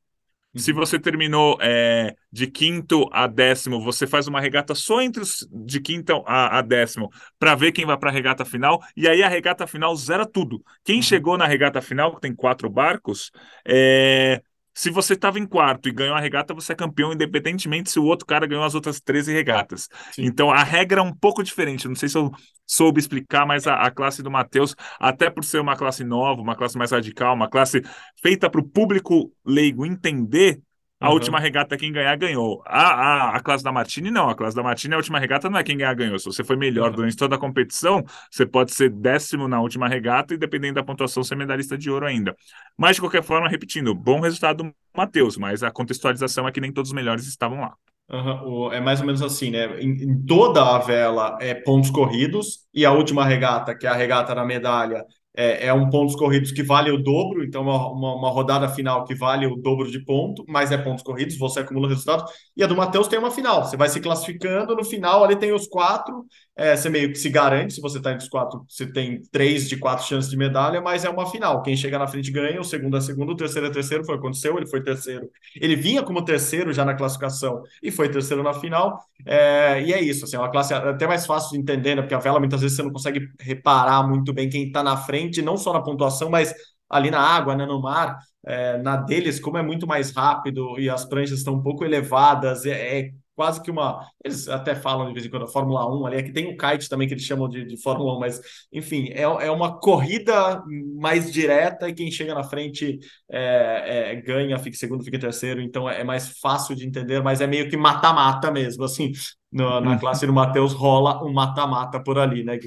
Se 0.55 0.71
uhum. 0.71 0.77
você 0.77 0.99
terminou 0.99 1.57
é, 1.61 2.15
de 2.31 2.47
quinto 2.47 3.09
a 3.11 3.27
décimo, 3.27 3.81
você 3.81 4.07
faz 4.07 4.27
uma 4.27 4.39
regata 4.39 4.73
só 4.73 5.01
entre 5.01 5.21
os 5.21 5.47
de 5.51 5.79
quinto 5.79 6.23
a, 6.25 6.59
a 6.59 6.61
décimo 6.61 7.11
para 7.37 7.55
ver 7.55 7.71
quem 7.71 7.85
vai 7.85 7.97
para 7.97 8.09
a 8.09 8.13
regata 8.13 8.45
final. 8.45 8.81
E 8.95 9.07
aí 9.07 9.21
a 9.21 9.27
regata 9.27 9.67
final 9.67 9.95
zera 9.95 10.25
tudo. 10.25 10.63
Quem 10.83 10.97
uhum. 10.97 11.01
chegou 11.01 11.37
na 11.37 11.45
regata 11.45 11.81
final, 11.81 12.15
que 12.15 12.21
tem 12.21 12.33
quatro 12.33 12.69
barcos, 12.69 13.31
é, 13.65 14.41
se 14.75 14.89
você 14.89 15.13
estava 15.13 15.39
em 15.39 15.47
quarto 15.47 15.87
e 15.87 15.91
ganhou 15.93 16.13
a 16.13 16.19
regata, 16.19 16.53
você 16.53 16.73
é 16.73 16.75
campeão, 16.75 17.13
independentemente 17.13 17.89
se 17.89 17.97
o 17.97 18.03
outro 18.03 18.25
cara 18.25 18.45
ganhou 18.45 18.65
as 18.65 18.75
outras 18.75 18.99
13 18.99 19.31
regatas. 19.31 19.87
Sim. 20.11 20.25
Então 20.25 20.51
a 20.51 20.61
regra 20.63 20.99
é 20.99 21.03
um 21.03 21.13
pouco 21.13 21.41
diferente. 21.41 21.87
Não 21.87 21.95
sei 21.95 22.09
se 22.09 22.17
eu 22.17 22.29
soube 22.67 22.99
explicar, 22.99 23.45
mas 23.45 23.65
a, 23.67 23.75
a 23.75 23.89
classe 23.89 24.21
do 24.21 24.29
Matheus, 24.29 24.75
até 24.99 25.29
por 25.29 25.45
ser 25.45 25.59
uma 25.61 25.77
classe 25.77 26.03
nova, 26.03 26.41
uma 26.41 26.55
classe 26.55 26.77
mais 26.77 26.91
radical, 26.91 27.33
uma 27.33 27.49
classe 27.49 27.81
feita 28.21 28.49
para 28.49 28.59
o 28.59 28.67
público 28.67 29.31
leigo 29.45 29.85
entender, 29.85 30.59
a 30.99 31.07
uhum. 31.07 31.13
última 31.13 31.39
regata, 31.39 31.75
quem 31.77 31.91
ganhar, 31.91 32.15
ganhou. 32.15 32.63
A, 32.65 32.81
a, 32.81 33.35
a 33.35 33.39
classe 33.41 33.63
da 33.63 33.71
Martini, 33.71 34.09
não. 34.09 34.29
A 34.29 34.35
classe 34.35 34.55
da 34.55 34.63
Martini, 34.63 34.93
a 34.93 34.97
última 34.97 35.19
regata 35.19 35.49
não 35.49 35.59
é 35.59 35.63
quem 35.63 35.77
ganhar, 35.77 35.93
ganhou. 35.93 36.17
Se 36.17 36.25
você 36.25 36.43
foi 36.43 36.55
melhor 36.55 36.89
uhum. 36.89 36.95
durante 36.95 37.17
toda 37.17 37.35
a 37.35 37.39
competição, 37.39 38.03
você 38.31 38.45
pode 38.45 38.73
ser 38.73 38.89
décimo 38.89 39.47
na 39.47 39.59
última 39.59 39.87
regata 39.89 40.33
e, 40.33 40.37
dependendo 40.37 40.75
da 40.75 40.83
pontuação, 40.83 41.23
ser 41.23 41.35
medalhista 41.35 41.77
de 41.77 41.91
ouro 41.91 42.05
ainda. 42.05 42.35
Mas, 42.77 42.95
de 42.95 43.01
qualquer 43.01 43.23
forma, 43.23 43.49
repetindo, 43.49 43.93
bom 43.93 44.21
resultado 44.21 44.63
do 44.63 44.73
Matheus, 44.95 45.37
mas 45.37 45.63
a 45.63 45.71
contextualização 45.71 46.47
é 46.47 46.51
que 46.51 46.61
nem 46.61 46.71
todos 46.71 46.91
os 46.91 46.95
melhores 46.95 47.27
estavam 47.27 47.59
lá. 47.59 47.73
Uhum. 48.09 48.71
É 48.71 48.79
mais 48.79 48.99
ou 48.99 49.05
menos 49.05 49.21
assim, 49.21 49.49
né? 49.51 49.79
Em, 49.81 49.89
em, 49.91 50.25
toda 50.25 50.63
a 50.63 50.77
vela 50.79 51.37
é 51.41 51.53
pontos 51.53 51.89
corridos, 51.89 52.59
e 52.73 52.85
a 52.85 52.91
última 52.91 53.25
regata, 53.25 53.75
que 53.75 53.85
é 53.85 53.89
a 53.89 53.95
regata 53.95 54.33
da 54.33 54.45
medalha, 54.45 55.03
é, 55.35 55.67
é, 55.67 55.73
um 55.73 55.89
pontos 55.89 56.15
corridos 56.15 56.51
que 56.51 56.63
vale 56.63 56.91
o 56.91 56.97
dobro, 56.97 57.43
então 57.43 57.61
uma, 57.61 57.91
uma, 57.91 58.15
uma, 58.15 58.29
rodada 58.29 58.69
final 58.69 59.03
que 59.03 59.13
vale 59.13 59.45
o 59.45 59.55
dobro 59.55 59.89
de 59.89 60.03
ponto, 60.03 60.45
mas 60.47 60.71
é 60.71 60.77
pontos 60.77 61.03
corridos, 61.03 61.37
você 61.37 61.59
acumula 61.59 61.89
resultados. 61.89 62.31
E 62.55 62.63
a 62.63 62.67
do 62.67 62.75
Matheus 62.75 63.07
tem 63.07 63.19
uma 63.19 63.31
final, 63.31 63.63
você 63.63 63.75
vai 63.75 63.89
se 63.89 63.99
classificando, 63.99 64.75
no 64.75 64.83
final 64.83 65.23
ali 65.23 65.35
tem 65.35 65.53
os 65.53 65.67
quatro, 65.67 66.25
é, 66.57 66.75
você 66.75 66.89
meio 66.89 67.09
que 67.11 67.17
se 67.17 67.29
garante, 67.29 67.73
se 67.73 67.81
você 67.81 67.97
está 67.97 68.11
entre 68.11 68.23
os 68.23 68.29
quatro, 68.29 68.65
você 68.69 68.85
tem 68.89 69.21
três 69.31 69.67
de 69.67 69.75
quatro 69.77 70.05
chances 70.05 70.29
de 70.29 70.37
medalha, 70.37 70.79
mas 70.81 71.03
é 71.03 71.09
uma 71.09 71.29
final. 71.29 71.61
Quem 71.61 71.75
chega 71.75 71.99
na 71.99 72.07
frente 72.07 72.31
ganha, 72.31 72.61
o 72.61 72.63
segundo 72.63 72.95
é 72.95 73.01
segundo, 73.01 73.33
o 73.33 73.35
terceiro 73.35 73.67
é 73.67 73.71
terceiro, 73.71 74.05
foi 74.05 74.15
o 74.15 74.19
que 74.19 74.25
aconteceu, 74.25 74.57
ele 74.57 74.65
foi 74.65 74.81
terceiro. 74.81 75.29
Ele 75.59 75.75
vinha 75.75 76.01
como 76.01 76.23
terceiro 76.23 76.71
já 76.71 76.85
na 76.85 76.93
classificação 76.93 77.61
e 77.83 77.91
foi 77.91 78.09
terceiro 78.09 78.41
na 78.41 78.53
final. 78.53 78.99
É, 79.25 79.81
e 79.83 79.93
é 79.93 80.01
isso, 80.01 80.23
assim, 80.23 80.37
é 80.37 80.39
uma 80.39 80.49
classe 80.51 80.73
até 80.73 81.05
mais 81.05 81.25
fácil 81.25 81.51
de 81.51 81.57
entender, 81.57 81.95
né? 81.95 82.01
Porque 82.01 82.15
a 82.15 82.19
vela 82.19 82.39
muitas 82.39 82.61
vezes 82.61 82.77
você 82.77 82.83
não 82.83 82.91
consegue 82.91 83.27
reparar 83.39 84.07
muito 84.07 84.33
bem 84.33 84.49
quem 84.49 84.67
está 84.67 84.81
na 84.81 84.95
frente, 84.95 85.41
não 85.41 85.57
só 85.57 85.73
na 85.73 85.81
pontuação, 85.81 86.29
mas 86.29 86.53
ali 86.89 87.11
na 87.11 87.19
água, 87.19 87.55
né, 87.55 87.65
no 87.65 87.81
mar. 87.81 88.17
É, 88.47 88.77
na 88.77 88.95
deles, 88.95 89.39
como 89.39 89.57
é 89.57 89.63
muito 89.63 89.87
mais 89.87 90.11
rápido 90.15 90.79
e 90.79 90.87
as 90.89 91.03
pranchas 91.03 91.39
estão 91.39 91.55
um 91.55 91.63
pouco 91.63 91.83
elevadas, 91.83 92.65
é, 92.65 92.99
é 92.99 93.11
quase 93.35 93.61
que 93.61 93.69
uma. 93.69 94.07
Eles 94.23 94.47
até 94.47 94.73
falam 94.73 95.07
de 95.07 95.13
vez 95.13 95.25
em 95.25 95.29
quando 95.29 95.43
a 95.43 95.47
Fórmula 95.47 95.85
1 95.93 96.05
ali, 96.05 96.17
é 96.17 96.23
que 96.23 96.31
tem 96.31 96.47
o 96.47 96.57
kite 96.57 96.89
também 96.89 97.07
que 97.07 97.13
eles 97.13 97.23
chamam 97.23 97.49
de, 97.49 97.65
de 97.65 97.81
Fórmula 97.81 98.15
1, 98.15 98.19
mas 98.19 98.41
enfim, 98.71 99.09
é, 99.09 99.23
é 99.23 99.51
uma 99.51 99.77
corrida 99.79 100.63
mais 100.95 101.31
direta 101.31 101.89
e 101.89 101.93
quem 101.93 102.09
chega 102.09 102.33
na 102.33 102.43
frente 102.43 102.99
é, 103.29 104.11
é, 104.13 104.15
ganha, 104.15 104.57
fica 104.57 104.77
segundo, 104.77 105.03
fica 105.03 105.19
terceiro, 105.19 105.61
então 105.61 105.89
é, 105.89 106.03
mais 106.03 106.39
fácil 106.39 106.75
de 106.75 106.87
entender, 106.87 107.21
mas 107.21 107.41
é 107.41 107.47
meio 107.47 107.69
que 107.69 107.77
mata-mata 107.77 108.51
mesmo, 108.51 108.83
assim. 108.83 109.11
No, 109.51 109.79
na 109.79 109.97
classe 109.97 110.25
do 110.25 110.33
Matheus 110.33 110.73
rola 110.73 111.23
um 111.23 111.31
mata-mata 111.31 112.01
por 112.03 112.19
ali, 112.19 112.43
né? 112.43 112.59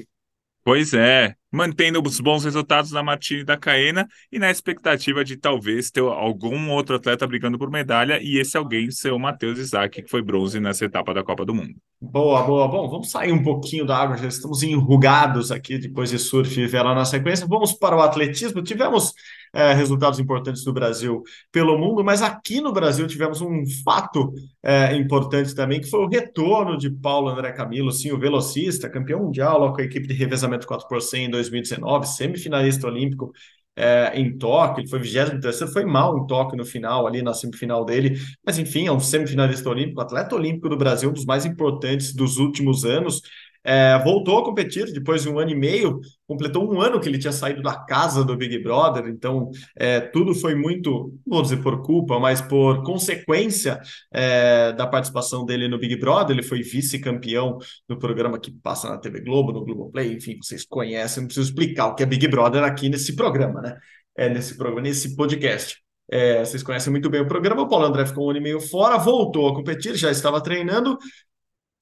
Pois 0.63 0.93
é, 0.93 1.35
mantendo 1.51 2.01
os 2.05 2.19
bons 2.19 2.43
resultados 2.43 2.91
da 2.91 3.03
Martini 3.03 3.41
e 3.41 3.45
da 3.45 3.57
Caena 3.57 4.07
e 4.31 4.37
na 4.37 4.51
expectativa 4.51 5.23
de 5.23 5.37
talvez 5.37 5.89
ter 5.89 6.01
algum 6.01 6.71
outro 6.71 6.95
atleta 6.95 7.27
brigando 7.27 7.57
por 7.57 7.69
medalha 7.69 8.19
e 8.21 8.37
esse 8.37 8.57
alguém 8.57 8.91
ser 8.91 9.11
o 9.11 9.19
Matheus 9.19 9.57
Isaac, 9.57 10.01
que 10.01 10.09
foi 10.09 10.21
bronze 10.21 10.59
nessa 10.59 10.85
etapa 10.85 11.13
da 11.13 11.23
Copa 11.23 11.45
do 11.45 11.53
Mundo. 11.53 11.75
Boa, 12.01 12.43
boa. 12.43 12.67
Bom, 12.67 12.89
vamos 12.89 13.11
sair 13.11 13.33
um 13.33 13.43
pouquinho 13.43 13.85
da 13.85 13.97
água, 13.97 14.15
já 14.15 14.27
estamos 14.27 14.63
enrugados 14.63 15.51
aqui 15.51 15.77
depois 15.77 16.09
de 16.09 16.17
surf 16.17 16.57
e 16.57 16.65
vela 16.65 16.95
na 16.95 17.03
sequência. 17.03 17.45
Vamos 17.45 17.73
para 17.73 17.95
o 17.95 18.01
atletismo. 18.01 18.63
Tivemos 18.63 19.13
é, 19.53 19.73
resultados 19.73 20.19
importantes 20.19 20.65
no 20.65 20.71
Brasil 20.71 21.23
pelo 21.51 21.77
mundo, 21.77 22.03
mas 22.03 22.21
aqui 22.21 22.61
no 22.61 22.71
Brasil 22.71 23.05
tivemos 23.07 23.41
um 23.41 23.63
fato 23.83 24.33
é, 24.63 24.95
importante 24.95 25.53
também, 25.53 25.81
que 25.81 25.89
foi 25.89 25.99
o 25.99 26.07
retorno 26.07 26.77
de 26.77 26.89
Paulo 26.89 27.29
André 27.29 27.51
Camilo, 27.51 27.91
sim, 27.91 28.11
o 28.11 28.19
velocista, 28.19 28.89
campeão 28.89 29.23
mundial 29.23 29.73
com 29.73 29.81
a 29.81 29.83
equipe 29.83 30.07
de 30.07 30.13
revezamento 30.13 30.67
4 30.67 30.87
por 30.87 31.01
100 31.01 31.25
em 31.25 31.29
2019, 31.39 32.07
semifinalista 32.07 32.87
olímpico 32.87 33.31
é, 33.75 34.11
em 34.19 34.37
Tóquio, 34.37 34.81
ele 34.81 34.89
foi 34.89 34.99
23 34.99 35.71
foi 35.71 35.85
mal 35.85 36.17
em 36.17 36.27
Tóquio 36.27 36.57
no 36.57 36.65
final, 36.65 37.07
ali 37.07 37.21
na 37.21 37.33
semifinal 37.33 37.85
dele, 37.85 38.19
mas 38.45 38.59
enfim, 38.59 38.87
é 38.87 38.91
um 38.91 38.99
semifinalista 38.99 39.69
olímpico, 39.69 40.01
atleta 40.01 40.35
olímpico 40.35 40.67
do 40.67 40.77
Brasil, 40.77 41.09
um 41.09 41.13
dos 41.13 41.25
mais 41.25 41.45
importantes 41.45 42.13
dos 42.13 42.37
últimos 42.37 42.83
anos, 42.83 43.21
é, 43.69 43.99
voltou 44.03 44.39
a 44.39 44.43
competir 44.43 44.91
depois 44.91 45.21
de 45.21 45.29
um 45.29 45.37
ano 45.37 45.51
e 45.51 45.55
meio, 45.55 45.99
completou 46.27 46.67
um 46.73 46.81
ano 46.81 46.99
que 46.99 47.07
ele 47.07 47.19
tinha 47.19 47.31
saído 47.31 47.61
da 47.61 47.75
casa 47.75 48.23
do 48.25 48.35
Big 48.35 48.57
Brother, 48.63 49.05
então 49.05 49.51
é, 49.77 49.99
tudo 49.99 50.33
foi 50.33 50.55
muito, 50.55 51.13
não 51.23 51.35
vou 51.35 51.43
dizer 51.43 51.57
por 51.57 51.83
culpa, 51.83 52.19
mas 52.19 52.41
por 52.41 52.81
consequência 52.81 53.79
é, 54.11 54.73
da 54.73 54.87
participação 54.87 55.45
dele 55.45 55.67
no 55.67 55.77
Big 55.77 55.95
Brother. 55.97 56.35
Ele 56.35 56.41
foi 56.41 56.63
vice-campeão 56.63 57.59
no 57.87 57.99
programa 57.99 58.39
que 58.39 58.49
passa 58.51 58.89
na 58.89 58.97
TV 58.97 59.21
Globo, 59.21 59.51
no 59.51 59.63
Globoplay, 59.63 60.13
enfim, 60.13 60.39
vocês 60.41 60.65
conhecem, 60.65 61.21
não 61.21 61.27
preciso 61.27 61.51
explicar 61.51 61.89
o 61.89 61.95
que 61.95 62.01
é 62.01 62.07
Big 62.07 62.27
Brother 62.27 62.63
aqui 62.63 62.89
nesse 62.89 63.15
programa, 63.15 63.61
né? 63.61 63.77
É, 64.17 64.27
nesse 64.27 64.57
programa, 64.57 64.81
nesse 64.81 65.15
podcast. 65.15 65.77
É, 66.11 66.43
vocês 66.43 66.63
conhecem 66.63 66.89
muito 66.89 67.07
bem 67.07 67.21
o 67.21 67.27
programa. 67.27 67.61
O 67.61 67.67
Paulo 67.67 67.85
André 67.85 68.03
ficou 68.07 68.25
um 68.25 68.29
ano 68.31 68.39
e 68.39 68.41
meio 68.41 68.59
fora, 68.59 68.97
voltou 68.97 69.47
a 69.47 69.53
competir, 69.53 69.95
já 69.95 70.09
estava 70.09 70.41
treinando, 70.41 70.97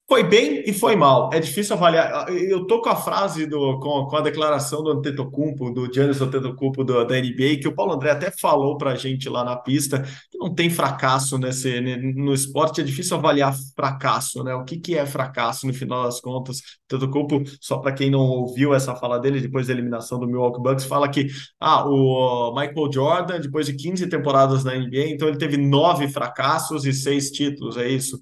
foi 0.08 0.24
bem 0.24 0.62
e 0.66 0.72
foi 0.72 0.96
mal. 0.96 1.28
É 1.34 1.38
difícil 1.38 1.76
avaliar. 1.76 2.30
Eu 2.30 2.66
tô 2.66 2.80
com 2.80 2.88
a 2.88 2.96
frase 2.96 3.44
do 3.44 3.78
com, 3.78 4.06
com 4.06 4.16
a 4.16 4.22
declaração 4.22 4.82
do 4.82 4.90
Antetokounmpo, 4.90 5.70
do 5.70 5.92
Giannis 5.92 6.22
Antetokounmpo 6.22 6.82
do, 6.82 7.04
da 7.04 7.20
NBA, 7.20 7.60
que 7.60 7.68
o 7.68 7.74
Paulo 7.74 7.92
André 7.92 8.12
até 8.12 8.30
falou 8.30 8.78
para 8.78 8.92
a 8.92 8.94
gente 8.94 9.28
lá 9.28 9.44
na 9.44 9.54
pista, 9.54 10.02
que 10.30 10.38
não 10.38 10.54
tem 10.54 10.70
fracasso 10.70 11.36
nesse 11.36 11.78
no 12.14 12.32
esporte, 12.32 12.80
é 12.80 12.84
difícil 12.84 13.18
avaliar 13.18 13.54
fracasso, 13.76 14.42
né? 14.42 14.54
O 14.54 14.64
que 14.64 14.78
que 14.78 14.96
é 14.96 15.04
fracasso 15.04 15.66
no 15.66 15.74
final 15.74 16.04
das 16.04 16.22
contas? 16.22 16.62
Antetokounmpo, 16.90 17.42
só 17.60 17.76
para 17.76 17.92
quem 17.92 18.08
não 18.10 18.20
ouviu 18.20 18.72
essa 18.72 18.94
fala 18.96 19.18
dele 19.18 19.42
depois 19.42 19.66
da 19.66 19.74
eliminação 19.74 20.18
do 20.18 20.26
Milwaukee 20.26 20.62
Bucks, 20.62 20.86
fala 20.86 21.06
que 21.10 21.26
ah, 21.60 21.84
o 21.86 22.54
Michael 22.54 22.90
Jordan, 22.90 23.40
depois 23.40 23.66
de 23.66 23.74
15 23.74 24.06
temporadas 24.08 24.64
na 24.64 24.74
NBA, 24.74 25.10
então 25.10 25.28
ele 25.28 25.36
teve 25.36 25.58
nove 25.58 26.08
fracassos 26.08 26.86
e 26.86 26.94
seis 26.94 27.30
títulos, 27.30 27.76
é 27.76 27.86
isso 27.86 28.18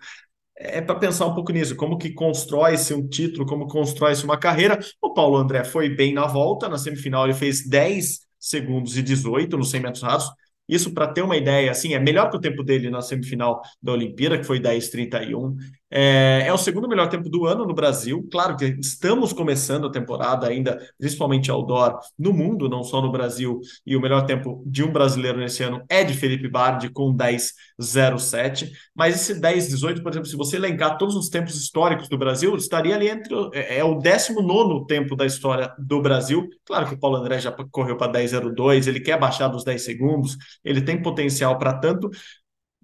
é 0.59 0.81
para 0.81 0.95
pensar 0.99 1.27
um 1.27 1.35
pouco 1.35 1.53
nisso, 1.53 1.77
como 1.77 1.99
que 1.99 2.13
constrói-se 2.13 2.95
um 2.95 3.07
título, 3.07 3.47
como 3.47 3.67
constrói-se 3.67 4.25
uma 4.25 4.39
carreira. 4.39 4.79
O 5.03 5.13
Paulo 5.13 5.37
André 5.37 5.65
foi 5.65 5.89
bem 5.89 6.15
na 6.15 6.27
volta, 6.27 6.69
na 6.69 6.79
semifinal 6.79 7.25
ele 7.25 7.35
fez 7.35 7.69
10 7.69 8.21
segundos 8.39 8.97
e 8.97 9.03
18 9.03 9.57
nos 9.57 9.71
100 9.71 9.81
metros 9.81 10.03
rasos, 10.03 10.31
Isso 10.69 10.93
para 10.93 11.07
ter 11.07 11.23
uma 11.23 11.37
ideia, 11.37 11.71
assim, 11.71 11.95
é 11.95 11.99
melhor 11.99 12.29
que 12.31 12.37
o 12.37 12.41
tempo 12.41 12.63
dele 12.65 12.91
na 12.91 13.01
semifinal 13.01 13.61
da 13.81 13.93
Olimpíada, 13.93 14.37
que 14.39 14.45
foi 14.45 14.59
10:31. 14.59 15.57
É, 15.89 16.43
é 16.47 16.53
o 16.53 16.59
segundo 16.59 16.89
melhor 16.89 17.09
tempo 17.09 17.29
do 17.29 17.47
ano 17.47 17.65
no 17.65 17.73
Brasil. 17.75 18.27
Claro 18.31 18.57
que 18.57 18.65
estamos 18.81 19.33
começando 19.33 19.87
a 19.87 19.91
temporada 19.91 20.49
ainda, 20.49 20.79
principalmente 20.99 21.51
outdoor, 21.51 22.01
no 22.19 22.33
mundo, 22.33 22.69
não 22.69 22.83
só 22.83 23.01
no 23.01 23.13
Brasil. 23.13 23.61
E 23.87 23.97
o 23.97 24.01
melhor 24.01 24.27
tempo 24.27 24.63
de 24.67 24.83
um 24.83 24.93
brasileiro 24.93 25.39
nesse 25.39 25.63
ano 25.63 25.83
é 25.89 26.03
de 26.03 26.13
Felipe 26.15 26.49
Bardi 26.49 26.89
com 26.91 27.15
10:07. 27.15 28.73
Mas 28.95 29.15
esse 29.15 29.41
10:18, 29.41 30.03
por 30.03 30.11
exemplo, 30.11 30.29
se 30.29 30.37
você 30.37 30.57
elencar 30.57 30.99
todos 30.99 31.15
os 31.15 31.29
tempos 31.29 31.55
históricos 31.55 32.09
do 32.09 32.19
Brasil, 32.19 32.57
estaria 32.57 32.95
ali 32.95 33.09
entre 33.09 33.33
é, 33.55 33.79
é 33.79 33.85
o 33.85 33.95
19 33.95 34.87
tempo 34.87 35.15
da 35.15 35.25
história 35.25 35.73
do 35.79 36.03
Brasil. 36.03 36.49
Claro 36.65 36.89
que 36.89 36.95
o 36.95 36.99
Paulo 36.99 37.17
André 37.17 37.39
já 37.39 37.53
correu 37.71 37.97
para 37.97 38.11
10:02, 38.11 38.87
ele 38.89 39.01
quer 39.01 39.19
baixar 39.19 39.49
dos 39.49 39.63
10 39.63 39.85
segundos, 39.85 40.37
ele 40.65 40.81
tem 40.83 41.01
potencial 41.01 41.57
para 41.59 41.75
tanto, 41.75 42.11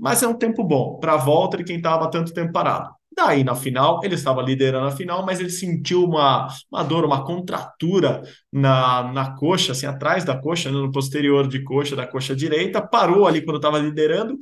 mas 0.02 0.20
é 0.20 0.26
um 0.26 0.34
tempo 0.34 0.64
bom 0.64 0.98
para 0.98 1.12
a 1.14 1.16
volta 1.16 1.56
de 1.56 1.62
quem 1.62 1.76
estava 1.76 2.10
tanto 2.10 2.34
tempo 2.34 2.52
parado. 2.52 2.92
Daí, 3.14 3.44
na 3.44 3.54
final, 3.54 4.00
ele 4.02 4.16
estava 4.16 4.42
liderando 4.42 4.88
a 4.88 4.90
final, 4.90 5.24
mas 5.24 5.38
ele 5.38 5.48
sentiu 5.48 6.02
uma, 6.02 6.48
uma 6.72 6.82
dor, 6.82 7.04
uma 7.04 7.24
contratura 7.24 8.20
na, 8.52 9.12
na 9.12 9.36
coxa, 9.36 9.70
assim, 9.70 9.86
atrás 9.86 10.24
da 10.24 10.36
coxa, 10.36 10.72
né, 10.72 10.76
no 10.78 10.90
posterior 10.90 11.46
de 11.46 11.62
coxa, 11.62 11.94
da 11.94 12.04
coxa 12.04 12.34
direita, 12.34 12.82
parou 12.82 13.28
ali 13.28 13.44
quando 13.44 13.58
estava 13.58 13.78
liderando. 13.78 14.36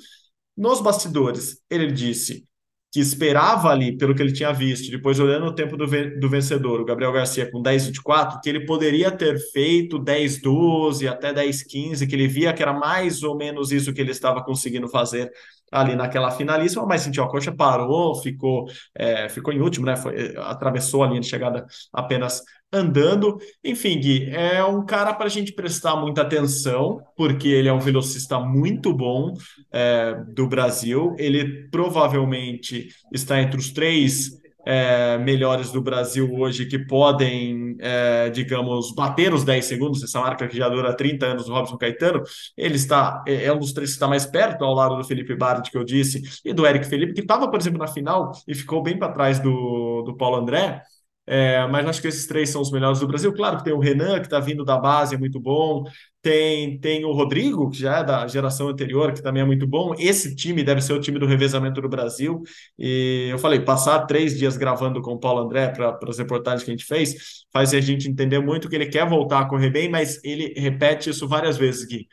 Nos 0.57 0.81
bastidores, 0.81 1.61
ele 1.69 1.93
disse 1.93 2.47
que 2.93 2.99
esperava 2.99 3.69
ali, 3.69 3.97
pelo 3.97 4.15
que 4.15 4.21
ele 4.23 4.33
tinha 4.33 4.53
visto, 4.53 4.91
depois 4.91 5.21
olhando 5.21 5.47
o 5.47 5.55
tempo 5.55 5.77
do, 5.77 5.87
do 5.87 6.29
vencedor, 6.29 6.81
o 6.81 6.85
Gabriel 6.85 7.13
Garcia 7.13 7.49
com 7.49 7.63
10,24, 7.63 8.41
que 8.43 8.49
ele 8.49 8.67
poderia 8.67 9.13
ter 9.13 9.39
feito 9.53 9.99
10,12 9.99 11.09
até 11.09 11.33
10,15, 11.33 12.09
que 12.09 12.15
ele 12.17 12.27
via 12.27 12.53
que 12.53 12.63
era 12.63 12.73
mais 12.73 13.23
ou 13.23 13.37
menos 13.37 13.71
isso 13.71 13.93
que 13.93 14.01
ele 14.01 14.11
estava 14.11 14.43
conseguindo 14.43 14.89
fazer 14.89 15.31
ali 15.71 15.95
naquela 15.95 16.33
finalíssima, 16.33 16.85
mas 16.85 17.03
sentiu 17.03 17.23
a 17.23 17.31
coxa, 17.31 17.53
parou, 17.53 18.17
ficou, 18.17 18.67
é, 18.93 19.29
ficou 19.29 19.53
em 19.53 19.61
último, 19.61 19.87
né? 19.87 19.95
Foi, 19.95 20.35
atravessou 20.37 21.05
a 21.05 21.07
linha 21.07 21.21
de 21.21 21.29
chegada 21.29 21.65
apenas 21.93 22.43
andando. 22.73 23.39
Enfim, 23.65 23.99
Gui, 23.99 24.31
é 24.31 24.65
um 24.65 24.85
cara 24.85 25.13
para 25.13 25.27
a 25.27 25.31
gente 25.31 25.53
prestar 25.53 25.97
muita 25.97 26.23
atenção, 26.23 27.03
porque 27.17 27.49
ele 27.49 27.69
é 27.69 27.73
um 27.73 27.81
velocista 27.81 28.39
muito 28.39 28.93
bom 28.95 29.35
é, 29.73 30.15
do 30.29 30.47
Brasil. 30.47 31.15
Ele 31.19 31.69
provavelmente 31.71 32.89
está 33.13 33.41
entre 33.41 33.59
os 33.59 33.71
três 33.71 34.41
é, 34.65 35.19
melhores 35.19 35.73
do 35.73 35.81
Brasil 35.81 36.33
hoje 36.33 36.67
que 36.67 36.79
podem, 36.79 37.77
é, 37.81 38.31
digamos, 38.31 38.95
bater 38.95 39.33
os 39.33 39.45
10 39.45 39.65
segundos, 39.65 40.03
essa 40.03 40.21
marca 40.21 40.47
que 40.47 40.57
já 40.57 40.69
dura 40.69 40.95
30 40.95 41.27
anos 41.27 41.47
do 41.47 41.53
Robson 41.53 41.77
Caetano, 41.77 42.23
ele 42.57 42.77
está, 42.77 43.23
é, 43.27 43.47
é 43.47 43.53
um 43.53 43.59
dos 43.59 43.73
três 43.73 43.91
que 43.91 43.95
está 43.95 44.09
mais 44.09 44.27
perto, 44.27 44.65
ao 44.65 44.75
lado 44.75 44.97
do 44.97 45.05
Felipe 45.05 45.35
Bard, 45.35 45.71
que 45.71 45.77
eu 45.77 45.85
disse, 45.85 46.23
e 46.45 46.53
do 46.53 46.67
Eric 46.67 46.87
Felipe, 46.87 47.15
que 47.15 47.21
estava, 47.21 47.51
por 47.51 47.59
exemplo, 47.59 47.79
na 47.79 47.87
final 47.87 48.33
e 48.47 48.55
ficou 48.55 48.83
bem 48.83 48.99
para 48.99 49.13
trás 49.13 49.39
do, 49.39 50.03
do 50.03 50.17
Paulo 50.17 50.37
André. 50.37 50.83
É, 51.33 51.65
mas 51.69 51.87
acho 51.87 52.03
que 52.03 52.09
esses 52.09 52.27
três 52.27 52.51
são 52.51 52.61
os 52.61 52.73
melhores 52.73 52.99
do 52.99 53.07
Brasil. 53.07 53.33
Claro 53.33 53.59
que 53.59 53.63
tem 53.63 53.73
o 53.73 53.79
Renan, 53.79 54.19
que 54.19 54.27
está 54.27 54.41
vindo 54.41 54.65
da 54.65 54.77
base, 54.77 55.15
é 55.15 55.19
muito 55.19 55.39
bom. 55.39 55.85
Tem, 56.21 56.77
tem 56.81 57.05
o 57.05 57.13
Rodrigo, 57.13 57.71
que 57.71 57.79
já 57.79 57.99
é 57.99 58.05
da 58.05 58.27
geração 58.27 58.69
anterior, 58.69 59.13
que 59.13 59.23
também 59.23 59.41
é 59.41 59.47
muito 59.47 59.65
bom. 59.65 59.95
Esse 59.97 60.35
time 60.35 60.65
deve 60.65 60.81
ser 60.83 60.93
o 60.93 61.01
time 61.01 61.21
do 61.21 61.27
revezamento 61.27 61.81
do 61.81 61.89
Brasil. 61.89 62.43
E 62.77 63.29
eu 63.31 63.39
falei, 63.39 63.61
passar 63.61 64.07
três 64.07 64.37
dias 64.37 64.57
gravando 64.57 65.01
com 65.01 65.13
o 65.13 65.21
Paulo 65.21 65.43
André 65.43 65.69
para 65.69 65.97
as 66.09 66.19
reportagens 66.19 66.65
que 66.65 66.71
a 66.73 66.75
gente 66.75 66.85
fez, 66.85 67.45
faz 67.53 67.73
a 67.75 67.81
gente 67.81 68.09
entender 68.09 68.41
muito 68.41 68.69
que 68.69 68.75
ele 68.75 68.87
quer 68.87 69.09
voltar 69.09 69.39
a 69.41 69.49
correr 69.49 69.71
bem, 69.71 69.89
mas 69.89 70.19
ele 70.25 70.53
repete 70.57 71.11
isso 71.11 71.29
várias 71.29 71.57
vezes, 71.57 71.85
Gui. 71.87 72.09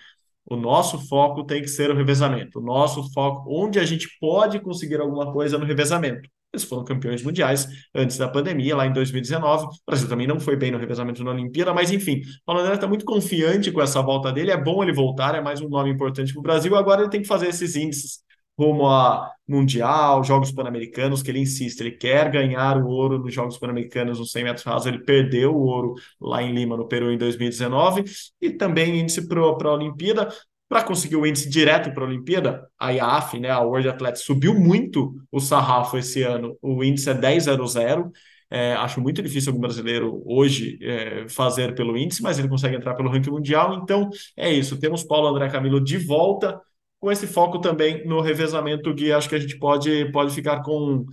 O 0.46 0.56
nosso 0.56 1.00
foco 1.08 1.44
tem 1.44 1.62
que 1.62 1.68
ser 1.68 1.90
o 1.90 1.96
revezamento. 1.96 2.60
O 2.60 2.62
nosso 2.64 3.12
foco, 3.14 3.50
onde 3.50 3.80
a 3.80 3.84
gente 3.84 4.08
pode 4.20 4.60
conseguir 4.60 5.02
alguma 5.02 5.34
coisa 5.34 5.58
no 5.58 5.66
revezamento. 5.66 6.30
Eles 6.54 6.64
foram 6.64 6.84
campeões 6.84 7.22
mundiais 7.24 7.68
antes 7.94 8.18
da 8.18 8.28
pandemia, 8.28 8.76
lá 8.76 8.88
em 8.88 8.94
2019. 8.94 9.66
O 9.66 9.70
Brasil 9.86 10.08
também 10.08 10.26
não 10.26 10.40
foi 10.40 10.56
bem 10.56 10.72
no 10.72 10.78
revezamento 10.78 11.24
na 11.24 11.32
Olimpíada, 11.32 11.74
mas 11.74 11.92
enfim, 11.92 12.22
o 12.48 12.52
André 12.52 12.76
está 12.76 12.88
muito 12.88 13.06
confiante 13.06 13.72
com 13.72 13.82
essa 13.82 14.02
volta 14.02 14.32
dele. 14.32 14.52
É 14.52 14.58
bom 14.58 14.82
ele 14.82 14.94
voltar, 14.94 15.36
é 15.36 15.42
mais 15.42 15.62
um 15.62 15.70
nome 15.70 15.90
importante 15.90 16.32
para 16.34 16.40
o 16.40 16.44
Brasil. 16.44 16.76
Agora 16.76 17.02
ele 17.02 17.10
tem 17.10 17.22
que 17.22 17.28
fazer 17.28 17.48
esses 17.48 17.76
índices 17.76 18.26
rumo 18.58 18.88
a 18.88 19.32
Mundial, 19.48 20.24
Jogos 20.24 20.52
Pan-Americanos, 20.52 21.22
que 21.22 21.30
ele 21.30 21.40
insiste, 21.40 21.80
ele 21.80 21.92
quer 21.92 22.30
ganhar 22.32 22.78
o 22.78 22.88
ouro 22.88 23.20
nos 23.20 23.34
Jogos 23.34 23.58
Pan-Americanos 23.58 24.20
nos 24.20 24.32
100 24.32 24.44
metros 24.44 24.66
rasos, 24.66 24.88
ele 24.88 25.00
perdeu 25.00 25.56
o 25.56 25.62
ouro 25.62 25.94
lá 26.20 26.42
em 26.42 26.54
Lima, 26.54 26.76
no 26.76 26.88
Peru, 26.88 27.12
em 27.12 27.18
2019, 27.18 28.04
e 28.42 28.50
também 28.50 29.00
índice 29.00 29.28
para 29.28 29.40
a 29.40 29.74
Olimpíada. 29.74 30.28
Para 30.70 30.84
conseguir 30.84 31.16
o 31.16 31.26
índice 31.26 31.50
direto 31.50 31.94
para 31.94 32.04
a 32.04 32.08
Olimpíada, 32.08 32.68
a 32.78 32.92
IAF, 32.92 33.40
né, 33.40 33.50
a 33.50 33.62
World 33.62 33.88
Athletics, 33.88 34.26
subiu 34.26 34.54
muito 34.54 35.16
o 35.32 35.40
sarrafo 35.40 35.98
esse 35.98 36.24
ano. 36.24 36.58
O 36.62 36.84
índice 36.84 37.10
é 37.10 37.14
10,00. 37.14 38.12
É, 38.50 38.74
acho 38.74 39.02
muito 39.02 39.22
difícil 39.22 39.52
algum 39.52 39.62
brasileiro 39.62 40.22
hoje 40.26 40.78
é, 40.82 41.28
fazer 41.28 41.76
pelo 41.76 41.98
índice, 41.98 42.22
mas 42.22 42.40
ele 42.40 42.48
consegue 42.48 42.76
entrar 42.76 42.96
pelo 42.96 43.10
ranking 43.10 43.30
mundial. 43.32 43.76
Então, 43.76 44.10
é 44.36 44.52
isso. 44.52 44.80
Temos 44.80 45.04
Paulo 45.04 45.28
André 45.28 45.50
Camilo 45.50 45.82
de 45.84 45.98
volta, 45.98 46.60
com 47.00 47.12
esse 47.12 47.28
foco 47.28 47.60
também 47.60 48.06
no 48.06 48.22
revezamento, 48.22 48.94
Gui. 48.94 49.12
Acho 49.12 49.30
que 49.30 49.36
a 49.36 49.40
gente 49.40 49.58
pode, 49.58 50.12
pode 50.12 50.34
ficar 50.34 50.62
com 50.64 51.06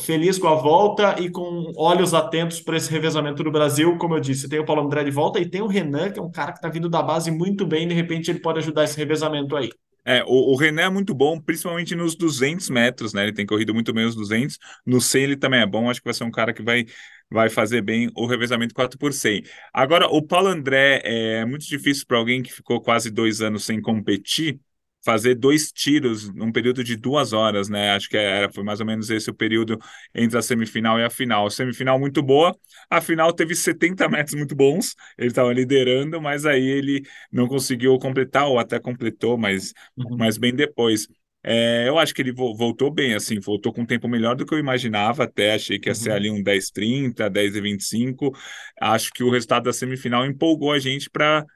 feliz 0.00 0.38
com 0.38 0.48
a 0.48 0.54
volta 0.54 1.16
e 1.20 1.30
com 1.30 1.72
olhos 1.76 2.14
atentos 2.14 2.60
para 2.60 2.76
esse 2.76 2.90
revezamento 2.90 3.44
do 3.44 3.50
Brasil. 3.50 3.96
Como 3.98 4.14
eu 4.14 4.20
disse, 4.20 4.48
tem 4.48 4.58
o 4.58 4.64
Paulo 4.64 4.82
André 4.82 5.04
de 5.04 5.10
volta 5.10 5.38
e 5.38 5.48
tem 5.48 5.60
o 5.60 5.66
Renan, 5.66 6.10
que 6.10 6.18
é 6.18 6.22
um 6.22 6.30
cara 6.30 6.52
que 6.52 6.58
está 6.58 6.68
vindo 6.68 6.88
da 6.88 7.02
base 7.02 7.30
muito 7.30 7.66
bem, 7.66 7.86
de 7.86 7.94
repente 7.94 8.30
ele 8.30 8.40
pode 8.40 8.58
ajudar 8.58 8.84
esse 8.84 8.96
revezamento 8.96 9.54
aí. 9.56 9.70
É, 10.08 10.22
o, 10.24 10.52
o 10.52 10.56
Renan 10.56 10.82
é 10.82 10.88
muito 10.88 11.12
bom, 11.12 11.40
principalmente 11.40 11.96
nos 11.96 12.14
200 12.14 12.70
metros, 12.70 13.12
né? 13.12 13.24
Ele 13.24 13.32
tem 13.32 13.44
corrido 13.44 13.74
muito 13.74 13.92
bem 13.92 14.06
os 14.06 14.14
200. 14.14 14.56
No 14.86 15.00
100 15.00 15.22
ele 15.24 15.36
também 15.36 15.60
é 15.60 15.66
bom, 15.66 15.90
acho 15.90 16.00
que 16.00 16.04
vai 16.04 16.14
ser 16.14 16.22
um 16.22 16.30
cara 16.30 16.54
que 16.54 16.62
vai, 16.62 16.86
vai 17.28 17.50
fazer 17.50 17.82
bem 17.82 18.08
o 18.14 18.24
revezamento 18.24 18.72
4 18.72 18.96
por 18.98 19.12
100. 19.12 19.42
Agora, 19.74 20.06
o 20.06 20.22
Paulo 20.22 20.46
André 20.46 21.02
é 21.04 21.44
muito 21.44 21.66
difícil 21.66 22.04
para 22.06 22.18
alguém 22.18 22.40
que 22.40 22.52
ficou 22.52 22.80
quase 22.80 23.10
dois 23.10 23.42
anos 23.42 23.64
sem 23.64 23.80
competir, 23.82 24.60
fazer 25.06 25.36
dois 25.36 25.70
tiros 25.70 26.28
num 26.34 26.50
período 26.50 26.82
de 26.82 26.96
duas 26.96 27.32
horas, 27.32 27.68
né? 27.68 27.92
Acho 27.92 28.08
que 28.08 28.16
era, 28.16 28.52
foi 28.52 28.64
mais 28.64 28.80
ou 28.80 28.86
menos 28.86 29.08
esse 29.08 29.30
o 29.30 29.34
período 29.34 29.78
entre 30.12 30.36
a 30.36 30.42
semifinal 30.42 30.98
e 30.98 31.04
a 31.04 31.08
final. 31.08 31.46
A 31.46 31.50
semifinal 31.50 31.96
muito 31.96 32.20
boa, 32.24 32.52
a 32.90 33.00
final 33.00 33.32
teve 33.32 33.54
70 33.54 34.08
metros 34.08 34.34
muito 34.34 34.56
bons, 34.56 34.96
ele 35.16 35.28
estava 35.28 35.52
liderando, 35.52 36.20
mas 36.20 36.44
aí 36.44 36.60
ele 36.60 37.02
não 37.30 37.46
conseguiu 37.46 37.96
completar, 38.00 38.48
ou 38.48 38.58
até 38.58 38.80
completou, 38.80 39.38
mas, 39.38 39.72
uhum. 39.96 40.16
mas 40.18 40.36
bem 40.36 40.52
depois. 40.52 41.06
É, 41.48 41.88
eu 41.88 41.96
acho 41.96 42.12
que 42.12 42.20
ele 42.20 42.32
voltou 42.32 42.90
bem, 42.90 43.14
assim, 43.14 43.38
voltou 43.38 43.72
com 43.72 43.82
um 43.82 43.86
tempo 43.86 44.08
melhor 44.08 44.34
do 44.34 44.44
que 44.44 44.52
eu 44.52 44.58
imaginava, 44.58 45.22
até 45.22 45.54
achei 45.54 45.78
que 45.78 45.88
ia 45.88 45.94
ser 45.94 46.10
uhum. 46.10 46.16
ali 46.16 46.30
um 46.32 46.42
10-30, 46.42 47.30
10-25. 47.30 48.36
Acho 48.80 49.12
que 49.12 49.22
o 49.22 49.30
resultado 49.30 49.62
da 49.62 49.72
semifinal 49.72 50.26
empolgou 50.26 50.72
a 50.72 50.80
gente 50.80 51.08
para 51.08 51.46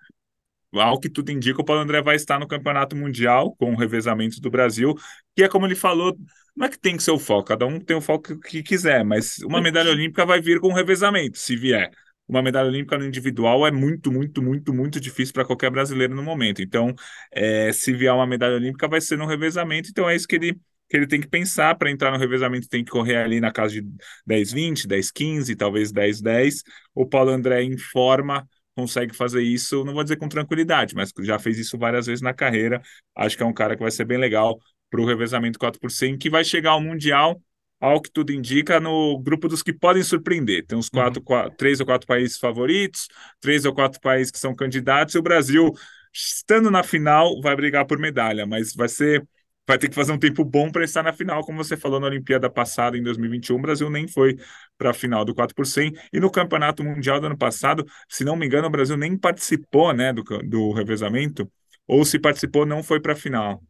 ao 0.73 1.01
que 1.01 1.09
tudo 1.09 1.31
indica, 1.31 1.61
o 1.61 1.65
Paulo 1.65 1.83
André 1.83 2.01
vai 2.03 2.17
estar 2.17 2.39
no 2.39 2.47
Campeonato 2.47 2.95
Mundial 2.95 3.55
com 3.57 3.73
o 3.73 3.77
revezamento 3.77 4.41
do 4.41 4.51
Brasil, 4.51 4.95
que 5.35 5.43
é 5.43 5.49
como 5.49 5.67
ele 5.67 5.75
falou, 5.75 6.17
não 6.57 6.67
é 6.67 6.71
que 6.71 6.79
tem 6.79 6.97
que 6.97 7.03
ser 7.03 7.11
o 7.11 7.19
foco, 7.19 7.49
cada 7.49 7.67
um 7.67 7.81
tem 7.81 7.97
o 7.97 8.01
foco 8.01 8.39
que 8.39 8.63
quiser, 8.63 9.05
mas 9.05 9.39
uma 9.39 9.61
medalha 9.61 9.91
olímpica 9.91 10.25
vai 10.25 10.41
vir 10.41 10.61
com 10.61 10.69
o 10.69 10.75
revezamento, 10.75 11.39
se 11.39 11.57
vier. 11.57 11.91
Uma 12.29 12.43
medalha 12.43 12.69
olímpica 12.69 12.97
no 12.97 13.05
individual 13.05 13.67
é 13.67 13.73
muito, 13.73 14.13
muito, 14.13 14.41
muito, 14.41 14.73
muito 14.73 15.01
difícil 15.01 15.35
para 15.35 15.45
qualquer 15.45 15.69
brasileiro 15.69 16.15
no 16.15 16.23
momento. 16.23 16.63
Então, 16.63 16.95
é, 17.33 17.73
se 17.73 17.93
vier 17.93 18.13
uma 18.15 18.27
medalha 18.27 18.55
olímpica, 18.55 18.87
vai 18.87 19.01
ser 19.01 19.19
no 19.19 19.27
revezamento. 19.27 19.89
Então, 19.91 20.09
é 20.09 20.15
isso 20.15 20.29
que 20.29 20.37
ele, 20.37 20.55
que 20.89 20.97
ele 20.97 21.09
tem 21.09 21.21
que 21.21 21.27
pensar 21.27 21.75
para 21.75 21.91
entrar 21.91 22.13
no 22.13 22.19
revezamento, 22.19 22.69
tem 22.69 22.85
que 22.85 22.91
correr 22.93 23.17
ali 23.17 23.41
na 23.41 23.51
casa 23.51 23.75
de 23.75 23.85
10, 24.25 24.53
20, 24.53 24.87
10, 24.87 25.11
15, 25.11 25.57
talvez 25.57 25.91
10, 25.91 26.21
10. 26.21 26.63
O 26.95 27.05
Paulo 27.05 27.33
André 27.33 27.65
informa 27.65 28.47
consegue 28.81 29.15
fazer 29.15 29.43
isso, 29.43 29.85
não 29.85 29.93
vou 29.93 30.03
dizer 30.03 30.17
com 30.17 30.29
tranquilidade, 30.29 30.95
mas 30.95 31.13
já 31.21 31.39
fez 31.39 31.59
isso 31.59 31.77
várias 31.79 32.07
vezes 32.07 32.23
na 32.23 32.33
carreira. 32.33 32.81
Acho 33.15 33.37
que 33.37 33.43
é 33.43 33.47
um 33.47 33.53
cara 33.53 33.77
que 33.77 33.83
vai 33.83 33.91
ser 33.91 34.05
bem 34.05 34.19
legal 34.19 34.59
para 34.91 35.01
o 35.01 35.07
revezamento 35.07 35.59
4 35.59 35.81
por 35.81 35.91
100, 35.91 36.19
que 36.19 36.31
vai 36.31 36.45
chegar 36.45 36.71
ao 36.71 36.81
Mundial, 36.81 37.41
ao 37.79 38.01
que 38.01 38.11
tudo 38.11 38.33
indica, 38.33 38.81
no 38.81 39.19
grupo 39.21 39.49
dos 39.49 39.63
que 39.63 39.73
podem 39.73 40.03
surpreender. 40.03 40.67
Tem 40.67 40.77
uns 40.77 40.89
quatro, 40.89 41.21
uhum. 41.21 41.25
quatro, 41.25 41.57
três 41.57 41.81
ou 41.81 41.87
quatro 41.87 42.07
países 42.07 42.39
favoritos, 42.39 43.09
três 43.41 43.65
ou 43.65 43.75
quatro 43.75 44.01
países 44.01 44.31
que 44.31 44.39
são 44.39 44.55
candidatos, 44.55 45.15
e 45.15 45.19
o 45.19 45.23
Brasil, 45.23 45.71
estando 46.13 46.71
na 46.71 46.83
final, 46.83 47.41
vai 47.41 47.55
brigar 47.55 47.87
por 47.87 47.99
medalha, 47.99 48.47
mas 48.47 48.75
vai 48.75 48.89
ser 48.89 49.27
vai 49.67 49.79
ter 49.79 49.89
que 49.89 49.95
fazer 49.95 50.13
um 50.13 50.19
tempo 50.19 50.45
bom 50.45 50.71
para 50.71 50.85
estar 50.85 51.03
na 51.03 51.13
final, 51.13 51.43
como 51.43 51.63
você 51.63 51.77
falou 51.77 52.01
na 52.01 52.07
Olimpíada 52.07 52.51
passada, 52.51 52.97
em 52.97 53.03
2021, 53.03 53.57
o 53.57 53.61
Brasil 53.61 53.91
nem 53.91 54.09
foi 54.09 54.37
para 54.77 54.91
a 54.91 54.95
final 54.95 55.25
do 55.25 55.35
4 55.35 55.55
por 55.55 55.67
100, 55.67 55.93
e 56.13 56.21
no 56.21 56.31
Campeonato 56.31 56.83
Mundial 56.83 57.21
do 57.21 57.27
ano 57.27 57.39
passado, 57.39 57.85
se 58.09 58.25
não 58.25 58.37
me 58.37 58.47
engano, 58.47 58.67
o 58.67 58.71
Brasil 58.71 58.97
nem 58.97 59.17
participou 59.17 59.93
né, 59.93 60.13
do, 60.13 60.23
do 60.23 60.73
revezamento, 60.73 61.51
ou 61.87 62.05
se 62.05 62.19
participou, 62.19 62.67
não 62.67 62.83
foi 62.83 63.01
para 63.01 63.13
a 63.13 63.17
final. 63.17 63.63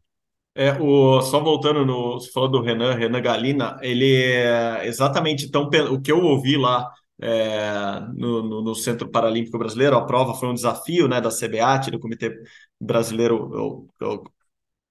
É, 0.55 0.73
o, 0.81 1.23
só 1.23 1.41
voltando 1.41 1.87
no. 1.87 2.15
Você 2.15 2.31
falou 2.33 2.51
do 2.51 2.61
Renan, 2.61 2.95
Renan 2.95 3.23
Galina, 3.23 3.79
ele 3.83 4.15
é 4.15 4.87
exatamente 4.87 5.47
então, 5.47 5.71
o 5.91 6.01
que 6.01 6.11
eu 6.11 6.21
ouvi 6.21 6.57
lá 6.57 6.91
é, 7.23 8.01
no, 8.15 8.43
no, 8.43 8.63
no, 8.63 8.75
Centro 8.75 9.09
Paralímpico 9.09 9.59
Brasileiro. 9.59 9.97
A 9.97 10.05
prova 10.05 10.35
foi 10.35 10.49
um 10.49 10.55
desafio 10.55 11.07
né, 11.07 11.21
da 11.21 11.31
CBAT, 11.31 11.91
do 11.91 12.01
Comitê 12.01 12.35
Brasileiro, 12.81 13.87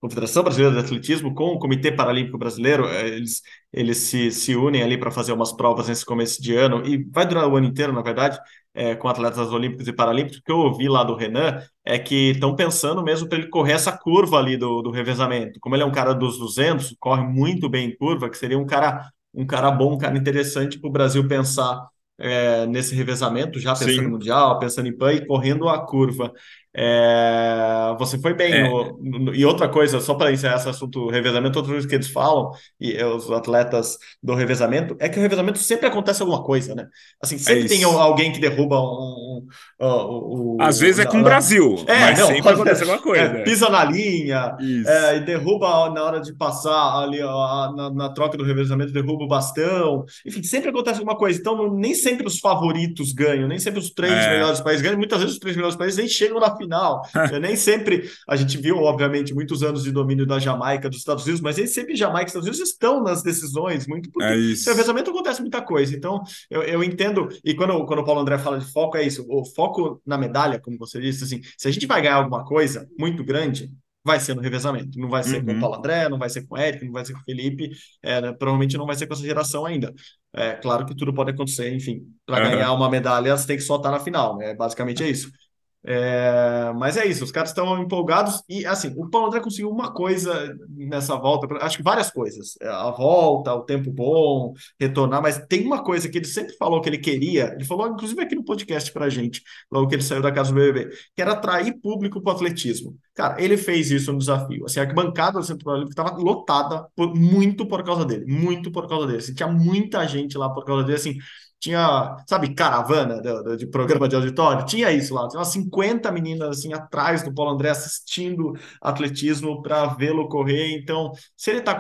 Confederação 0.02 0.44
Brasileira 0.44 0.76
de 0.76 0.82
Atletismo 0.86 1.34
com 1.34 1.48
o 1.48 1.60
Comitê 1.60 1.92
Paralímpico 1.92 2.38
Brasileiro, 2.38 2.88
é, 2.88 3.08
eles, 3.08 3.42
eles 3.72 3.98
se, 3.98 4.32
se 4.32 4.56
unem 4.56 4.82
ali 4.82 4.98
para 4.98 5.12
fazer 5.12 5.34
umas 5.34 5.52
provas 5.52 5.90
nesse 5.90 6.06
começo 6.06 6.42
de 6.42 6.56
ano, 6.56 6.86
e 6.86 7.04
vai 7.12 7.26
durar 7.28 7.48
o 7.48 7.58
ano 7.58 7.68
inteiro, 7.68 7.92
na 7.92 8.02
verdade, 8.02 8.40
é, 8.74 8.96
com 8.96 9.10
atletas 9.10 9.52
olímpicos 9.52 9.88
e 9.88 9.94
paralímpicos. 9.94 10.40
O 10.40 10.44
que 10.44 10.52
eu 10.52 10.58
ouvi 10.58 10.88
lá 10.88 11.04
do 11.04 11.16
Renan 11.16 11.62
é 11.84 12.00
que 12.00 12.32
estão 12.32 12.56
pensando 12.56 13.04
mesmo 13.04 13.28
para 13.28 13.38
ele 13.40 13.50
correr 13.50 13.74
essa 13.74 13.92
curva 13.92 14.38
ali 14.38 14.56
do, 14.56 14.82
do 14.82 14.90
revezamento. 14.92 15.60
Como 15.60 15.76
ele 15.76 15.84
é 15.84 15.86
um 15.86 15.92
cara 15.92 16.14
dos 16.14 16.38
200, 16.38 16.96
corre 16.98 17.24
muito 17.24 17.68
bem 17.68 17.90
em 17.90 17.98
curva, 17.98 18.30
que 18.30 18.38
seria 18.38 18.58
um 18.58 18.66
cara, 18.66 19.10
um 19.34 19.46
cara 19.46 19.70
bom, 19.70 19.94
um 19.96 19.98
cara 19.98 20.18
interessante 20.18 20.80
para 20.80 20.90
o 20.90 20.94
Brasil 20.94 21.28
pensar 21.28 21.86
é, 22.18 22.66
nesse 22.68 22.94
revezamento, 22.94 23.60
já 23.60 23.74
pensando 23.74 23.96
Sim. 23.96 24.04
no 24.04 24.10
Mundial, 24.12 24.60
pensando 24.60 24.88
em 24.88 24.98
PAN 24.98 25.14
e 25.14 25.26
correndo 25.26 25.68
a 25.70 25.86
curva. 25.86 26.32
É, 26.76 27.96
você 27.98 28.20
foi 28.20 28.34
bem. 28.34 28.54
É. 28.54 28.70
No, 28.70 28.98
no, 29.02 29.36
e 29.36 29.44
outra 29.44 29.68
coisa, 29.68 30.00
só 30.00 30.14
para 30.14 30.32
encerrar 30.32 30.58
esse 30.58 30.70
assunto 30.70 31.10
revezamento, 31.10 31.58
outra 31.58 31.74
coisa 31.74 31.88
que 31.88 31.96
eles 31.96 32.10
falam, 32.10 32.52
e 32.80 33.02
os 33.04 33.30
atletas 33.32 33.98
do 34.22 34.36
revezamento, 34.36 34.96
é 35.00 35.10
que 35.10 35.18
o 35.18 35.22
revezamento 35.22 35.58
sempre 35.58 35.88
acontece 35.88 36.22
alguma 36.22 36.44
coisa, 36.44 36.76
né? 36.76 36.88
Assim, 37.22 37.36
é 37.36 37.40
sempre 37.40 37.66
é 37.66 37.68
tem 37.68 37.84
alguém 37.84 38.32
que 38.32 38.40
derruba 38.40 38.80
um. 38.80 39.48
um, 39.80 39.88
um, 39.88 40.56
um 40.56 40.58
Às 40.62 40.80
vezes 40.80 41.00
é 41.00 41.06
com 41.06 41.20
o 41.20 41.24
Brasil, 41.24 41.84
é, 41.88 42.00
mas 42.00 42.20
não, 42.20 42.28
sempre 42.28 42.50
acontece 42.50 42.82
alguma 42.84 43.02
coisa. 43.02 43.24
É, 43.24 43.44
pisa 43.44 43.68
na 43.70 43.84
linha 43.84 44.56
e 44.60 45.20
derruba 45.22 45.90
na 45.90 46.04
hora 46.04 46.22
de 46.22 46.36
passar 46.36 47.02
ali 47.02 47.22
ó, 47.22 47.74
na, 47.76 47.90
na, 47.90 48.10
troca 48.10 48.38
do 48.38 48.44
revezamento, 48.44 48.94
derruba 48.94 49.24
o 49.24 49.28
bastão. 49.28 50.06
Enfim, 50.26 50.44
sempre 50.44 50.70
acontece 50.70 51.00
alguma 51.00 51.18
coisa. 51.18 51.40
Então, 51.40 51.74
nem 51.74 51.96
sempre 51.96 52.28
os 52.28 52.40
favoritos 52.40 53.12
ganham, 53.12 53.48
nem 53.48 53.58
sempre 53.58 53.80
os 53.80 53.90
três 53.90 54.14
melhores 54.28 54.62
países 54.62 54.84
ganham. 54.84 54.98
Muitas 54.98 55.20
vezes 55.20 55.34
os 55.34 55.40
três 55.40 55.56
melhores 55.56 55.76
países 55.76 55.98
nem 55.98 56.08
chegam 56.08 56.40
na 56.40 56.59
final. 56.60 57.02
nem 57.42 57.56
sempre 57.56 58.10
a 58.28 58.36
gente 58.36 58.58
viu, 58.58 58.78
obviamente, 58.78 59.34
muitos 59.34 59.64
anos 59.64 59.84
de 59.84 59.92
domínio 59.92 60.28
da 60.28 60.38
Jamaica, 60.38 60.90
dos 60.90 61.00
Estados 61.00 61.24
Unidos, 61.24 61.42
mas 61.42 61.58
nem 61.58 61.66
sempre 61.66 61.96
Jamaica 61.96 62.26
e 62.26 62.28
Estados 62.28 62.48
Unidos 62.48 62.70
estão 62.70 63.02
nas 63.02 63.24
decisões, 63.24 63.88
muito 63.88 64.12
porque 64.12 64.28
é 64.28 64.36
no 64.36 64.66
revezamento 64.66 65.10
acontece 65.10 65.42
muita 65.42 65.62
coisa. 65.62 65.96
Então, 65.96 66.22
eu, 66.50 66.62
eu 66.64 66.84
entendo, 66.84 67.28
e 67.44 67.56
quando, 67.56 67.86
quando 67.86 68.00
o 68.00 68.06
Paulo 68.06 68.22
André 68.22 68.38
fala 68.38 68.60
de 68.60 68.72
foco, 68.72 68.98
é 68.98 69.04
isso, 69.04 69.26
o 69.28 69.44
foco 69.46 70.02
na 70.06 70.18
medalha, 70.18 70.60
como 70.60 70.78
você 70.78 71.00
disse, 71.00 71.24
assim, 71.24 71.42
se 71.58 71.68
a 71.68 71.72
gente 71.72 71.88
vai 71.88 72.02
ganhar 72.02 72.16
alguma 72.16 72.46
coisa 72.46 72.88
muito 72.98 73.24
grande, 73.24 73.72
vai 74.04 74.20
ser 74.20 74.34
no 74.34 74.42
revezamento. 74.42 74.98
Não 75.00 75.10
vai 75.10 75.24
ser 75.24 75.38
uhum. 75.38 75.46
com 75.46 75.52
o 75.52 75.54
uhum. 75.54 75.60
Paulo 75.60 75.76
André, 75.76 76.10
não 76.10 76.18
vai 76.18 76.30
ser 76.30 76.48
com 76.48 76.56
o 76.56 76.58
Eric, 76.58 76.86
não 76.86 76.92
vai 76.92 77.06
ser 77.06 77.14
com 77.14 77.20
o 77.20 77.24
Felipe, 77.24 77.72
é, 78.02 78.22
né? 78.22 78.34
provavelmente 78.34 78.78
não 78.78 78.86
vai 78.86 78.96
ser 78.96 79.08
com 79.08 79.14
essa 79.14 79.24
geração 79.24 79.66
ainda. 79.66 79.94
É 80.34 80.54
claro 80.54 80.86
que 80.86 80.96
tudo 80.96 81.14
pode 81.14 81.32
acontecer, 81.32 81.74
enfim. 81.74 82.04
Para 82.26 82.46
uhum. 82.46 82.52
ganhar 82.52 82.74
uma 82.74 82.90
medalha, 82.90 83.36
você 83.36 83.48
tem 83.48 83.58
que 83.58 83.64
soltar 83.64 83.92
na 83.92 84.00
final, 84.00 84.38
né? 84.38 84.54
Basicamente 84.56 85.04
é 85.04 85.10
isso. 85.10 85.32
É, 85.82 86.74
mas 86.76 86.98
é 86.98 87.06
isso, 87.08 87.24
os 87.24 87.32
caras 87.32 87.52
estão 87.52 87.82
empolgados 87.82 88.44
e 88.50 88.66
assim, 88.66 88.94
o 88.98 89.10
Paulo 89.10 89.28
André 89.28 89.40
conseguiu 89.40 89.70
uma 89.70 89.94
coisa 89.94 90.54
nessa 90.70 91.16
volta, 91.16 91.48
acho 91.64 91.78
que 91.78 91.84
várias 91.84 92.12
coisas, 92.12 92.56
é, 92.62 92.68
a 92.68 92.92
volta, 92.92 93.54
o 93.54 93.64
tempo 93.64 93.90
bom, 93.90 94.54
retornar, 94.78 95.22
mas 95.22 95.40
tem 95.48 95.66
uma 95.66 95.82
coisa 95.82 96.10
que 96.10 96.18
ele 96.18 96.28
sempre 96.28 96.54
falou 96.58 96.82
que 96.82 96.90
ele 96.90 96.98
queria, 96.98 97.54
ele 97.54 97.64
falou 97.64 97.88
inclusive 97.88 98.22
aqui 98.22 98.36
no 98.36 98.44
podcast 98.44 98.92
pra 98.92 99.08
gente, 99.10 99.42
logo 99.72 99.88
que 99.88 99.96
ele 99.96 100.04
saiu 100.04 100.22
da 100.22 100.34
casa 100.34 100.52
do 100.52 100.56
BBB, 100.56 100.90
que 101.16 101.22
era 101.22 101.32
atrair 101.32 101.80
público 101.80 102.22
para 102.22 102.34
o 102.34 102.36
atletismo. 102.36 102.98
Cara, 103.16 103.42
ele 103.42 103.58
fez 103.58 103.90
isso 103.92 104.14
no 104.14 104.20
desafio. 104.20 104.66
Assim, 104.66 104.80
a 104.80 104.84
arquibancada 104.84 105.40
do 105.40 105.46
Centro 105.46 105.70
Olímpico 105.72 105.92
estava 105.92 106.18
lotada 106.18 106.88
por, 106.96 107.14
muito 107.16 107.66
por 107.68 107.84
causa 107.84 108.06
dele, 108.06 108.26
muito 108.26 108.72
por 108.72 108.88
causa 108.88 109.08
dele. 109.08 109.20
Assim, 109.20 109.34
tinha 109.34 109.50
muita 109.50 110.06
gente 110.08 110.38
lá 110.38 110.50
por 110.50 110.64
causa 110.64 110.84
dele, 110.84 110.98
assim, 110.98 111.18
tinha, 111.60 112.16
sabe, 112.28 112.54
caravana 112.54 113.22
de, 113.22 113.58
de, 113.58 113.68
programa 113.68 114.08
de 114.08 114.16
auditório, 114.16 114.66
tinha 114.66 114.92
isso 114.92 115.14
lá, 115.14 115.28
tinha 115.28 115.40
umas 115.40 115.50
50 115.50 116.12
meninas 116.12 116.60
assim 116.60 116.74
atrás 116.74 117.22
do 117.24 117.34
Paulo 117.34 117.52
André 117.52 117.70
assistindo 117.70 118.54
atletismo 118.82 119.62
para 119.62 119.88
vê-lo 119.88 120.30
correr. 120.30 120.78
Então, 120.78 121.12
se 121.36 121.52
ele 121.52 121.60
está 121.60 121.80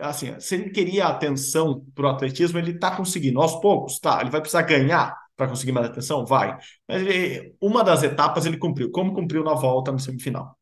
assim, 0.00 0.38
se 0.40 0.54
ele 0.54 0.70
queria 0.70 1.06
atenção 1.06 1.84
para 1.94 2.06
o 2.06 2.10
atletismo, 2.10 2.58
ele 2.58 2.72
está 2.72 2.96
conseguindo 2.96 3.40
aos 3.40 3.60
poucos, 3.60 3.98
tá? 3.98 4.20
Ele 4.20 4.30
vai 4.30 4.40
precisar 4.40 4.62
ganhar 4.62 5.16
para 5.36 5.48
conseguir 5.48 5.72
mais 5.72 5.86
atenção, 5.86 6.26
vai. 6.26 6.56
Mas 6.88 7.02
ele, 7.02 7.54
uma 7.60 7.82
das 7.82 8.02
etapas 8.02 8.46
ele 8.46 8.58
cumpriu, 8.58 8.90
como 8.90 9.14
cumpriu 9.14 9.44
na 9.44 9.54
volta 9.54 9.92
no 9.92 9.98
semifinal. 9.98 10.56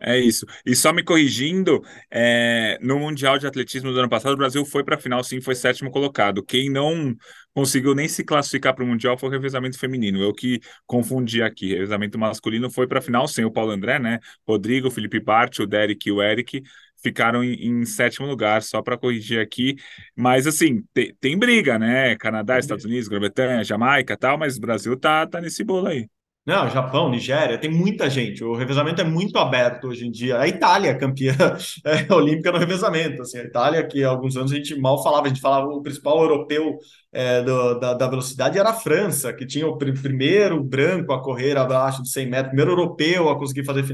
É 0.00 0.16
isso. 0.16 0.46
E 0.64 0.76
só 0.76 0.92
me 0.92 1.02
corrigindo, 1.02 1.82
é, 2.08 2.78
no 2.80 3.00
Mundial 3.00 3.36
de 3.36 3.48
Atletismo 3.48 3.92
do 3.92 3.98
ano 3.98 4.08
passado, 4.08 4.32
o 4.34 4.36
Brasil 4.36 4.64
foi 4.64 4.84
para 4.84 4.94
a 4.94 4.98
final, 4.98 5.24
sim, 5.24 5.40
foi 5.40 5.56
sétimo 5.56 5.90
colocado. 5.90 6.40
Quem 6.44 6.70
não 6.70 7.16
conseguiu 7.52 7.96
nem 7.96 8.06
se 8.06 8.22
classificar 8.22 8.72
para 8.76 8.84
o 8.84 8.86
Mundial 8.86 9.18
foi 9.18 9.28
o 9.28 9.32
revezamento 9.32 9.76
feminino. 9.76 10.22
Eu 10.22 10.32
que 10.32 10.60
confundi 10.86 11.42
aqui. 11.42 11.70
Revezamento 11.74 12.16
masculino 12.16 12.70
foi 12.70 12.86
para 12.86 13.00
a 13.00 13.02
final 13.02 13.26
sem 13.26 13.44
o 13.44 13.50
Paulo 13.50 13.72
André, 13.72 13.98
né? 13.98 14.20
Rodrigo, 14.46 14.88
Felipe 14.88 15.18
Bart, 15.18 15.58
o 15.58 15.66
Derek 15.66 16.08
e 16.08 16.12
o 16.12 16.22
Eric 16.22 16.62
ficaram 17.02 17.42
em, 17.42 17.54
em 17.80 17.84
sétimo 17.84 18.26
lugar, 18.26 18.62
só 18.62 18.80
para 18.80 18.96
corrigir 18.96 19.40
aqui. 19.40 19.74
Mas, 20.14 20.46
assim, 20.46 20.84
tem, 20.94 21.12
tem 21.20 21.36
briga, 21.36 21.76
né? 21.76 22.14
Canadá, 22.16 22.56
Estados 22.58 22.84
Unidos, 22.84 23.08
Grã-Bretanha, 23.08 23.64
Jamaica 23.64 24.16
tal, 24.16 24.38
mas 24.38 24.56
o 24.56 24.60
Brasil 24.60 24.96
tá, 24.96 25.26
tá 25.26 25.40
nesse 25.40 25.64
bolo 25.64 25.88
aí. 25.88 26.08
Não, 26.48 26.66
Japão, 26.70 27.10
Nigéria, 27.10 27.58
tem 27.58 27.70
muita 27.70 28.08
gente. 28.08 28.42
O 28.42 28.54
revezamento 28.54 29.02
é 29.02 29.04
muito 29.04 29.38
aberto 29.38 29.88
hoje 29.88 30.06
em 30.06 30.10
dia. 30.10 30.38
A 30.40 30.48
Itália, 30.48 30.96
campeã 30.96 31.34
é, 31.84 32.10
olímpica 32.10 32.50
no 32.50 32.56
revezamento. 32.56 33.20
Assim, 33.20 33.36
a 33.36 33.42
Itália, 33.44 33.86
que 33.86 34.02
há 34.02 34.08
alguns 34.08 34.34
anos 34.34 34.50
a 34.50 34.54
gente 34.54 34.74
mal 34.80 35.02
falava, 35.02 35.26
a 35.26 35.28
gente 35.28 35.42
falava 35.42 35.66
o 35.66 35.82
principal 35.82 36.22
europeu 36.22 36.78
é, 37.12 37.42
do, 37.42 37.78
da, 37.78 37.92
da, 37.92 38.06
velocidade 38.08 38.58
era 38.58 38.70
a 38.70 38.72
França, 38.72 39.30
que 39.30 39.44
tinha 39.44 39.66
o 39.66 39.76
pr 39.76 39.92
primeiro 40.00 40.64
branco 40.64 41.12
a 41.12 41.22
correr 41.22 41.58
abaixo 41.58 42.02
de 42.02 42.08
100 42.10 42.26
metros, 42.30 42.48
primeiro 42.48 42.70
europeu 42.70 43.28
a 43.28 43.38
conseguir 43.38 43.64
fazer 43.64 43.84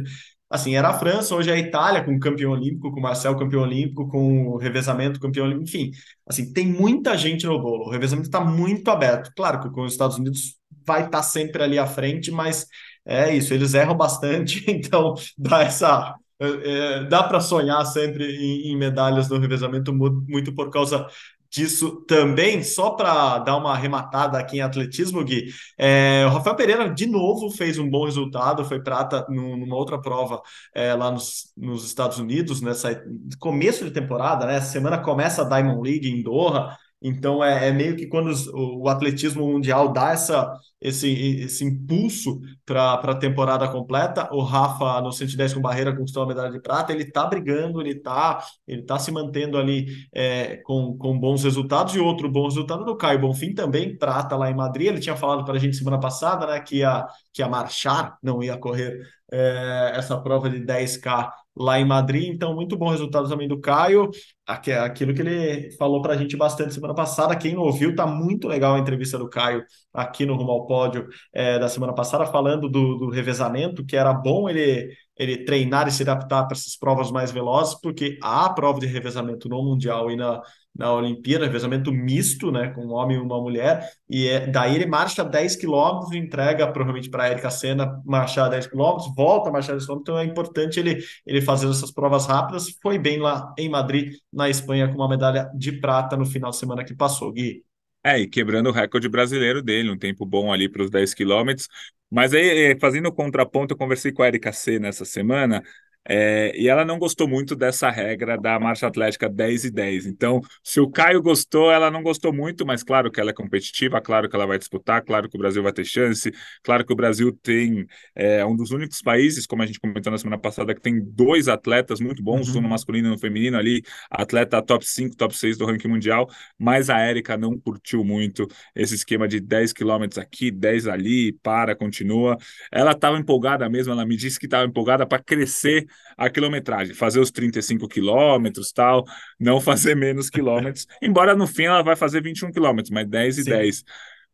assim, 0.48 0.76
era 0.76 0.90
a 0.90 0.98
França, 0.98 1.34
hoje 1.34 1.50
é 1.50 1.54
a 1.54 1.58
Itália, 1.58 2.04
com 2.04 2.14
o 2.14 2.20
campeão 2.20 2.52
olímpico, 2.52 2.92
com 2.92 3.00
o 3.00 3.02
Marcel 3.02 3.36
campeão 3.36 3.62
olímpico, 3.62 4.08
com 4.08 4.48
o 4.50 4.56
revezamento 4.56 5.18
campeão 5.18 5.46
olímpico, 5.46 5.64
enfim, 5.68 5.90
assim, 6.28 6.52
tem 6.52 6.66
muita 6.66 7.16
gente 7.18 7.46
no 7.46 7.60
bolo, 7.60 7.86
o 7.86 7.90
revezamento 7.90 8.28
está 8.28 8.40
muito 8.44 8.88
aberto, 8.90 9.32
claro 9.34 9.60
que 9.60 9.70
com 9.70 9.82
os 9.82 9.92
Estados 9.92 10.18
Unidos 10.18 10.56
vai 10.86 11.00
estar 11.00 11.18
tá 11.18 11.22
sempre 11.22 11.62
ali 11.62 11.78
à 11.78 11.86
frente, 11.86 12.30
mas 12.30 12.66
é 13.04 13.34
isso, 13.34 13.52
eles 13.52 13.74
erram 13.74 13.96
bastante, 13.96 14.64
então 14.70 15.14
dá 15.36 15.62
essa... 15.62 16.14
É, 16.40 16.46
é 16.46 17.04
dá 17.04 17.22
para 17.22 17.38
sonhar 17.38 17.86
sempre 17.86 18.24
em, 18.24 18.72
em 18.72 18.76
medalhas 18.76 19.28
no 19.28 19.38
revezamento 19.38 19.94
muito 19.94 20.52
por 20.52 20.68
causa 20.68 21.06
disso 21.54 22.04
também, 22.08 22.64
só 22.64 22.90
para 22.90 23.38
dar 23.38 23.56
uma 23.56 23.72
arrematada 23.72 24.36
aqui 24.36 24.56
em 24.56 24.60
atletismo, 24.60 25.22
Gui, 25.22 25.46
é, 25.78 26.24
o 26.26 26.30
Rafael 26.30 26.56
Pereira 26.56 26.92
de 26.92 27.06
novo 27.06 27.48
fez 27.48 27.78
um 27.78 27.88
bom 27.88 28.04
resultado, 28.04 28.64
foi 28.64 28.82
prata 28.82 29.24
numa 29.28 29.76
outra 29.76 30.00
prova 30.00 30.42
é, 30.74 30.92
lá 30.94 31.12
nos, 31.12 31.52
nos, 31.56 31.84
Estados 31.86 32.18
Unidos, 32.18 32.60
nessa 32.60 33.00
começo 33.38 33.84
de 33.84 33.92
temporada, 33.92 34.46
né? 34.46 34.56
Essa 34.56 34.72
semana 34.72 34.98
começa 34.98 35.42
a 35.42 35.48
Diamond 35.48 35.88
League 35.88 36.10
em 36.10 36.22
Doha, 36.22 36.76
então 37.06 37.44
é, 37.44 37.68
é 37.68 37.72
meio 37.72 37.94
que 37.96 38.06
quando 38.06 38.28
os, 38.28 38.46
o, 38.46 38.84
o, 38.84 38.88
atletismo 38.88 39.46
mundial 39.46 39.92
dá 39.92 40.12
essa, 40.12 40.50
esse, 40.80 41.10
esse 41.42 41.62
impulso 41.62 42.40
para 42.64 42.94
a 42.94 43.14
temporada 43.14 43.68
completa, 43.68 44.26
o 44.32 44.42
Rafa 44.42 45.02
no 45.02 45.12
110 45.12 45.52
com 45.52 45.60
barreira 45.60 45.94
conquistou 45.94 46.22
a 46.22 46.26
medalha 46.26 46.50
de 46.50 46.62
prata, 46.62 46.94
ele 46.94 47.02
está 47.02 47.26
brigando, 47.26 47.78
ele 47.78 47.90
está 47.90 48.42
ele 48.66 48.82
tá 48.82 48.98
se 48.98 49.12
mantendo 49.12 49.58
ali 49.58 49.86
é, 50.14 50.56
com, 50.64 50.96
com 50.96 51.18
bons 51.18 51.44
resultados, 51.44 51.94
e 51.94 52.00
outro 52.00 52.30
bom 52.30 52.44
resultado 52.44 52.86
do 52.86 52.96
Caio 52.96 53.20
Bonfim 53.20 53.52
também, 53.52 53.94
prata 53.98 54.34
lá 54.34 54.50
em 54.50 54.54
Madrid, 54.54 54.88
ele 54.88 55.00
tinha 55.00 55.14
falado 55.14 55.44
para 55.44 55.56
a 55.56 55.58
gente 55.58 55.76
semana 55.76 56.00
passada, 56.00 56.46
né, 56.46 56.58
que 56.60 56.76
ia, 56.78 57.06
que 57.34 57.42
ia 57.42 57.48
marchar, 57.48 58.16
não 58.22 58.42
ia 58.42 58.56
correr 58.56 58.98
é, 59.30 59.92
essa 59.94 60.16
prova 60.16 60.48
de 60.48 60.58
10K 60.60 61.30
lá 61.56 61.78
em 61.78 61.84
Madrid. 61.84 62.32
Então, 62.34 62.54
muito 62.54 62.76
bom 62.76 62.90
resultado 62.90 63.28
também 63.28 63.48
do 63.48 63.60
Caio. 63.60 64.10
Aquilo 64.46 65.14
que 65.14 65.22
ele 65.22 65.70
falou 65.72 66.02
para 66.02 66.14
a 66.14 66.16
gente 66.16 66.36
bastante 66.36 66.74
semana 66.74 66.94
passada. 66.94 67.36
Quem 67.36 67.54
não 67.54 67.62
ouviu, 67.62 67.94
tá 67.94 68.06
muito 68.06 68.48
legal 68.48 68.74
a 68.74 68.78
entrevista 68.78 69.18
do 69.18 69.28
Caio 69.28 69.64
aqui 69.92 70.26
no 70.26 70.36
Rumo 70.36 70.52
ao 70.52 70.66
Pódio 70.66 71.06
é, 71.32 71.58
da 71.58 71.68
semana 71.68 71.94
passada, 71.94 72.26
falando 72.26 72.68
do, 72.68 72.96
do 72.96 73.10
revezamento, 73.10 73.84
que 73.84 73.96
era 73.96 74.12
bom 74.12 74.48
ele 74.48 74.92
ele 75.16 75.44
treinar 75.44 75.86
e 75.86 75.92
se 75.92 76.02
adaptar 76.02 76.44
para 76.44 76.56
essas 76.56 76.76
provas 76.76 77.10
mais 77.10 77.30
velozes, 77.30 77.80
porque 77.80 78.18
há 78.20 78.48
prova 78.50 78.80
de 78.80 78.86
revezamento 78.86 79.48
no 79.48 79.62
Mundial 79.62 80.10
e 80.10 80.16
na, 80.16 80.42
na 80.76 80.92
Olimpíada, 80.92 81.46
revezamento 81.46 81.92
misto, 81.92 82.50
né, 82.50 82.68
com 82.68 82.84
um 82.84 82.92
homem 82.92 83.16
e 83.16 83.20
uma 83.20 83.40
mulher, 83.40 83.88
e 84.08 84.26
é, 84.26 84.46
daí 84.46 84.74
ele 84.74 84.86
marcha 84.86 85.24
10 85.24 85.56
quilômetros, 85.56 86.12
entrega 86.12 86.66
provavelmente 86.66 87.08
para 87.08 87.24
a 87.24 87.30
Erika 87.30 87.50
Senna 87.50 88.00
marchar 88.04 88.50
10 88.50 88.66
quilômetros, 88.66 89.14
volta 89.14 89.50
a 89.50 89.52
marchar 89.52 89.74
10 89.74 89.84
quilômetros, 89.84 90.14
então 90.14 90.18
é 90.18 90.24
importante 90.24 90.80
ele, 90.80 91.02
ele 91.26 91.40
fazer 91.40 91.68
essas 91.68 91.92
provas 91.92 92.26
rápidas, 92.26 92.76
foi 92.82 92.98
bem 92.98 93.18
lá 93.18 93.54
em 93.58 93.68
Madrid, 93.68 94.14
na 94.32 94.50
Espanha, 94.50 94.88
com 94.88 94.96
uma 94.96 95.08
medalha 95.08 95.50
de 95.54 95.72
prata 95.72 96.16
no 96.16 96.26
final 96.26 96.50
de 96.50 96.56
semana 96.56 96.84
que 96.84 96.94
passou, 96.94 97.32
Gui. 97.32 97.62
É, 98.06 98.18
e 98.20 98.26
quebrando 98.26 98.68
o 98.68 98.72
recorde 98.72 99.08
brasileiro 99.08 99.62
dele, 99.62 99.90
um 99.90 99.96
tempo 99.96 100.26
bom 100.26 100.52
ali 100.52 100.68
para 100.68 100.82
os 100.82 100.90
10 100.90 101.14
quilômetros. 101.14 101.68
Mas 102.10 102.34
aí, 102.34 102.72
eh, 102.72 102.78
fazendo 102.78 103.06
o 103.08 103.12
contraponto, 103.12 103.72
eu 103.72 103.78
conversei 103.78 104.12
com 104.12 104.22
a 104.22 104.28
Erika 104.28 104.52
C 104.52 104.78
nessa 104.78 105.04
semana, 105.04 105.64
É, 106.06 106.52
e 106.56 106.68
ela 106.68 106.84
não 106.84 106.98
gostou 106.98 107.26
muito 107.26 107.56
dessa 107.56 107.90
regra 107.90 108.36
da 108.38 108.58
marcha 108.60 108.86
atlética 108.86 109.28
10 109.28 109.64
e 109.64 109.70
10. 109.70 110.06
Então, 110.06 110.40
se 110.62 110.80
o 110.80 110.90
Caio 110.90 111.22
gostou, 111.22 111.72
ela 111.72 111.90
não 111.90 112.02
gostou 112.02 112.32
muito, 112.32 112.66
mas 112.66 112.82
claro 112.82 113.10
que 113.10 113.20
ela 113.20 113.30
é 113.30 113.32
competitiva, 113.32 114.00
claro 114.00 114.28
que 114.28 114.36
ela 114.36 114.46
vai 114.46 114.58
disputar, 114.58 115.02
claro 115.02 115.28
que 115.28 115.36
o 115.36 115.40
Brasil 115.40 115.62
vai 115.62 115.72
ter 115.72 115.84
chance, 115.84 116.30
claro 116.62 116.84
que 116.84 116.92
o 116.92 116.96
Brasil 116.96 117.32
tem 117.42 117.86
é, 118.14 118.44
um 118.44 118.54
dos 118.54 118.70
únicos 118.70 119.00
países, 119.00 119.46
como 119.46 119.62
a 119.62 119.66
gente 119.66 119.80
comentou 119.80 120.12
na 120.12 120.18
semana 120.18 120.38
passada, 120.38 120.74
que 120.74 120.80
tem 120.80 121.00
dois 121.00 121.48
atletas 121.48 122.00
muito 122.00 122.22
bons, 122.22 122.54
uhum. 122.54 122.60
no 122.60 122.68
masculino 122.68 123.08
e 123.08 123.10
no 123.10 123.18
feminino 123.18 123.56
ali, 123.56 123.82
atleta 124.10 124.60
top 124.62 124.86
5, 124.86 125.16
top 125.16 125.36
6 125.36 125.56
do 125.56 125.64
ranking 125.64 125.88
mundial, 125.88 126.28
mas 126.58 126.90
a 126.90 126.98
Érica 126.98 127.36
não 127.36 127.58
curtiu 127.58 128.04
muito 128.04 128.46
esse 128.74 128.94
esquema 128.94 129.26
de 129.26 129.40
10 129.40 129.72
quilômetros 129.72 130.18
aqui, 130.18 130.50
10 130.50 130.86
ali, 130.86 131.32
para, 131.42 131.74
continua. 131.74 132.36
Ela 132.70 132.92
estava 132.92 133.18
empolgada 133.18 133.68
mesmo, 133.68 133.92
ela 133.92 134.04
me 134.04 134.16
disse 134.16 134.38
que 134.38 134.46
estava 134.46 134.66
empolgada 134.66 135.06
para 135.06 135.22
crescer 135.22 135.86
a 136.16 136.30
quilometragem, 136.30 136.94
fazer 136.94 137.20
os 137.20 137.30
35 137.30 137.88
quilômetros, 137.88 138.72
tal, 138.72 139.04
não 139.38 139.60
fazer 139.60 139.94
menos 139.94 140.30
quilômetros, 140.30 140.86
embora 141.02 141.34
no 141.34 141.46
fim 141.46 141.64
ela 141.64 141.82
vai 141.82 141.96
fazer 141.96 142.22
21 142.22 142.52
quilômetros, 142.52 142.90
mas 142.90 143.06
10 143.08 143.38
e 143.38 143.42
Sim. 143.44 143.50
10 143.50 143.84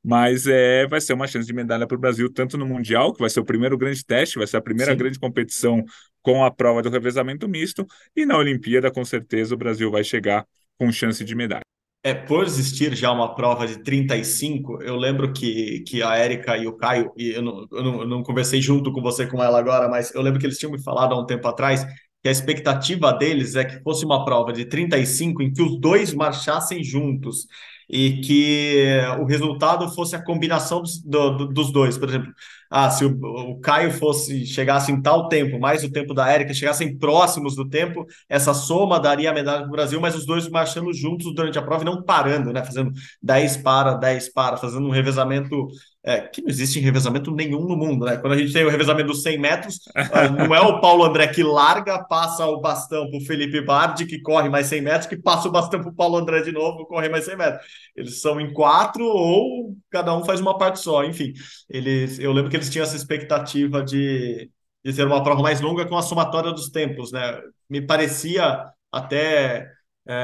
mas 0.02 0.46
é, 0.46 0.86
vai 0.86 1.00
ser 1.00 1.12
uma 1.12 1.26
chance 1.26 1.46
de 1.46 1.52
medalha 1.52 1.86
para 1.86 1.96
o 1.96 2.00
Brasil, 2.00 2.32
tanto 2.32 2.56
no 2.56 2.64
Mundial, 2.64 3.12
que 3.12 3.20
vai 3.20 3.28
ser 3.28 3.40
o 3.40 3.44
primeiro 3.44 3.76
grande 3.76 4.04
teste, 4.04 4.38
vai 4.38 4.46
ser 4.46 4.56
a 4.56 4.62
primeira 4.62 4.92
Sim. 4.92 4.98
grande 4.98 5.18
competição 5.18 5.84
com 6.22 6.42
a 6.44 6.50
prova 6.50 6.82
do 6.82 6.88
revezamento 6.88 7.46
misto, 7.46 7.86
e 8.16 8.24
na 8.24 8.36
Olimpíada, 8.36 8.90
com 8.90 9.04
certeza, 9.04 9.54
o 9.54 9.58
Brasil 9.58 9.90
vai 9.90 10.02
chegar 10.02 10.46
com 10.78 10.90
chance 10.90 11.22
de 11.22 11.34
medalha. 11.34 11.61
É, 12.03 12.14
por 12.14 12.44
existir 12.44 12.94
já 12.94 13.12
uma 13.12 13.34
prova 13.34 13.66
de 13.66 13.82
35, 13.82 14.82
eu 14.82 14.96
lembro 14.96 15.34
que, 15.34 15.80
que 15.86 16.03
a 16.03 16.16
Érica 16.16 16.57
e 16.57 16.66
o 16.66 16.74
Caio, 16.74 17.12
e 17.14 17.28
eu 17.36 17.42
não, 17.42 17.66
eu, 17.70 17.82
não, 17.84 18.01
eu 18.01 18.09
não 18.09 18.22
conversei 18.22 18.62
junto 18.62 18.90
com 18.90 19.03
você 19.03 19.26
com 19.26 19.42
ela 19.42 19.59
agora, 19.59 19.86
mas 19.86 20.14
eu 20.14 20.22
lembro 20.22 20.40
que 20.40 20.46
eles 20.46 20.57
tinham 20.59 20.72
me 20.72 20.82
falado 20.82 21.14
há 21.14 21.20
um 21.20 21.26
tempo 21.26 21.46
atrás 21.46 21.84
que 22.22 22.28
a 22.28 22.32
expectativa 22.32 23.12
deles 23.12 23.55
é 23.55 23.64
que 23.64 23.82
fosse 23.82 24.05
uma 24.07 24.24
prova 24.24 24.51
de 24.53 24.64
35 24.64 25.42
em 25.42 25.53
que 25.53 25.61
os 25.62 25.78
dois 25.78 26.14
marchassem 26.14 26.82
juntos 26.82 27.46
e 27.93 28.20
que 28.20 28.86
o 29.18 29.24
resultado 29.24 29.88
fosse 29.91 30.14
a 30.14 30.22
combinação 30.22 30.80
dos, 30.80 31.03
do, 31.03 31.47
dos 31.49 31.72
dois. 31.72 31.99
Por 31.99 32.09
exemplo, 32.09 32.32
ah, 32.70 32.88
se 32.88 33.05
o, 33.05 33.18
o, 33.20 33.59
Caio 33.61 33.91
fosse 33.91 34.47
chegasse 34.47 34.93
em 34.93 35.03
tal 35.03 35.28
tempo, 35.28 35.59
mais 35.59 35.82
o 35.82 35.91
tempo 35.91 36.14
da 36.14 36.30
Érica, 36.30 36.55
chegassem 36.55 36.97
próximos 36.97 37.57
do 37.57 37.68
tempo, 37.68 38.07
essa 38.28 38.55
soma 38.55 39.01
daria 39.01 39.30
a 39.30 39.34
medalha 39.34 39.62
para 39.62 39.68
o 39.68 39.72
Brasil, 39.72 40.01
mas 40.01 40.14
os 40.14 40.24
dois 40.24 40.49
marchando 40.49 40.93
juntos 40.93 41.34
durante 41.34 41.59
a 41.59 41.62
prova 41.62 41.82
e 41.82 41.86
não 41.86 42.01
parando, 42.01 42.53
né? 42.53 42.64
Fazendo 42.64 42.93
10 43.20 43.57
para, 43.57 43.95
10 43.95 44.32
para, 44.32 44.57
fazendo 44.57 44.86
um 44.86 44.91
revezamento 44.91 45.66
é, 46.03 46.20
que 46.22 46.40
não 46.40 46.48
existe 46.48 46.80
revezamento 46.80 47.30
nenhum 47.30 47.66
no 47.66 47.76
mundo, 47.76 48.07
né? 48.07 48.16
Quando 48.16 48.32
a 48.32 48.38
gente 48.38 48.53
tem 48.53 48.64
o 48.64 48.70
revezamento 48.70 49.09
dos 49.09 49.22
100 49.22 49.38
metros, 49.38 49.80
ah, 49.94 50.28
não 50.28 50.55
é 50.55 50.61
o 50.61 50.80
Paulo 50.80 51.05
André 51.05 51.28
que 51.28 51.42
larga, 51.42 52.03
passa 52.05 52.46
o 52.46 52.61
bastão 52.61 53.09
para 53.11 53.18
o 53.18 53.24
Felipe 53.24 53.61
Bardi, 53.61 54.07
que 54.07 54.20
corre 54.20 54.48
mais 54.48 54.66
100 54.66 54.80
metros, 54.80 55.07
que 55.07 55.16
passa 55.16 55.48
o 55.48 55.53
bastão 55.53 55.80
para 55.80 55.90
o 55.90 55.94
Paulo 55.94 56.16
André 56.16 56.40
de 56.42 56.53
novo, 56.53 56.86
corre 56.86 57.09
mais 57.11 57.26
100 57.26 57.36
metros. 57.36 57.66
Eles 57.94 58.20
são 58.20 58.40
em 58.40 58.53
quatro 58.53 59.05
ou 59.05 59.76
cada 59.90 60.16
um 60.16 60.24
faz 60.24 60.40
uma 60.40 60.57
parte 60.57 60.80
só. 60.80 61.05
Enfim, 61.05 61.34
eles, 61.68 62.18
eu 62.18 62.32
lembro 62.32 62.51
que 62.51 62.57
eles 62.57 62.70
tinham 62.70 62.84
essa 62.84 62.96
expectativa 62.96 63.82
de, 63.82 64.51
de 64.82 64.94
ter 64.94 65.07
uma 65.07 65.22
prova 65.22 65.42
mais 65.42 65.61
longa 65.61 65.86
com 65.86 65.96
a 65.98 66.03
somatória 66.03 66.51
dos 66.53 66.70
tempos, 66.70 67.12
né? 67.12 67.38
Me 67.68 67.82
parecia 67.82 68.64
até 68.90 69.68
é, 70.09 70.14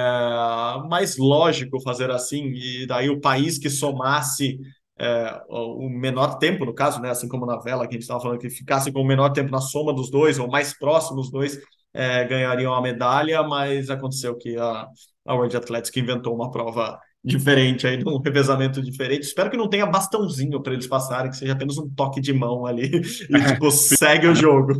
mais 0.88 1.18
lógico 1.18 1.80
fazer 1.82 2.10
assim, 2.10 2.52
e 2.54 2.86
daí 2.86 3.10
o 3.10 3.20
país 3.20 3.58
que 3.58 3.68
somasse 3.68 4.58
é, 4.98 5.42
o 5.48 5.88
menor 5.88 6.38
tempo, 6.38 6.64
no 6.64 6.74
caso, 6.74 7.00
né? 7.00 7.10
Assim 7.10 7.28
como 7.28 7.46
na 7.46 7.58
vela 7.58 7.86
que 7.86 7.90
a 7.90 7.92
gente 7.92 8.02
estava 8.02 8.20
falando, 8.20 8.38
que 8.38 8.50
ficasse 8.50 8.90
com 8.90 9.00
o 9.00 9.06
menor 9.06 9.30
tempo 9.30 9.50
na 9.50 9.60
soma 9.60 9.92
dos 9.92 10.10
dois, 10.10 10.38
ou 10.38 10.48
mais 10.48 10.76
próximos 10.78 11.30
dois, 11.30 11.58
é, 11.92 12.24
ganhariam 12.24 12.74
a 12.74 12.80
medalha, 12.80 13.42
mas 13.42 13.90
aconteceu 13.90 14.36
que 14.36 14.56
a, 14.56 14.86
a 15.26 15.34
World 15.34 15.56
Athletics 15.56 15.96
inventou 15.96 16.34
uma 16.34 16.50
prova 16.50 16.98
diferente 17.22 17.86
aí, 17.86 18.02
um 18.06 18.20
revezamento 18.20 18.80
diferente. 18.80 19.24
Espero 19.24 19.50
que 19.50 19.56
não 19.56 19.68
tenha 19.68 19.86
bastãozinho 19.86 20.62
para 20.62 20.72
eles 20.72 20.86
passarem, 20.86 21.30
que 21.30 21.36
seja 21.36 21.52
apenas 21.52 21.76
um 21.76 21.88
toque 21.90 22.20
de 22.20 22.32
mão 22.32 22.64
ali 22.64 22.86
e 23.28 23.44
tipo, 23.52 23.70
segue 23.70 24.26
o 24.26 24.34
jogo. 24.34 24.74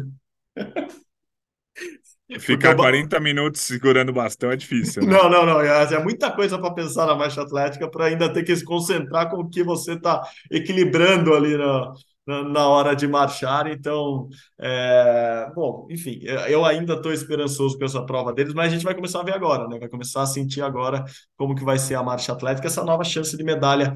Ficar 2.41 2.71
Porque 2.71 2.83
40 2.83 3.21
minutos 3.21 3.61
segurando 3.61 4.09
o 4.09 4.13
bastão 4.13 4.51
é 4.51 4.57
difícil. 4.57 5.03
Né? 5.03 5.13
Não, 5.13 5.31
não, 5.31 5.47
não. 5.47 5.61
É, 5.61 5.95
é 5.95 6.03
muita 6.03 6.31
coisa 6.33 6.59
para 6.59 6.75
pensar 6.75 7.07
na 7.07 7.15
marcha 7.15 7.43
atlética 7.43 7.89
para 7.89 8.07
ainda 8.07 8.33
ter 8.33 8.43
que 8.43 8.55
se 8.55 8.65
concentrar 8.65 9.31
com 9.31 9.37
o 9.37 9.49
que 9.49 9.63
você 9.63 9.93
está 9.93 10.23
equilibrando 10.51 11.33
ali 11.35 11.57
na, 11.57 11.93
na, 12.27 12.43
na, 12.43 12.69
hora 12.69 12.97
de 12.97 13.07
marchar. 13.07 13.69
Então, 13.69 14.29
é... 14.59 15.49
bom, 15.55 15.87
enfim, 15.89 16.19
eu 16.49 16.65
ainda 16.65 16.95
estou 16.95 17.13
esperançoso 17.13 17.79
com 17.79 17.85
essa 17.85 18.05
prova 18.05 18.33
deles, 18.33 18.55
mas 18.55 18.73
a 18.73 18.75
gente 18.75 18.85
vai 18.85 18.95
começar 18.95 19.21
a 19.21 19.25
ver 19.25 19.35
agora, 19.35 19.69
né? 19.69 19.79
Vai 19.79 19.89
começar 19.89 20.23
a 20.23 20.27
sentir 20.27 20.63
agora 20.63 21.05
como 21.37 21.55
que 21.55 21.65
vai 21.65 21.79
ser 21.79 21.95
a 21.95 22.03
marcha 22.03 22.33
atlética, 22.33 22.67
essa 22.67 22.83
nova 22.83 23.05
chance 23.05 23.37
de 23.37 23.45
medalha 23.45 23.95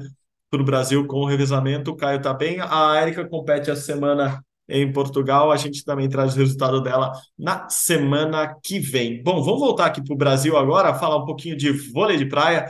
para 0.49 0.61
o 0.61 0.65
Brasil 0.65 1.05
com 1.05 1.17
o 1.17 1.25
revezamento. 1.25 1.91
O 1.91 1.97
Caio 1.97 2.17
está 2.17 2.33
bem. 2.33 2.59
A 2.61 2.95
Érica 2.95 3.27
compete 3.27 3.69
essa 3.69 3.81
semana 3.81 4.41
em 4.71 4.91
Portugal. 4.91 5.51
A 5.51 5.57
gente 5.57 5.83
também 5.83 6.09
traz 6.09 6.35
o 6.35 6.39
resultado 6.39 6.81
dela 6.81 7.11
na 7.37 7.69
semana 7.69 8.55
que 8.63 8.79
vem. 8.79 9.21
Bom, 9.21 9.41
vamos 9.43 9.59
voltar 9.59 9.87
aqui 9.87 10.03
para 10.03 10.13
o 10.13 10.17
Brasil 10.17 10.57
agora, 10.57 10.93
falar 10.93 11.17
um 11.17 11.25
pouquinho 11.25 11.57
de 11.57 11.71
vôlei 11.71 12.17
de 12.17 12.25
praia. 12.25 12.67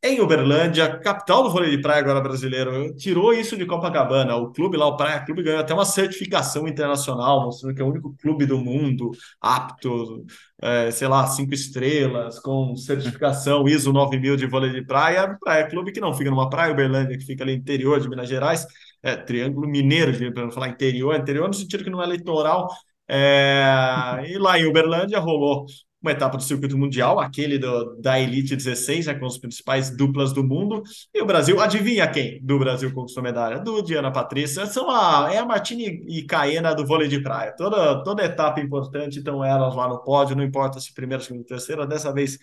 Em 0.00 0.20
Uberlândia, 0.20 0.96
capital 1.00 1.42
do 1.42 1.50
vôlei 1.50 1.72
de 1.72 1.82
praia 1.82 1.98
agora 1.98 2.20
brasileiro, 2.20 2.94
tirou 2.94 3.32
isso 3.32 3.56
de 3.56 3.66
Copacabana. 3.66 4.36
O 4.36 4.52
clube 4.52 4.76
lá, 4.76 4.86
o 4.86 4.96
Praia 4.96 5.18
Clube, 5.24 5.42
ganhou 5.42 5.58
até 5.58 5.74
uma 5.74 5.84
certificação 5.84 6.68
internacional, 6.68 7.44
mostrando 7.44 7.74
que 7.74 7.82
é 7.82 7.84
o 7.84 7.88
único 7.88 8.14
clube 8.16 8.46
do 8.46 8.58
mundo 8.58 9.10
apto, 9.40 10.24
é, 10.62 10.92
sei 10.92 11.08
lá, 11.08 11.26
cinco 11.26 11.52
estrelas, 11.52 12.38
com 12.38 12.76
certificação 12.76 13.66
ISO 13.66 13.92
9000 13.92 14.36
de 14.36 14.46
vôlei 14.46 14.70
de 14.70 14.86
praia. 14.86 15.36
Praia 15.40 15.68
Clube 15.68 15.90
que 15.90 15.98
não 15.98 16.14
fica 16.14 16.30
numa 16.30 16.48
praia, 16.48 16.72
Uberlândia, 16.72 17.18
que 17.18 17.24
fica 17.24 17.42
ali 17.42 17.56
no 17.56 17.60
interior 17.60 17.98
de 18.00 18.08
Minas 18.08 18.28
Gerais, 18.28 18.64
é, 19.02 19.16
Triângulo 19.16 19.68
Mineiro, 19.68 20.12
para 20.32 20.44
não 20.44 20.52
falar 20.52 20.68
interior, 20.68 21.14
interior 21.14 21.48
no 21.48 21.54
sentido 21.54 21.84
que 21.84 21.90
não 21.90 22.02
é 22.02 22.06
litoral. 22.06 22.68
É, 23.08 24.24
e 24.26 24.38
lá 24.38 24.58
em 24.58 24.66
Uberlândia 24.66 25.18
rolou 25.18 25.66
uma 26.00 26.12
etapa 26.12 26.36
do 26.36 26.42
circuito 26.42 26.78
mundial, 26.78 27.18
aquele 27.18 27.58
do, 27.58 27.96
da 28.00 28.20
Elite 28.20 28.54
16, 28.54 29.06
né, 29.06 29.14
com 29.14 29.26
as 29.26 29.36
principais 29.36 29.90
duplas 29.90 30.32
do 30.32 30.44
mundo. 30.44 30.82
E 31.12 31.20
o 31.20 31.26
Brasil, 31.26 31.60
adivinha 31.60 32.06
quem 32.08 32.40
do 32.42 32.58
Brasil 32.58 32.92
conquistou 32.92 33.22
medalha? 33.22 33.58
Do 33.58 33.82
Diana 33.82 34.12
Patrícia. 34.12 34.66
São 34.66 34.88
a, 34.90 35.28
é 35.32 35.38
a 35.38 35.44
Martini 35.44 36.04
e 36.06 36.22
Caena 36.22 36.74
do 36.74 36.86
vôlei 36.86 37.08
de 37.08 37.20
praia. 37.20 37.52
Toda, 37.56 38.02
toda 38.04 38.24
etapa 38.24 38.60
importante, 38.60 39.18
então 39.18 39.44
elas 39.44 39.74
lá 39.74 39.88
no 39.88 40.02
pódio, 40.02 40.36
não 40.36 40.44
importa 40.44 40.78
se 40.78 40.94
primeira, 40.94 41.22
segunda, 41.22 41.44
terceira. 41.44 41.86
Dessa 41.86 42.12
vez 42.12 42.38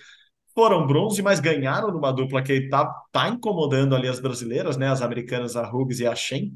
foram 0.55 0.87
bronze, 0.87 1.21
mas 1.21 1.39
ganharam 1.39 1.91
numa 1.91 2.11
dupla 2.11 2.41
que 2.41 2.53
está 2.53 2.85
tá 3.11 3.29
incomodando 3.29 3.95
ali 3.95 4.07
as 4.07 4.19
brasileiras, 4.19 4.77
né? 4.77 4.87
As 4.87 5.01
americanas, 5.01 5.55
a 5.55 5.69
Hughes 5.69 5.99
e 5.99 6.07
a 6.07 6.15
Shen. 6.15 6.53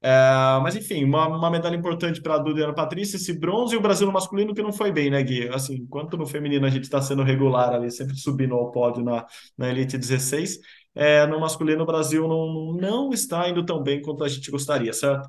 É, 0.00 0.60
mas 0.62 0.76
enfim, 0.76 1.02
uma, 1.04 1.26
uma 1.26 1.50
medalha 1.50 1.74
importante 1.74 2.20
para 2.22 2.34
a 2.34 2.38
Duda 2.38 2.60
e 2.60 2.64
a 2.64 2.72
Patrícia, 2.72 3.16
esse 3.16 3.32
bronze 3.36 3.74
e 3.74 3.78
o 3.78 3.80
Brasil 3.80 4.06
no 4.06 4.12
masculino 4.12 4.54
que 4.54 4.62
não 4.62 4.72
foi 4.72 4.92
bem, 4.92 5.10
né, 5.10 5.20
Gui? 5.22 5.48
Assim, 5.48 5.74
enquanto 5.76 6.16
no 6.16 6.26
feminino 6.26 6.66
a 6.66 6.70
gente 6.70 6.84
está 6.84 7.02
sendo 7.02 7.24
regular 7.24 7.74
ali, 7.74 7.90
sempre 7.90 8.14
subindo 8.16 8.54
ao 8.54 8.70
pódio 8.70 9.02
na, 9.02 9.26
na 9.56 9.68
Elite 9.68 9.98
16, 9.98 10.58
é, 10.94 11.26
no 11.26 11.40
masculino 11.40 11.82
o 11.82 11.86
Brasil 11.86 12.28
não, 12.28 12.72
não 12.74 13.12
está 13.12 13.48
indo 13.48 13.64
tão 13.64 13.82
bem 13.82 14.00
quanto 14.00 14.22
a 14.22 14.28
gente 14.28 14.50
gostaria, 14.50 14.92
certo? 14.92 15.28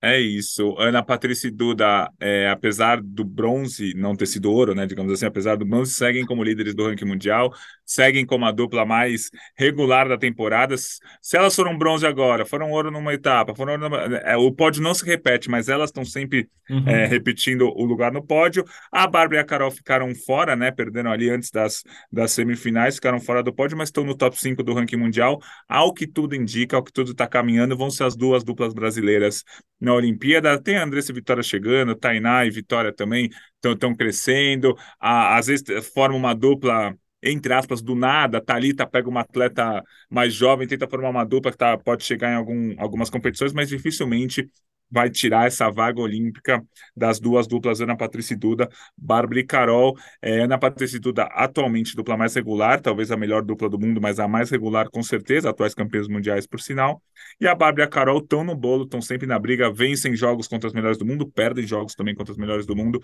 É 0.00 0.20
isso. 0.20 0.76
Ana 0.78 1.02
Patrícia 1.02 1.48
e 1.48 1.50
Duda, 1.50 2.08
é, 2.20 2.48
apesar 2.48 3.02
do 3.02 3.24
bronze 3.24 3.94
não 3.96 4.14
ter 4.14 4.26
sido 4.26 4.50
ouro, 4.50 4.72
né, 4.72 4.86
digamos 4.86 5.12
assim, 5.12 5.26
apesar 5.26 5.56
do 5.56 5.64
bronze, 5.64 5.92
seguem 5.92 6.24
como 6.24 6.44
líderes 6.44 6.72
do 6.72 6.86
ranking 6.86 7.04
mundial, 7.04 7.52
seguem 7.84 8.24
como 8.24 8.44
a 8.44 8.52
dupla 8.52 8.86
mais 8.86 9.28
regular 9.56 10.08
da 10.08 10.16
temporada. 10.16 10.76
Se 10.76 11.36
elas 11.36 11.56
foram 11.56 11.76
bronze 11.76 12.06
agora, 12.06 12.46
foram 12.46 12.70
ouro 12.70 12.92
numa 12.92 13.12
etapa, 13.12 13.56
foram 13.56 13.76
numa, 13.76 13.98
é, 14.18 14.36
o 14.36 14.52
pódio 14.52 14.80
não 14.80 14.94
se 14.94 15.04
repete, 15.04 15.50
mas 15.50 15.68
elas 15.68 15.90
estão 15.90 16.04
sempre 16.04 16.48
uhum. 16.70 16.88
é, 16.88 17.06
repetindo 17.06 17.62
o 17.62 17.84
lugar 17.84 18.12
no 18.12 18.24
pódio. 18.24 18.64
A 18.92 19.04
Bárbara 19.04 19.40
e 19.40 19.42
a 19.42 19.44
Carol 19.44 19.70
ficaram 19.70 20.14
fora, 20.14 20.54
né, 20.54 20.70
perderam 20.70 21.10
ali 21.10 21.28
antes 21.28 21.50
das, 21.50 21.82
das 22.12 22.30
semifinais, 22.30 22.94
ficaram 22.94 23.18
fora 23.18 23.42
do 23.42 23.52
pódio, 23.52 23.76
mas 23.76 23.88
estão 23.88 24.04
no 24.04 24.14
top 24.16 24.40
5 24.40 24.62
do 24.62 24.74
ranking 24.74 24.96
mundial. 24.96 25.40
Ao 25.68 25.92
que 25.92 26.06
tudo 26.06 26.36
indica, 26.36 26.76
ao 26.76 26.84
que 26.84 26.92
tudo 26.92 27.10
está 27.10 27.26
caminhando, 27.26 27.76
vão 27.76 27.90
ser 27.90 28.04
as 28.04 28.14
duas 28.14 28.44
duplas 28.44 28.72
brasileiras 28.72 29.42
na 29.88 29.94
Olimpíada. 29.94 30.60
Tem 30.60 30.76
a 30.76 30.84
Andressa 30.84 31.12
Vitória 31.12 31.42
chegando, 31.42 31.94
Tainá 31.94 32.44
e 32.46 32.50
Vitória 32.50 32.92
também 32.92 33.30
estão 33.64 33.94
crescendo. 33.94 34.76
às 35.00 35.46
vezes 35.46 35.64
forma 35.92 36.16
uma 36.16 36.34
dupla 36.34 36.94
entre 37.22 37.52
aspas, 37.52 37.82
do 37.82 37.94
nada, 37.96 38.40
Thalita 38.40 38.86
pega 38.86 39.08
uma 39.08 39.22
atleta 39.22 39.82
mais 40.08 40.32
jovem, 40.32 40.68
tenta 40.68 40.88
formar 40.88 41.10
uma 41.10 41.24
dupla 41.24 41.50
que 41.50 41.58
tá, 41.58 41.76
pode 41.76 42.04
chegar 42.04 42.30
em 42.30 42.36
algum, 42.36 42.74
algumas 42.78 43.10
competições, 43.10 43.52
mas 43.52 43.68
dificilmente 43.68 44.48
vai 44.90 45.10
tirar 45.10 45.46
essa 45.46 45.70
vaga 45.70 46.00
olímpica 46.00 46.64
das 46.96 47.20
duas 47.20 47.46
duplas 47.46 47.80
Ana 47.80 47.96
Patrícia 47.96 48.34
e 48.34 48.36
Duda, 48.36 48.68
Bárbara 48.96 49.40
e 49.40 49.44
Carol. 49.44 49.96
É, 50.20 50.40
Ana 50.40 50.58
Patrícia 50.58 50.96
e 50.96 51.00
Duda 51.00 51.24
atualmente 51.24 51.94
dupla 51.94 52.16
mais 52.16 52.34
regular, 52.34 52.80
talvez 52.80 53.10
a 53.10 53.16
melhor 53.16 53.42
dupla 53.42 53.68
do 53.68 53.78
mundo, 53.78 54.00
mas 54.00 54.18
a 54.18 54.26
mais 54.26 54.50
regular 54.50 54.88
com 54.90 55.02
certeza, 55.02 55.50
atuais 55.50 55.74
campeãs 55.74 56.08
mundiais 56.08 56.46
por 56.46 56.60
sinal. 56.60 57.02
E 57.40 57.46
a 57.46 57.54
Bárbara 57.54 57.84
e 57.84 57.86
a 57.86 57.88
Carol 57.88 58.18
estão 58.18 58.42
no 58.44 58.54
bolo, 58.54 58.84
estão 58.84 59.00
sempre 59.00 59.26
na 59.26 59.38
briga, 59.38 59.72
vencem 59.72 60.14
jogos 60.16 60.48
contra 60.48 60.68
as 60.68 60.72
melhores 60.72 60.98
do 60.98 61.04
mundo, 61.04 61.30
perdem 61.30 61.66
jogos 61.66 61.94
também 61.94 62.14
contra 62.14 62.32
as 62.32 62.38
melhores 62.38 62.66
do 62.66 62.74
mundo, 62.74 63.00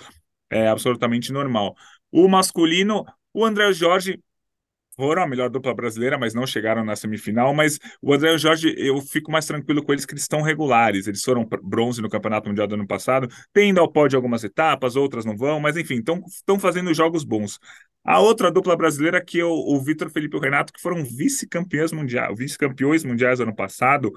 é 0.51 0.68
absolutamente 0.68 1.32
normal. 1.32 1.74
O 2.11 2.28
masculino, 2.28 3.05
o 3.32 3.45
André 3.45 3.72
Jorge 3.72 4.20
foram 4.97 5.22
a 5.22 5.26
melhor 5.26 5.49
dupla 5.51 5.74
brasileira, 5.74 6.18
mas 6.18 6.34
não 6.34 6.47
chegaram 6.47 6.84
na 6.84 6.97
semifinal. 6.97 7.55
Mas 7.55 7.78
o 8.01 8.12
André 8.12 8.32
e 8.32 8.34
o 8.34 8.38
Jorge, 8.38 8.74
eu 8.76 9.01
fico 9.01 9.30
mais 9.30 9.47
tranquilo 9.47 9.82
com 9.82 9.92
eles 9.92 10.05
que 10.05 10.12
eles 10.12 10.22
estão 10.22 10.42
regulares. 10.42 11.07
Eles 11.07 11.22
foram 11.22 11.49
bronze 11.62 12.01
no 12.01 12.09
Campeonato 12.09 12.49
Mundial 12.49 12.66
do 12.66 12.74
ano 12.74 12.86
passado, 12.86 13.28
tem 13.53 13.70
indo 13.70 13.80
ao 13.80 13.90
pódio 13.90 14.16
algumas 14.16 14.45
etapas, 14.45 14.97
outras 14.97 15.24
não 15.24 15.36
vão, 15.36 15.61
mas 15.61 15.76
enfim, 15.76 16.03
estão 16.26 16.59
fazendo 16.59 16.92
jogos 16.95 17.24
bons. 17.24 17.59
A 18.05 18.20
outra 18.20 18.51
dupla 18.51 18.76
brasileira 18.76 19.24
que 19.24 19.40
é 19.40 19.45
o, 19.45 19.80
Vitor 19.80 20.11
Felipe 20.11 20.36
e 20.36 20.38
o 20.38 20.42
Renato, 20.42 20.72
que 20.72 20.80
foram 20.80 21.03
vice-campeões 21.05 21.90
mundiais, 21.90 22.36
vice-campeões 22.36 23.03
mundiais 23.03 23.40
ano 23.40 23.55
passado, 23.55 24.12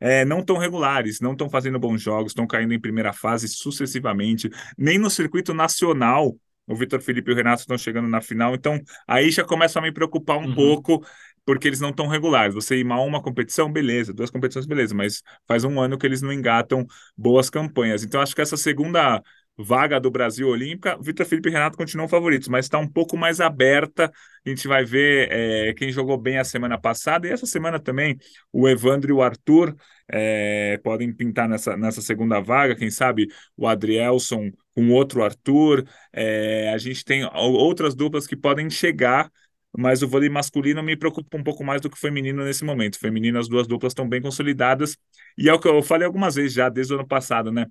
é, 0.00 0.24
não 0.24 0.40
estão 0.40 0.56
regulares, 0.56 1.20
não 1.20 1.32
estão 1.32 1.50
fazendo 1.50 1.78
bons 1.78 2.00
jogos, 2.00 2.30
estão 2.30 2.46
caindo 2.46 2.72
em 2.72 2.80
primeira 2.80 3.12
fase 3.12 3.48
sucessivamente. 3.48 4.48
Nem 4.78 4.96
no 4.96 5.10
circuito 5.10 5.52
nacional 5.52 6.36
o 6.66 6.74
Vitor 6.74 7.00
Felipe 7.00 7.30
e 7.30 7.34
o 7.34 7.36
Renato 7.36 7.60
estão 7.60 7.76
chegando 7.76 8.08
na 8.08 8.20
final, 8.20 8.54
então 8.54 8.80
aí 9.06 9.30
já 9.30 9.44
começa 9.44 9.78
a 9.78 9.82
me 9.82 9.92
preocupar 9.92 10.38
um 10.38 10.46
uhum. 10.46 10.54
pouco, 10.54 11.04
porque 11.44 11.68
eles 11.68 11.80
não 11.80 11.90
estão 11.90 12.06
regulares. 12.06 12.54
Você 12.54 12.76
ir 12.76 12.84
mal 12.84 13.04
uma 13.06 13.22
competição, 13.22 13.70
beleza, 13.70 14.12
duas 14.12 14.30
competições, 14.30 14.66
beleza, 14.66 14.94
mas 14.94 15.22
faz 15.46 15.64
um 15.64 15.80
ano 15.80 15.98
que 15.98 16.06
eles 16.06 16.22
não 16.22 16.32
engatam 16.32 16.86
boas 17.16 17.50
campanhas. 17.50 18.04
Então 18.04 18.20
acho 18.20 18.34
que 18.34 18.42
essa 18.42 18.56
segunda 18.56 19.20
vaga 19.58 20.00
do 20.00 20.10
Brasil 20.10 20.48
Olímpica, 20.48 20.98
Vitor 21.00 21.26
Felipe 21.26 21.48
e 21.48 21.52
Renato 21.52 21.76
continuam 21.76 22.08
favoritos, 22.08 22.48
mas 22.48 22.64
está 22.66 22.78
um 22.78 22.88
pouco 22.88 23.16
mais 23.16 23.40
aberta. 23.40 24.10
A 24.44 24.48
gente 24.48 24.66
vai 24.66 24.84
ver 24.84 25.28
é, 25.30 25.74
quem 25.74 25.92
jogou 25.92 26.16
bem 26.16 26.38
a 26.38 26.44
semana 26.44 26.78
passada 26.78 27.26
e 27.26 27.30
essa 27.30 27.46
semana 27.46 27.78
também 27.78 28.18
o 28.52 28.68
Evandro 28.68 29.10
e 29.10 29.12
o 29.12 29.22
Arthur 29.22 29.74
é, 30.08 30.78
podem 30.82 31.12
pintar 31.12 31.48
nessa, 31.48 31.76
nessa 31.76 32.00
segunda 32.00 32.40
vaga. 32.40 32.74
Quem 32.74 32.90
sabe 32.90 33.28
o 33.56 33.66
Adrielson 33.66 34.50
com 34.74 34.90
outro 34.90 35.22
Arthur. 35.22 35.84
É, 36.12 36.72
a 36.72 36.78
gente 36.78 37.04
tem 37.04 37.24
outras 37.34 37.94
duplas 37.94 38.26
que 38.26 38.36
podem 38.36 38.68
chegar. 38.70 39.30
Mas 39.74 40.02
o 40.02 40.08
vôlei 40.08 40.28
masculino 40.28 40.82
me 40.82 40.94
preocupa 40.96 41.34
um 41.38 41.42
pouco 41.42 41.64
mais 41.64 41.80
do 41.80 41.88
que 41.88 41.96
o 41.96 41.98
feminino 42.00 42.44
nesse 42.44 42.62
momento. 42.62 42.98
Feminino, 42.98 43.38
as 43.38 43.48
duas 43.48 43.66
duplas 43.66 43.92
estão 43.92 44.06
bem 44.06 44.20
consolidadas. 44.20 44.98
E 45.38 45.48
é 45.48 45.54
o 45.54 45.58
que 45.58 45.66
eu 45.66 45.82
falei 45.82 46.06
algumas 46.06 46.34
vezes 46.34 46.52
já, 46.52 46.68
desde 46.68 46.92
o 46.92 46.96
ano 46.96 47.06
passado, 47.08 47.50
né? 47.50 47.66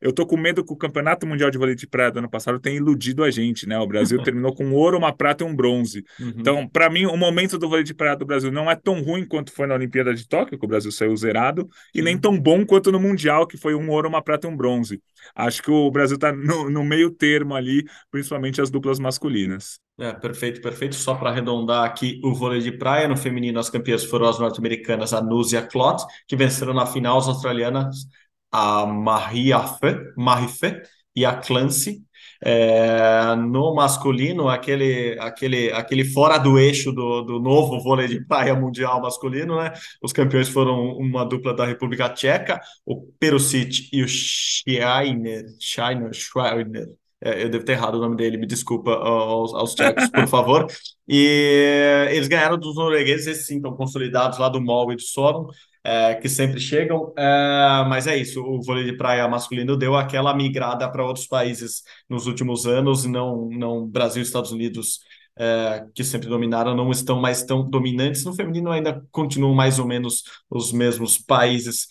Eu 0.00 0.12
tô 0.12 0.26
com 0.26 0.36
medo 0.36 0.64
que 0.64 0.72
o 0.72 0.76
Campeonato 0.76 1.26
Mundial 1.26 1.50
de 1.50 1.58
Vôlei 1.58 1.74
de 1.74 1.86
Praia 1.86 2.10
do 2.10 2.18
ano 2.18 2.30
passado 2.30 2.58
tenha 2.58 2.76
iludido 2.76 3.22
a 3.22 3.30
gente, 3.30 3.68
né? 3.68 3.78
O 3.78 3.86
Brasil 3.86 4.20
terminou 4.24 4.54
com 4.54 4.64
um 4.64 4.74
ouro, 4.74 4.96
uma 4.96 5.12
prata 5.12 5.44
e 5.44 5.46
um 5.46 5.54
bronze. 5.54 6.04
Uhum. 6.18 6.32
Então, 6.36 6.68
para 6.68 6.88
mim, 6.88 7.04
o 7.06 7.16
momento 7.16 7.58
do 7.58 7.68
vôlei 7.68 7.84
de 7.84 7.92
praia 7.92 8.16
do 8.16 8.24
Brasil 8.24 8.50
não 8.50 8.70
é 8.70 8.74
tão 8.74 9.02
ruim 9.02 9.26
quanto 9.26 9.52
foi 9.52 9.66
na 9.66 9.74
Olimpíada 9.74 10.14
de 10.14 10.26
Tóquio, 10.26 10.58
que 10.58 10.64
o 10.64 10.68
Brasil 10.68 10.90
saiu 10.90 11.14
zerado, 11.16 11.68
e 11.94 12.00
nem 12.00 12.16
tão 12.16 12.38
bom 12.38 12.64
quanto 12.64 12.90
no 12.90 12.98
Mundial, 12.98 13.46
que 13.46 13.56
foi 13.56 13.74
um 13.74 13.90
ouro, 13.90 14.08
uma 14.08 14.22
prata 14.22 14.46
e 14.46 14.50
um 14.50 14.56
bronze. 14.56 15.02
Acho 15.34 15.62
que 15.62 15.70
o 15.70 15.90
Brasil 15.90 16.14
está 16.14 16.32
no, 16.32 16.70
no 16.70 16.84
meio 16.84 17.10
termo 17.10 17.54
ali, 17.54 17.84
principalmente 18.10 18.60
as 18.60 18.70
duplas 18.70 18.98
masculinas. 18.98 19.78
É, 19.98 20.14
perfeito, 20.14 20.62
perfeito. 20.62 20.94
Só 20.94 21.14
para 21.14 21.28
arredondar 21.28 21.84
aqui 21.84 22.18
o 22.24 22.32
vôlei 22.32 22.60
de 22.60 22.72
praia, 22.72 23.06
no 23.06 23.18
feminino 23.18 23.60
as 23.60 23.68
campeãs 23.68 24.02
foram 24.02 24.26
as 24.26 24.38
norte-americanas, 24.38 25.12
a 25.12 25.20
Nuz 25.20 25.52
e 25.52 25.58
a 25.58 25.62
Clot, 25.62 26.02
que 26.26 26.34
venceram 26.34 26.72
na 26.72 26.86
final 26.86 27.18
as 27.18 27.28
australianas 27.28 28.06
a 28.50 28.86
Marife 28.86 30.82
e 31.14 31.24
a 31.24 31.34
Clancy. 31.34 32.02
É, 32.42 33.34
no 33.36 33.74
masculino, 33.74 34.48
aquele, 34.48 35.18
aquele, 35.20 35.70
aquele 35.72 36.04
fora 36.04 36.38
do 36.38 36.58
eixo 36.58 36.90
do, 36.90 37.20
do 37.22 37.38
novo 37.38 37.78
vôlei 37.82 38.08
de 38.08 38.24
praia 38.26 38.54
mundial 38.54 39.00
masculino, 39.02 39.56
né? 39.56 39.72
Os 40.02 40.12
campeões 40.12 40.48
foram 40.48 40.96
uma 40.96 41.24
dupla 41.24 41.54
da 41.54 41.66
República 41.66 42.08
Tcheca, 42.08 42.58
o 42.86 43.02
Perusic 43.18 43.90
e 43.92 44.02
o 44.02 44.08
Schreiner, 44.08 45.44
Schreiner, 45.60 46.14
Schreiner. 46.14 46.88
É, 47.22 47.42
eu 47.44 47.50
devo 47.50 47.64
ter 47.64 47.72
errado 47.72 47.96
o 47.96 48.00
nome 48.00 48.16
dele, 48.16 48.38
me 48.38 48.46
desculpa 48.46 48.92
aos, 48.92 49.52
aos 49.52 49.74
tchecos, 49.74 50.08
por 50.08 50.26
favor. 50.28 50.66
E 51.06 52.08
eles 52.10 52.28
ganharam 52.28 52.58
dos 52.58 52.76
noruegueses, 52.76 53.26
esses 53.26 53.46
sim 53.46 53.56
estão 53.56 53.76
consolidados 53.76 54.38
lá 54.38 54.48
do 54.48 54.62
MOL 54.62 54.92
e 54.92 54.96
do 54.96 55.02
Sorum 55.02 55.48
é, 55.84 56.14
que 56.14 56.28
sempre 56.28 56.60
chegam. 56.60 57.12
É, 57.16 57.84
mas 57.88 58.06
é 58.06 58.16
isso, 58.16 58.42
o 58.42 58.62
vôlei 58.62 58.84
de 58.84 58.96
praia 58.96 59.26
masculino 59.28 59.76
deu 59.76 59.96
aquela 59.96 60.34
migrada 60.34 60.90
para 60.90 61.04
outros 61.04 61.26
países 61.26 61.82
nos 62.08 62.26
últimos 62.26 62.66
anos, 62.66 63.04
não, 63.04 63.48
não 63.50 63.86
Brasil 63.86 64.22
e 64.22 64.24
Estados 64.24 64.52
Unidos. 64.52 65.00
É, 65.38 65.86
que 65.94 66.04
sempre 66.04 66.28
dominaram, 66.28 66.74
não 66.76 66.90
estão 66.90 67.18
mais 67.18 67.42
tão 67.44 67.66
dominantes. 67.66 68.24
No 68.24 68.34
feminino 68.34 68.70
ainda 68.70 69.02
continuam 69.10 69.54
mais 69.54 69.78
ou 69.78 69.86
menos 69.86 70.22
os 70.50 70.70
mesmos 70.70 71.16
países 71.16 71.86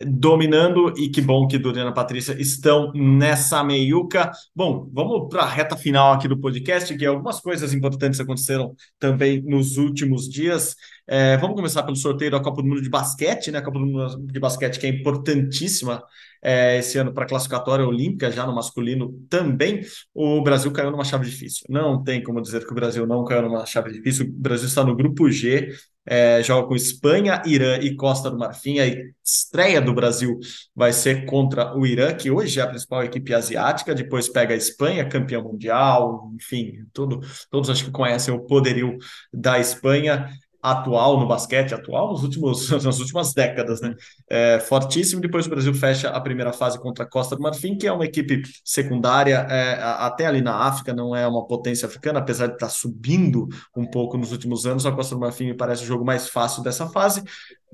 dominando 0.00 0.92
e 0.98 1.08
que 1.08 1.20
bom 1.20 1.46
que 1.46 1.58
Doriana 1.58 1.90
e 1.90 1.94
Patrícia 1.94 2.34
estão 2.40 2.92
nessa 2.94 3.62
meiuca. 3.62 4.30
Bom, 4.54 4.88
vamos 4.92 5.28
para 5.28 5.42
a 5.42 5.48
reta 5.48 5.76
final 5.76 6.12
aqui 6.12 6.26
do 6.26 6.38
podcast, 6.38 6.96
que 6.96 7.06
algumas 7.06 7.40
coisas 7.40 7.72
importantes 7.72 8.18
aconteceram 8.18 8.74
também 8.98 9.40
nos 9.42 9.76
últimos 9.76 10.28
dias. 10.28 10.74
É, 11.06 11.36
vamos 11.36 11.56
começar 11.56 11.82
pelo 11.82 11.96
sorteio 11.96 12.30
da 12.30 12.40
Copa 12.40 12.62
do 12.62 12.68
Mundo 12.68 12.82
de 12.82 12.90
Basquete, 12.90 13.50
né? 13.50 13.58
A 13.58 13.62
Copa 13.62 13.78
do 13.78 13.86
Mundo 13.86 14.26
de 14.26 14.40
Basquete 14.40 14.78
que 14.78 14.86
é 14.86 14.90
importantíssima 14.90 16.02
é, 16.42 16.78
esse 16.78 16.98
ano 16.98 17.12
para 17.12 17.24
a 17.24 17.28
classificatória 17.28 17.86
olímpica, 17.86 18.30
já 18.30 18.46
no 18.46 18.54
masculino 18.54 19.12
também. 19.30 19.80
O 20.12 20.42
Brasil 20.42 20.70
caiu 20.72 20.90
numa 20.90 21.04
chave 21.04 21.24
difícil. 21.24 21.64
Não 21.68 22.02
tem 22.02 22.22
como 22.22 22.40
dizer 22.42 22.66
que 22.66 22.70
o 22.70 22.74
Brasil 22.74 23.06
não 23.06 23.24
caiu 23.24 23.42
numa 23.42 23.64
chave 23.64 23.92
difícil. 23.92 24.26
O 24.26 24.32
Brasil 24.32 24.66
está 24.66 24.84
no 24.84 24.94
grupo 24.94 25.30
G, 25.30 25.72
é, 26.06 26.42
joga 26.42 26.68
com 26.68 26.76
Espanha, 26.76 27.42
Irã 27.46 27.78
e 27.78 27.94
Costa 27.96 28.30
do 28.30 28.38
Marfim. 28.38 28.78
A 28.78 28.86
estreia 29.24 29.80
do 29.80 29.94
Brasil 29.94 30.38
vai 30.74 30.92
ser 30.92 31.24
contra 31.24 31.76
o 31.76 31.86
Irã, 31.86 32.14
que 32.14 32.30
hoje 32.30 32.60
é 32.60 32.62
a 32.62 32.66
principal 32.66 33.02
equipe 33.04 33.32
asiática. 33.32 33.94
Depois 33.94 34.28
pega 34.28 34.54
a 34.54 34.56
Espanha, 34.56 35.08
campeã 35.08 35.42
mundial, 35.42 36.30
enfim, 36.34 36.84
tudo, 36.92 37.20
todos 37.50 37.70
acho 37.70 37.84
que 37.84 37.90
conhecem 37.90 38.34
o 38.34 38.40
poderio 38.40 38.98
da 39.32 39.58
Espanha 39.58 40.28
atual 40.64 41.20
no 41.20 41.28
basquete, 41.28 41.74
atual 41.74 42.12
nos 42.12 42.22
últimos, 42.22 42.70
nas 42.82 42.98
últimas 42.98 43.34
décadas, 43.34 43.82
né? 43.82 43.94
É, 44.28 44.58
fortíssimo. 44.58 45.20
Depois 45.20 45.46
o 45.46 45.50
Brasil 45.50 45.74
fecha 45.74 46.08
a 46.08 46.18
primeira 46.18 46.54
fase 46.54 46.80
contra 46.80 47.04
a 47.04 47.06
Costa 47.06 47.36
do 47.36 47.42
Marfim, 47.42 47.76
que 47.76 47.86
é 47.86 47.92
uma 47.92 48.06
equipe 48.06 48.42
secundária, 48.64 49.46
é, 49.50 49.74
até 49.82 50.24
ali 50.26 50.40
na 50.40 50.56
África, 50.56 50.94
não 50.94 51.14
é 51.14 51.28
uma 51.28 51.46
potência 51.46 51.86
africana, 51.86 52.18
apesar 52.18 52.46
de 52.46 52.54
estar 52.54 52.70
subindo 52.70 53.46
um 53.76 53.84
pouco 53.84 54.16
nos 54.16 54.32
últimos 54.32 54.64
anos. 54.66 54.86
A 54.86 54.92
Costa 54.92 55.14
do 55.14 55.20
Marfim 55.20 55.44
me 55.46 55.54
parece 55.54 55.82
o 55.82 55.86
jogo 55.86 56.04
mais 56.04 56.30
fácil 56.30 56.62
dessa 56.62 56.88
fase. 56.88 57.22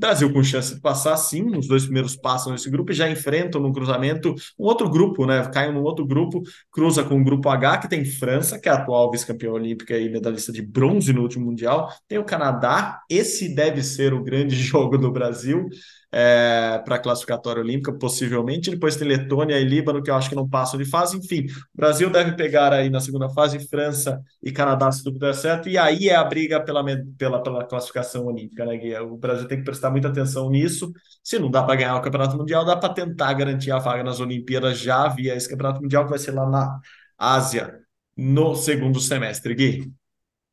Brasil 0.00 0.32
com 0.32 0.42
chance 0.42 0.74
de 0.74 0.80
passar, 0.80 1.16
sim, 1.16 1.56
os 1.56 1.68
dois 1.68 1.84
primeiros 1.84 2.16
passam 2.16 2.52
nesse 2.52 2.70
grupo 2.70 2.90
e 2.90 2.94
já 2.94 3.08
enfrentam 3.08 3.60
no 3.60 3.72
cruzamento 3.72 4.34
um 4.58 4.64
outro 4.64 4.88
grupo, 4.88 5.26
né? 5.26 5.46
Caem 5.52 5.72
num 5.72 5.82
outro 5.82 6.06
grupo, 6.06 6.42
cruza 6.72 7.04
com 7.04 7.20
o 7.20 7.24
grupo 7.24 7.48
H, 7.48 7.78
que 7.78 7.88
tem 7.88 8.04
França, 8.04 8.58
que 8.58 8.68
é 8.68 8.72
a 8.72 8.76
atual 8.76 9.10
vice-campeã 9.10 9.52
olímpica 9.52 9.96
e 9.98 10.08
medalhista 10.08 10.50
de 10.50 10.62
bronze 10.62 11.12
no 11.12 11.22
último 11.22 11.46
Mundial, 11.46 11.92
tem 12.08 12.18
o 12.18 12.24
Canadá, 12.24 13.00
esse 13.08 13.54
deve 13.54 13.82
ser 13.82 14.14
o 14.14 14.22
grande 14.22 14.56
jogo 14.56 14.96
do 14.96 15.12
Brasil 15.12 15.68
é, 16.12 16.80
para 16.84 16.96
a 16.96 16.98
classificatória 16.98 17.62
olímpica, 17.62 17.92
possivelmente. 17.92 18.70
Depois 18.70 18.96
tem 18.96 19.06
Letônia 19.06 19.58
e 19.58 19.64
Líbano, 19.64 20.02
que 20.02 20.10
eu 20.10 20.14
acho 20.14 20.28
que 20.28 20.34
não 20.34 20.48
passam 20.48 20.78
de 20.78 20.84
fase. 20.84 21.16
Enfim, 21.16 21.46
o 21.46 21.76
Brasil 21.76 22.10
deve 22.10 22.32
pegar 22.32 22.72
aí 22.72 22.90
na 22.90 23.00
segunda 23.00 23.28
fase 23.28 23.68
França 23.68 24.20
e 24.42 24.50
Canadá, 24.50 24.90
se 24.90 25.02
tudo 25.02 25.18
der 25.18 25.34
certo. 25.34 25.68
E 25.68 25.78
aí 25.78 26.08
é 26.08 26.16
a 26.16 26.24
briga 26.24 26.60
pela, 26.60 26.84
pela, 27.16 27.42
pela 27.42 27.64
classificação 27.64 28.26
olímpica, 28.26 28.64
né, 28.64 28.76
Gui? 28.76 28.94
O 28.96 29.16
Brasil 29.16 29.46
tem 29.46 29.58
que 29.58 29.64
prestar 29.64 29.90
muita 29.90 30.08
atenção 30.08 30.50
nisso. 30.50 30.92
Se 31.22 31.38
não 31.38 31.50
dá 31.50 31.62
para 31.62 31.76
ganhar 31.76 31.96
o 31.96 32.02
Campeonato 32.02 32.36
Mundial, 32.36 32.64
dá 32.64 32.76
para 32.76 32.92
tentar 32.92 33.32
garantir 33.34 33.70
a 33.70 33.78
vaga 33.78 34.02
nas 34.02 34.20
Olimpíadas 34.20 34.78
já 34.78 35.08
via 35.08 35.34
esse 35.34 35.48
Campeonato 35.48 35.80
Mundial, 35.82 36.04
que 36.04 36.10
vai 36.10 36.18
ser 36.18 36.32
lá 36.32 36.48
na 36.48 36.78
Ásia 37.18 37.78
no 38.16 38.54
segundo 38.54 39.00
semestre, 39.00 39.54
Gui. 39.54 39.99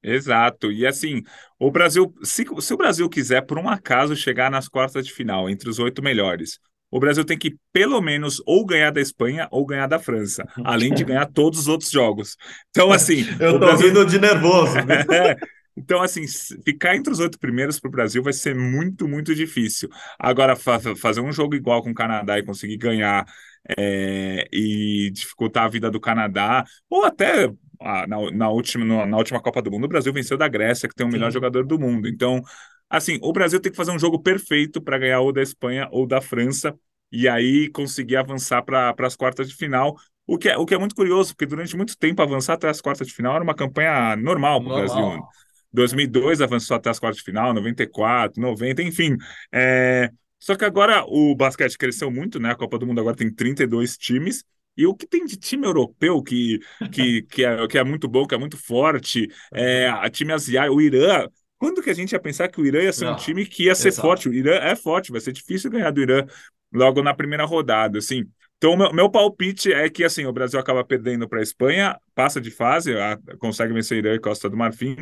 Exato. 0.04 0.72
E 0.72 0.86
assim, 0.86 1.22
o 1.60 1.72
Brasil, 1.72 2.14
se, 2.24 2.46
se, 2.60 2.74
o 2.74 2.78
Brasil 2.78 3.10
quiser, 3.10 3.42
por 3.42 3.58
um 3.58 3.70
acaso, 3.70 4.16
chegar 4.16 4.50
nas 4.50 4.68
quartas 4.68 5.06
de 5.06 5.12
final, 5.12 5.50
entre 5.50 5.70
os 5.70 5.80
oito 5.80 6.02
melhores, 6.02 6.60
o 6.90 7.00
Brasil 7.00 7.26
tem 7.26 7.38
que, 7.38 7.56
pelo 7.74 8.02
menos, 8.02 8.42
ou 8.46 8.66
ganhar 8.66 8.92
da 8.92 9.02
Espanha 9.02 9.48
ou 9.52 9.66
ganhar 9.66 9.88
da 9.88 10.00
França, 10.00 10.46
além 10.64 10.94
de 10.94 11.04
ganhar 11.04 11.26
todos 11.26 11.60
os 11.60 11.68
outros 11.68 11.92
jogos. 11.92 12.38
Então, 12.70 12.92
assim. 12.92 13.26
Eu 13.40 13.54
tô 13.54 13.60
Brasil... 13.60 13.88
rindo 13.88 14.06
de 14.06 14.20
nervoso. 14.20 14.78
é. 15.12 15.36
Então, 15.76 16.02
assim, 16.02 16.26
ficar 16.66 16.96
entre 16.96 17.14
os 17.14 17.20
oito 17.20 17.38
primeiros 17.38 17.80
para 17.80 17.88
o 17.88 17.92
Brasil 17.92 18.24
vai 18.24 18.34
ser 18.34 18.56
muito, 18.56 19.08
muito 19.08 19.36
difícil. 19.36 19.88
Agora, 20.18 20.56
fa 20.56 20.80
fazer 20.96 21.22
um 21.22 21.32
jogo 21.32 21.54
igual 21.54 21.84
com 21.84 21.92
o 21.92 21.94
Canadá 21.94 22.40
e 22.40 22.44
conseguir 22.44 22.78
ganhar 22.78 23.24
é, 23.78 24.48
e 24.52 25.10
dificultar 25.12 25.66
a 25.66 25.70
vida 25.70 25.90
do 25.90 26.00
Canadá, 26.00 26.64
ou 26.90 27.04
até 27.06 27.52
na, 28.08 28.32
na, 28.32 28.50
última, 28.50 29.06
na 29.06 29.18
última 29.18 29.42
Copa 29.42 29.62
do 29.62 29.72
Mundo, 29.72 29.86
o 29.86 29.90
Brasil 29.90 30.12
venceu 30.14 30.38
da 30.38 30.48
Grécia, 30.48 30.88
que 30.88 30.96
tem 30.96 31.06
o 31.06 31.10
melhor 31.10 31.32
jogador 31.32 31.66
do 31.66 31.80
mundo. 31.80 32.08
Então, 32.08 32.42
assim, 32.90 33.20
o 33.22 33.32
Brasil 33.32 33.60
tem 33.60 33.72
que 33.72 33.78
fazer 33.78 33.92
um 33.92 34.00
jogo 34.00 34.22
perfeito 34.22 34.82
para 34.82 34.98
ganhar 34.98 35.22
ou 35.22 35.32
da 35.32 35.42
Espanha 35.42 35.88
ou 35.92 36.08
da 36.08 36.22
França, 36.22 36.74
e 37.12 37.28
aí 37.28 37.70
conseguir 37.70 38.18
avançar 38.18 38.64
para 38.64 38.94
as 39.00 39.16
quartas 39.16 39.48
de 39.50 39.56
final. 39.56 39.96
O 40.26 40.38
que, 40.38 40.50
é, 40.50 40.58
o 40.58 40.66
que 40.66 40.74
é 40.74 40.78
muito 40.78 40.96
curioso, 40.96 41.34
porque 41.34 41.46
durante 41.46 41.76
muito 41.78 41.98
tempo 41.98 42.22
avançar 42.22 42.54
até 42.54 42.68
as 42.68 42.82
quartas 42.82 43.08
de 43.08 43.14
final 43.14 43.36
era 43.36 43.44
uma 43.44 43.56
campanha 43.56 44.16
normal 44.18 44.62
para 44.62 44.74
o 44.74 44.76
Brasil. 44.76 45.22
2002 45.72 46.42
avançou 46.42 46.76
até 46.76 46.90
as 46.90 47.00
quartas 47.00 47.18
de 47.18 47.24
final, 47.24 47.54
94, 47.54 48.42
90, 48.42 48.82
enfim. 48.82 49.16
É... 49.52 50.10
Só 50.40 50.56
que 50.56 50.66
agora 50.66 51.04
o 51.08 51.36
basquete 51.36 51.78
cresceu 51.78 52.12
muito, 52.12 52.40
né? 52.40 52.52
A 52.52 52.56
Copa 52.56 52.78
do 52.78 52.86
Mundo 52.86 53.00
agora 53.02 53.16
tem 53.16 53.34
32 53.34 53.98
times 53.98 54.44
E 54.76 54.86
o 54.86 54.96
que 54.96 55.08
tem 55.08 55.26
de 55.26 55.36
time 55.38 55.66
europeu 55.66 56.22
que, 56.22 56.60
que, 56.92 57.24
que, 57.30 57.44
é, 57.44 57.68
que 57.68 57.78
é 57.78 57.84
muito 57.84 58.08
bom, 58.08 58.26
que 58.28 58.36
é 58.36 58.38
muito 58.38 58.58
forte, 58.58 59.28
é, 59.52 59.88
a 59.90 60.10
time 60.10 60.34
asiático, 60.34 60.76
o 60.76 60.82
Irã. 60.82 61.28
Quando 61.58 61.82
que 61.82 61.90
a 61.90 61.94
gente 61.94 62.12
ia 62.12 62.20
pensar 62.20 62.48
que 62.50 62.62
o 62.62 62.66
Irã 62.66 62.82
ia 62.84 62.94
ser 62.94 63.06
Não, 63.06 63.14
um 63.14 63.16
time 63.16 63.46
que 63.46 63.64
ia 63.64 63.74
ser 63.74 63.88
exato. 63.90 64.08
forte? 64.08 64.30
O 64.30 64.34
Irã 64.34 64.54
é 64.56 64.76
forte, 64.76 65.12
vai 65.12 65.20
ser 65.20 65.32
difícil 65.34 65.72
ganhar 65.72 65.90
do 65.92 66.02
Irã 66.02 66.26
logo 66.72 67.02
na 67.02 67.14
primeira 67.14 67.46
rodada, 67.46 67.98
assim. 67.98 68.24
Então, 68.58 68.76
meu, 68.76 68.92
meu 68.92 69.10
palpite 69.10 69.72
é 69.72 69.88
que 69.88 70.04
assim 70.04 70.26
o 70.26 70.34
Brasil 70.34 70.60
acaba 70.60 70.84
perdendo 70.84 71.30
para 71.30 71.40
a 71.40 71.44
Espanha, 71.44 72.00
passa 72.16 72.42
de 72.42 72.50
fase, 72.50 72.98
a, 72.98 73.18
consegue 73.38 73.72
vencer 73.72 74.00
Irã 74.00 74.16
e 74.16 74.20
Costa 74.20 74.50
do 74.50 74.58
Marfim, 74.58 74.96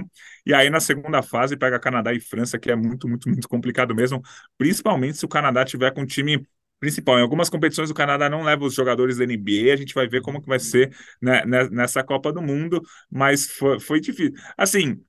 e 0.45 0.53
aí 0.53 0.70
na 0.70 0.82
segunda 0.82 1.22
fase 1.22 1.56
pega 1.56 1.80
Canadá 1.80 2.14
e 2.14 2.20
França, 2.20 2.60
que 2.60 2.70
é 2.70 2.76
muito, 2.76 3.08
muito, 3.08 3.30
muito 3.30 3.47
complicado 3.47 3.95
mesmo, 3.95 4.22
principalmente 4.58 5.18
se 5.18 5.26
o 5.26 5.30
Canadá 5.30 5.64
tiver 5.64 5.93
com 5.93 6.01
um 6.01 6.06
time 6.06 6.45
principal. 6.82 7.18
Em 7.18 7.22
algumas 7.22 7.49
competições 7.49 7.89
o 7.89 7.93
Canadá 7.93 8.30
não 8.30 8.43
leva 8.43 8.66
os 8.66 8.74
jogadores 8.74 9.18
da 9.18 9.24
NBA, 9.24 9.74
a 9.74 9.78
gente 9.78 9.93
vai 9.93 10.08
ver 10.08 10.22
como 10.22 10.41
que 10.41 10.49
vai 10.49 10.60
ser 10.60 10.93
né, 11.22 11.43
nessa 11.72 12.03
Copa 12.03 12.34
do 12.34 12.41
Mundo, 12.41 12.82
mas 13.10 13.49
foi, 13.49 13.80
foi 13.80 13.99
difícil. 14.01 14.34
Assim, 14.58 15.01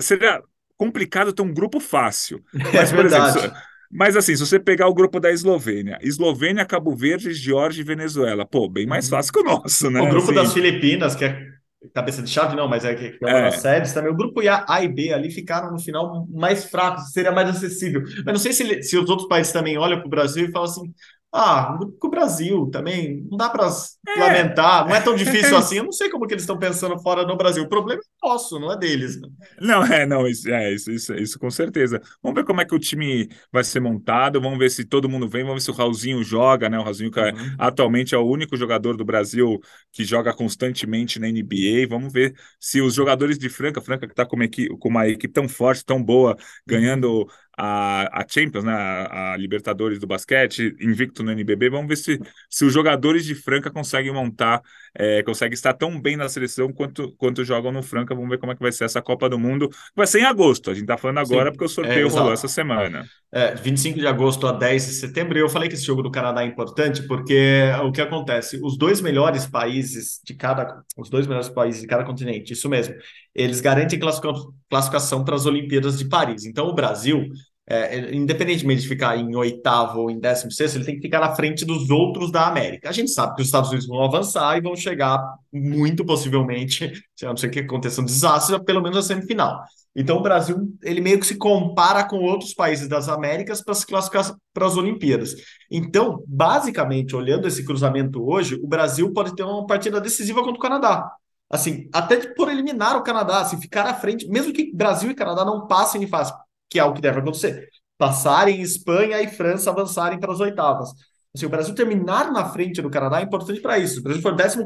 seria 0.00 0.40
complicado 0.76 1.32
ter 1.32 1.42
um 1.42 1.52
grupo 1.52 1.80
fácil. 1.80 2.42
É 2.54 2.58
mas, 2.72 2.92
é 2.92 2.96
por 2.96 3.06
exemplo, 3.06 3.52
mas 3.94 4.16
assim, 4.16 4.34
se 4.34 4.44
você 4.44 4.58
pegar 4.58 4.88
o 4.88 4.94
grupo 4.94 5.20
da 5.20 5.30
Eslovênia, 5.30 5.98
Eslovênia, 6.02 6.66
Cabo 6.66 6.94
Verde, 6.96 7.32
Geórgia 7.32 7.80
e 7.80 7.84
Venezuela, 7.84 8.44
pô, 8.44 8.68
bem 8.68 8.86
mais 8.86 9.04
uhum. 9.04 9.10
fácil 9.12 9.32
que 9.32 9.38
o 9.38 9.44
nosso, 9.44 9.88
né? 9.88 10.00
O 10.00 10.08
grupo 10.08 10.32
assim, 10.32 10.34
das 10.34 10.52
Filipinas, 10.52 11.14
que 11.14 11.24
é 11.24 11.54
cabeça 11.92 12.20
de 12.20 12.28
chave, 12.28 12.56
não, 12.56 12.66
mas 12.66 12.84
é 12.84 12.94
que 12.94 13.16
é 13.22 13.26
uma 13.26 13.38
é. 13.38 13.42
das 13.44 13.60
séries 13.60 13.92
também. 13.92 14.10
O 14.10 14.16
grupo 14.16 14.40
A, 14.48 14.64
A 14.68 14.82
e 14.82 14.88
B 14.88 15.12
ali 15.12 15.30
ficaram 15.30 15.70
no 15.70 15.78
final 15.78 16.26
mais 16.28 16.64
fracos, 16.64 17.12
seria 17.12 17.30
mais 17.30 17.48
acessível. 17.48 18.02
Mas 18.24 18.26
não 18.26 18.38
sei 18.38 18.52
se, 18.52 18.82
se 18.82 18.98
os 18.98 19.08
outros 19.08 19.28
países 19.28 19.52
também 19.52 19.78
olham 19.78 19.98
para 19.98 20.06
o 20.06 20.10
Brasil 20.10 20.46
e 20.46 20.50
falam 20.50 20.68
assim: 20.68 20.92
ah, 21.36 21.76
com 21.98 22.06
o 22.06 22.10
Brasil 22.10 22.70
também, 22.70 23.26
não 23.28 23.36
dá 23.36 23.50
para 23.50 23.66
é. 23.66 24.20
lamentar, 24.20 24.86
não 24.86 24.94
é 24.94 25.00
tão 25.00 25.16
difícil 25.16 25.56
assim. 25.58 25.78
Eu 25.78 25.84
não 25.84 25.90
sei 25.90 26.08
como 26.08 26.28
que 26.28 26.34
eles 26.34 26.44
estão 26.44 26.56
pensando 26.56 26.96
fora 27.00 27.26
no 27.26 27.36
Brasil. 27.36 27.64
O 27.64 27.68
problema 27.68 28.00
é 28.00 28.26
nosso, 28.28 28.60
não 28.60 28.70
é 28.72 28.78
deles. 28.78 29.20
Né? 29.20 29.28
Não, 29.60 29.84
é, 29.84 30.06
não, 30.06 30.28
isso, 30.28 30.48
é, 30.48 30.72
isso, 30.72 30.92
isso, 30.92 31.12
isso 31.14 31.36
com 31.36 31.50
certeza. 31.50 32.00
Vamos 32.22 32.36
ver 32.36 32.46
como 32.46 32.60
é 32.60 32.64
que 32.64 32.74
o 32.74 32.78
time 32.78 33.28
vai 33.50 33.64
ser 33.64 33.80
montado, 33.80 34.40
vamos 34.40 34.60
ver 34.60 34.70
se 34.70 34.84
todo 34.84 35.08
mundo 35.08 35.28
vem, 35.28 35.42
vamos 35.42 35.56
ver 35.56 35.64
se 35.64 35.70
o 35.72 35.74
Raulzinho 35.74 36.22
joga, 36.22 36.68
né? 36.68 36.78
O 36.78 36.84
Raulzinho 36.84 37.10
que 37.10 37.18
é, 37.18 37.32
uhum. 37.32 37.56
atualmente 37.58 38.14
é 38.14 38.18
o 38.18 38.24
único 38.24 38.56
jogador 38.56 38.96
do 38.96 39.04
Brasil 39.04 39.58
que 39.90 40.04
joga 40.04 40.32
constantemente 40.32 41.18
na 41.18 41.26
NBA. 41.26 41.88
Vamos 41.88 42.12
ver 42.12 42.32
se 42.60 42.80
os 42.80 42.94
jogadores 42.94 43.38
de 43.40 43.48
Franca, 43.48 43.80
Franca 43.80 44.06
que 44.06 44.12
está 44.12 44.24
com, 44.24 44.36
uma 44.36 44.44
equipe, 44.44 44.78
com 44.78 44.88
uma 44.88 45.08
equipe 45.08 45.34
tão 45.34 45.48
forte, 45.48 45.84
tão 45.84 46.00
boa, 46.00 46.36
ganhando 46.64 47.26
a, 47.56 48.20
a 48.22 48.26
Champions, 48.28 48.64
né, 48.64 48.72
a, 48.72 49.32
a, 49.34 49.36
Libertadores 49.36 49.98
do 49.98 50.06
basquete, 50.06 50.74
invicto 50.80 51.22
no 51.22 51.32
NBB. 51.32 51.70
Vamos 51.70 51.88
ver 51.88 51.96
se, 51.96 52.20
se 52.48 52.64
os 52.64 52.72
jogadores 52.72 53.24
de 53.24 53.34
Franca 53.34 53.70
conseguem 53.70 54.12
montar, 54.12 54.62
é, 54.96 55.22
conseguem 55.22 55.54
estar 55.54 55.72
tão 55.72 56.00
bem 56.00 56.16
na 56.16 56.28
seleção 56.28 56.72
quanto, 56.72 57.12
quanto 57.16 57.44
jogam 57.44 57.72
no 57.72 57.82
Franca. 57.82 58.14
Vamos 58.14 58.30
ver 58.30 58.38
como 58.38 58.52
é 58.52 58.54
que 58.54 58.62
vai 58.62 58.70
ser 58.70 58.84
essa 58.84 59.02
Copa 59.02 59.28
do 59.28 59.38
Mundo. 59.38 59.68
Vai 59.94 60.06
ser 60.06 60.20
em 60.20 60.24
agosto, 60.24 60.70
a 60.70 60.74
gente 60.74 60.84
está 60.84 60.96
falando 60.96 61.18
agora 61.18 61.46
Sim, 61.46 61.52
porque 61.52 61.64
o 61.64 61.68
sorteio 61.68 62.06
é, 62.06 62.10
rolou 62.10 62.32
essa 62.32 62.46
semana. 62.46 63.04
É, 63.32 63.54
25 63.54 63.98
de 63.98 64.06
agosto 64.06 64.46
a 64.46 64.52
10 64.52 64.86
de 64.86 64.92
setembro. 64.92 65.36
E 65.36 65.40
eu 65.40 65.48
falei 65.48 65.68
que 65.68 65.74
esse 65.74 65.84
jogo 65.84 66.02
do 66.02 66.10
Canadá 66.10 66.42
é 66.42 66.46
importante 66.46 67.02
porque 67.02 67.64
o 67.82 67.90
que 67.90 68.00
acontece? 68.00 68.60
Os 68.62 68.78
dois 68.78 69.00
melhores 69.00 69.46
países 69.46 70.20
de 70.24 70.34
cada, 70.34 70.82
os 70.96 71.10
dois 71.10 71.26
melhores 71.26 71.48
países 71.48 71.80
de 71.80 71.86
cada 71.86 72.04
continente, 72.04 72.52
isso 72.52 72.68
mesmo, 72.68 72.94
eles 73.34 73.60
garantem 73.60 73.98
classificação 73.98 75.24
para 75.24 75.34
as 75.34 75.46
Olimpíadas 75.46 75.98
de 75.98 76.08
Paris. 76.08 76.44
Então, 76.44 76.68
o 76.68 76.74
Brasil, 76.74 77.28
é, 77.66 78.14
independentemente 78.14 78.82
de 78.82 78.88
ficar 78.88 79.16
em 79.16 79.34
oitavo 79.34 80.00
ou 80.00 80.10
em 80.10 80.20
décimo 80.20 80.52
sexto, 80.52 80.76
ele 80.76 80.84
tem 80.84 80.96
que 80.96 81.02
ficar 81.02 81.20
na 81.20 81.34
frente 81.34 81.64
dos 81.64 81.88
outros 81.88 82.30
da 82.30 82.46
América. 82.46 82.88
A 82.88 82.92
gente 82.92 83.10
sabe 83.10 83.34
que 83.34 83.40
os 83.40 83.48
Estados 83.48 83.70
Unidos 83.70 83.86
vão 83.86 84.02
avançar 84.02 84.56
e 84.56 84.60
vão 84.60 84.76
chegar, 84.76 85.22
muito 85.52 86.04
possivelmente, 86.04 86.92
a 87.22 87.26
não 87.26 87.36
ser 87.36 87.48
que 87.48 87.60
aconteça 87.60 88.02
um 88.02 88.04
desastre, 88.04 88.62
pelo 88.64 88.82
menos 88.82 88.98
a 88.98 89.02
semifinal. 89.02 89.62
Então, 89.96 90.18
o 90.18 90.22
Brasil, 90.22 90.56
ele 90.82 91.00
meio 91.00 91.20
que 91.20 91.26
se 91.26 91.36
compara 91.36 92.04
com 92.04 92.16
outros 92.18 92.52
países 92.52 92.88
das 92.88 93.08
Américas 93.08 93.62
para 93.62 93.74
se 93.74 93.86
classificar 93.86 94.34
para 94.52 94.66
as 94.66 94.76
Olimpíadas. 94.76 95.36
Então, 95.70 96.22
basicamente, 96.26 97.14
olhando 97.14 97.46
esse 97.46 97.64
cruzamento 97.64 98.22
hoje, 98.28 98.56
o 98.56 98.66
Brasil 98.66 99.12
pode 99.12 99.34
ter 99.36 99.44
uma 99.44 99.66
partida 99.66 100.00
decisiva 100.00 100.42
contra 100.42 100.58
o 100.58 100.62
Canadá 100.62 101.10
assim, 101.54 101.88
até 101.92 102.16
por 102.34 102.50
eliminar 102.50 102.96
o 102.96 103.02
Canadá, 103.02 103.40
assim, 103.40 103.60
ficar 103.60 103.86
à 103.86 103.94
frente, 103.94 104.26
mesmo 104.28 104.52
que 104.52 104.74
Brasil 104.74 105.10
e 105.10 105.14
Canadá 105.14 105.44
não 105.44 105.66
passem 105.66 106.00
de 106.00 106.06
fase, 106.08 106.32
que 106.68 106.78
é 106.78 106.84
o 106.84 106.92
que 106.92 107.00
deve 107.00 107.20
acontecer, 107.20 107.68
passarem 107.98 108.60
Espanha 108.60 109.20
e 109.20 109.28
França 109.28 109.70
avançarem 109.70 110.18
para 110.18 110.32
as 110.32 110.40
oitavas. 110.40 110.90
Assim, 111.34 111.46
o 111.46 111.50
Brasil 111.50 111.74
terminar 111.74 112.30
na 112.30 112.44
frente 112.48 112.80
do 112.80 112.88
Canadá 112.88 113.20
é 113.20 113.24
importante 113.24 113.60
para 113.60 113.76
isso. 113.76 113.98
O 113.98 114.02
Brasil 114.04 114.22
for 114.22 114.36
14, 114.36 114.62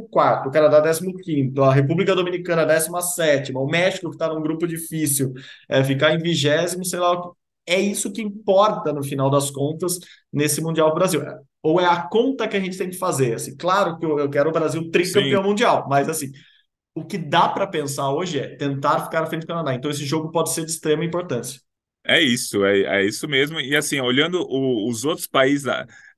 o 0.46 0.50
Canadá 0.50 0.82
15, 0.82 1.52
a 1.62 1.72
República 1.72 2.14
Dominicana 2.14 2.66
17, 2.66 3.52
o 3.54 3.66
México, 3.66 4.10
que 4.10 4.16
está 4.16 4.28
num 4.28 4.42
grupo 4.42 4.66
difícil, 4.66 5.32
é, 5.66 5.82
ficar 5.82 6.12
em 6.12 6.18
vigésimo, 6.18 6.84
sei 6.84 6.98
lá, 6.98 7.18
é 7.66 7.80
isso 7.80 8.12
que 8.12 8.20
importa 8.20 8.92
no 8.92 9.02
final 9.02 9.30
das 9.30 9.50
contas 9.50 9.98
nesse 10.30 10.60
Mundial 10.60 10.94
Brasil. 10.94 11.22
Ou 11.62 11.80
é 11.80 11.86
a 11.86 12.02
conta 12.02 12.46
que 12.46 12.56
a 12.56 12.60
gente 12.60 12.76
tem 12.76 12.90
que 12.90 12.98
fazer. 12.98 13.34
Assim, 13.34 13.56
claro 13.56 13.98
que 13.98 14.04
eu, 14.04 14.18
eu 14.18 14.28
quero 14.28 14.50
o 14.50 14.52
Brasil 14.52 14.90
tricampeão 14.90 15.42
Sim. 15.42 15.48
mundial, 15.48 15.86
mas 15.88 16.08
assim, 16.08 16.30
o 16.94 17.04
que 17.04 17.16
dá 17.16 17.48
para 17.48 17.66
pensar 17.66 18.10
hoje 18.10 18.40
é 18.40 18.56
tentar 18.56 19.04
ficar 19.04 19.22
à 19.22 19.26
frente 19.26 19.42
do 19.42 19.46
Canadá. 19.46 19.74
Então, 19.74 19.90
esse 19.90 20.04
jogo 20.04 20.30
pode 20.30 20.50
ser 20.50 20.64
de 20.66 20.70
extrema 20.70 21.04
importância. 21.04 21.60
É 22.08 22.20
isso, 22.22 22.64
é, 22.64 23.02
é 23.02 23.04
isso 23.04 23.28
mesmo. 23.28 23.60
E 23.60 23.76
assim, 23.76 24.00
olhando 24.00 24.40
o, 24.48 24.88
os 24.88 25.04
outros 25.04 25.26
países, 25.26 25.66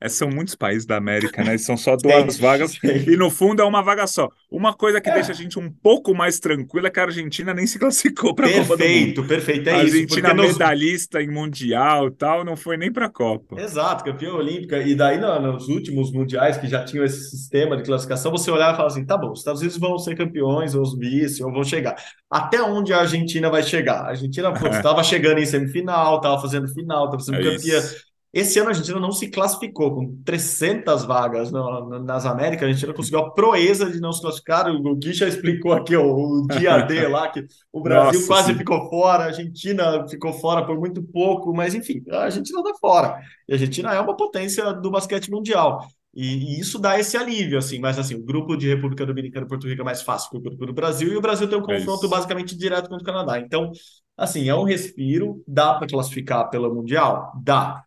é, 0.01 0.09
são 0.09 0.31
muitos 0.31 0.55
países 0.55 0.87
da 0.87 0.97
América, 0.97 1.45
né? 1.45 1.59
São 1.59 1.77
só 1.77 1.95
duas 1.99 2.39
vagas 2.39 2.79
e 2.83 3.17
no 3.17 3.31
fundo 3.31 3.61
é 3.61 3.65
uma 3.65 3.83
vaga 3.83 4.07
só. 4.07 4.31
Uma 4.51 4.73
coisa 4.73 5.01
que 5.01 5.11
é. 5.11 5.15
deixa 5.15 5.33
a 5.33 5.35
gente 5.35 5.59
um 5.59 5.71
pouco 5.71 6.15
mais 6.15 6.41
tranquila 6.41 6.89
é 6.89 6.91
que 6.91 6.99
a 6.99 7.05
Argentina 7.05 7.53
nem 7.53 7.67
se 7.67 7.79
classificou 7.79 8.35
para 8.35 8.47
a 8.47 8.53
Copa 8.53 8.63
do 8.65 8.71
Mundo. 8.71 8.79
Perfeito, 8.79 9.25
perfeito, 9.25 9.69
é 9.69 9.75
a 9.75 9.79
Argentina 9.81 10.33
nos... 10.33 10.53
medalhista 10.53 11.21
em 11.23 11.31
mundial, 11.31 12.11
tal, 12.11 12.45
não 12.45 12.57
foi 12.57 12.79
nem 12.79 12.91
para 12.91 13.07
a 13.07 13.11
Copa. 13.11 13.61
Exato, 13.61 14.03
campeã 14.05 14.33
olímpica. 14.33 14.79
E 14.79 14.95
daí 14.95 15.19
nos 15.19 15.69
últimos 15.69 16.11
mundiais 16.11 16.57
que 16.57 16.67
já 16.67 16.83
tinham 16.83 17.05
esse 17.05 17.31
sistema 17.31 17.77
de 17.77 17.83
classificação, 17.83 18.33
você 18.33 18.51
olhava 18.51 18.73
e 18.73 18.77
falava 18.77 18.95
assim, 18.95 19.05
tá 19.05 19.19
bom, 19.19 19.33
os 19.33 19.41
Estados 19.41 19.61
Unidos 19.61 19.79
vão 19.79 19.99
ser 19.99 20.17
campeões, 20.17 20.75
ou 20.75 20.83
os 20.83 20.99
vice, 20.99 21.45
ou 21.45 21.53
vão 21.53 21.63
chegar. 21.63 21.97
Até 22.31 22.63
onde 22.63 22.93
a 22.93 23.01
Argentina 23.01 23.51
vai 23.51 23.63
chegar? 23.63 24.03
A 24.03 24.09
Argentina 24.11 24.51
estava 24.51 25.03
chegando 25.05 25.39
em 25.39 25.47
semifinal, 25.47 26.17
estava 26.17 26.41
fazendo 26.41 26.69
final, 26.69 27.05
estava 27.05 27.23
sendo 27.23 27.39
é 27.39 27.57
campeã. 27.57 27.79
Isso. 27.79 28.10
Esse 28.33 28.61
ano 28.61 28.69
a 28.69 28.71
Argentina 28.71 29.01
não 29.01 29.11
se 29.11 29.29
classificou 29.29 29.93
com 29.93 30.23
300 30.25 31.05
vagas 31.05 31.51
no, 31.51 31.89
no, 31.89 31.99
nas 31.99 32.25
Américas. 32.25 32.63
A 32.63 32.67
Argentina 32.67 32.95
conseguiu 32.95 33.19
a 33.19 33.31
proeza 33.33 33.91
de 33.91 34.01
não 34.01 34.13
se 34.13 34.21
classificar. 34.21 34.71
O 34.71 34.95
Gui 34.95 35.13
já 35.13 35.27
explicou 35.27 35.73
aqui 35.73 35.97
ó, 35.97 36.05
o 36.05 36.47
dia 36.47 36.81
D 36.83 37.07
lá, 37.09 37.29
que 37.29 37.45
o 37.73 37.81
Brasil 37.81 38.21
Nossa, 38.21 38.27
quase 38.27 38.53
sim. 38.53 38.59
ficou 38.59 38.89
fora, 38.89 39.25
a 39.25 39.27
Argentina 39.27 40.07
ficou 40.09 40.33
fora 40.33 40.65
por 40.65 40.79
muito 40.79 41.03
pouco, 41.03 41.53
mas 41.53 41.75
enfim, 41.75 42.05
a 42.09 42.25
Argentina 42.25 42.61
está 42.61 42.75
fora. 42.79 43.21
E 43.49 43.53
a 43.53 43.57
Argentina 43.57 43.93
é 43.93 44.01
uma 44.01 44.17
potência 44.17 44.73
do 44.75 44.93
basquete 44.93 45.29
mundial. 45.29 45.85
E, 46.15 46.57
e, 46.57 46.61
isso 46.61 46.79
dá 46.79 46.99
esse 46.99 47.17
alívio, 47.17 47.59
assim, 47.59 47.79
mas 47.81 47.99
assim, 47.99 48.15
o 48.15 48.25
grupo 48.25 48.57
de 48.57 48.69
República 48.69 49.07
Dominicana 49.07 49.47
e 49.47 49.49
Porto 49.49 49.67
Rico 49.67 49.83
é 49.83 49.85
mais 49.85 50.03
fácil 50.03 50.31
que 50.31 50.37
o 50.37 50.41
grupo 50.41 50.67
do 50.67 50.73
Brasil, 50.73 51.13
e 51.13 51.17
o 51.17 51.21
Brasil 51.21 51.49
tem 51.49 51.59
um 51.59 51.71
é 51.71 51.79
confronto 51.79 52.07
é 52.07 52.09
basicamente 52.09 52.57
direto 52.57 52.89
contra 52.89 53.03
o 53.03 53.07
Canadá. 53.07 53.39
Então, 53.39 53.71
assim, 54.17 54.49
é 54.49 54.55
um 54.55 54.65
respiro, 54.65 55.43
dá 55.47 55.75
para 55.75 55.87
classificar 55.87 56.49
pelo 56.51 56.75
Mundial? 56.75 57.33
Dá 57.43 57.85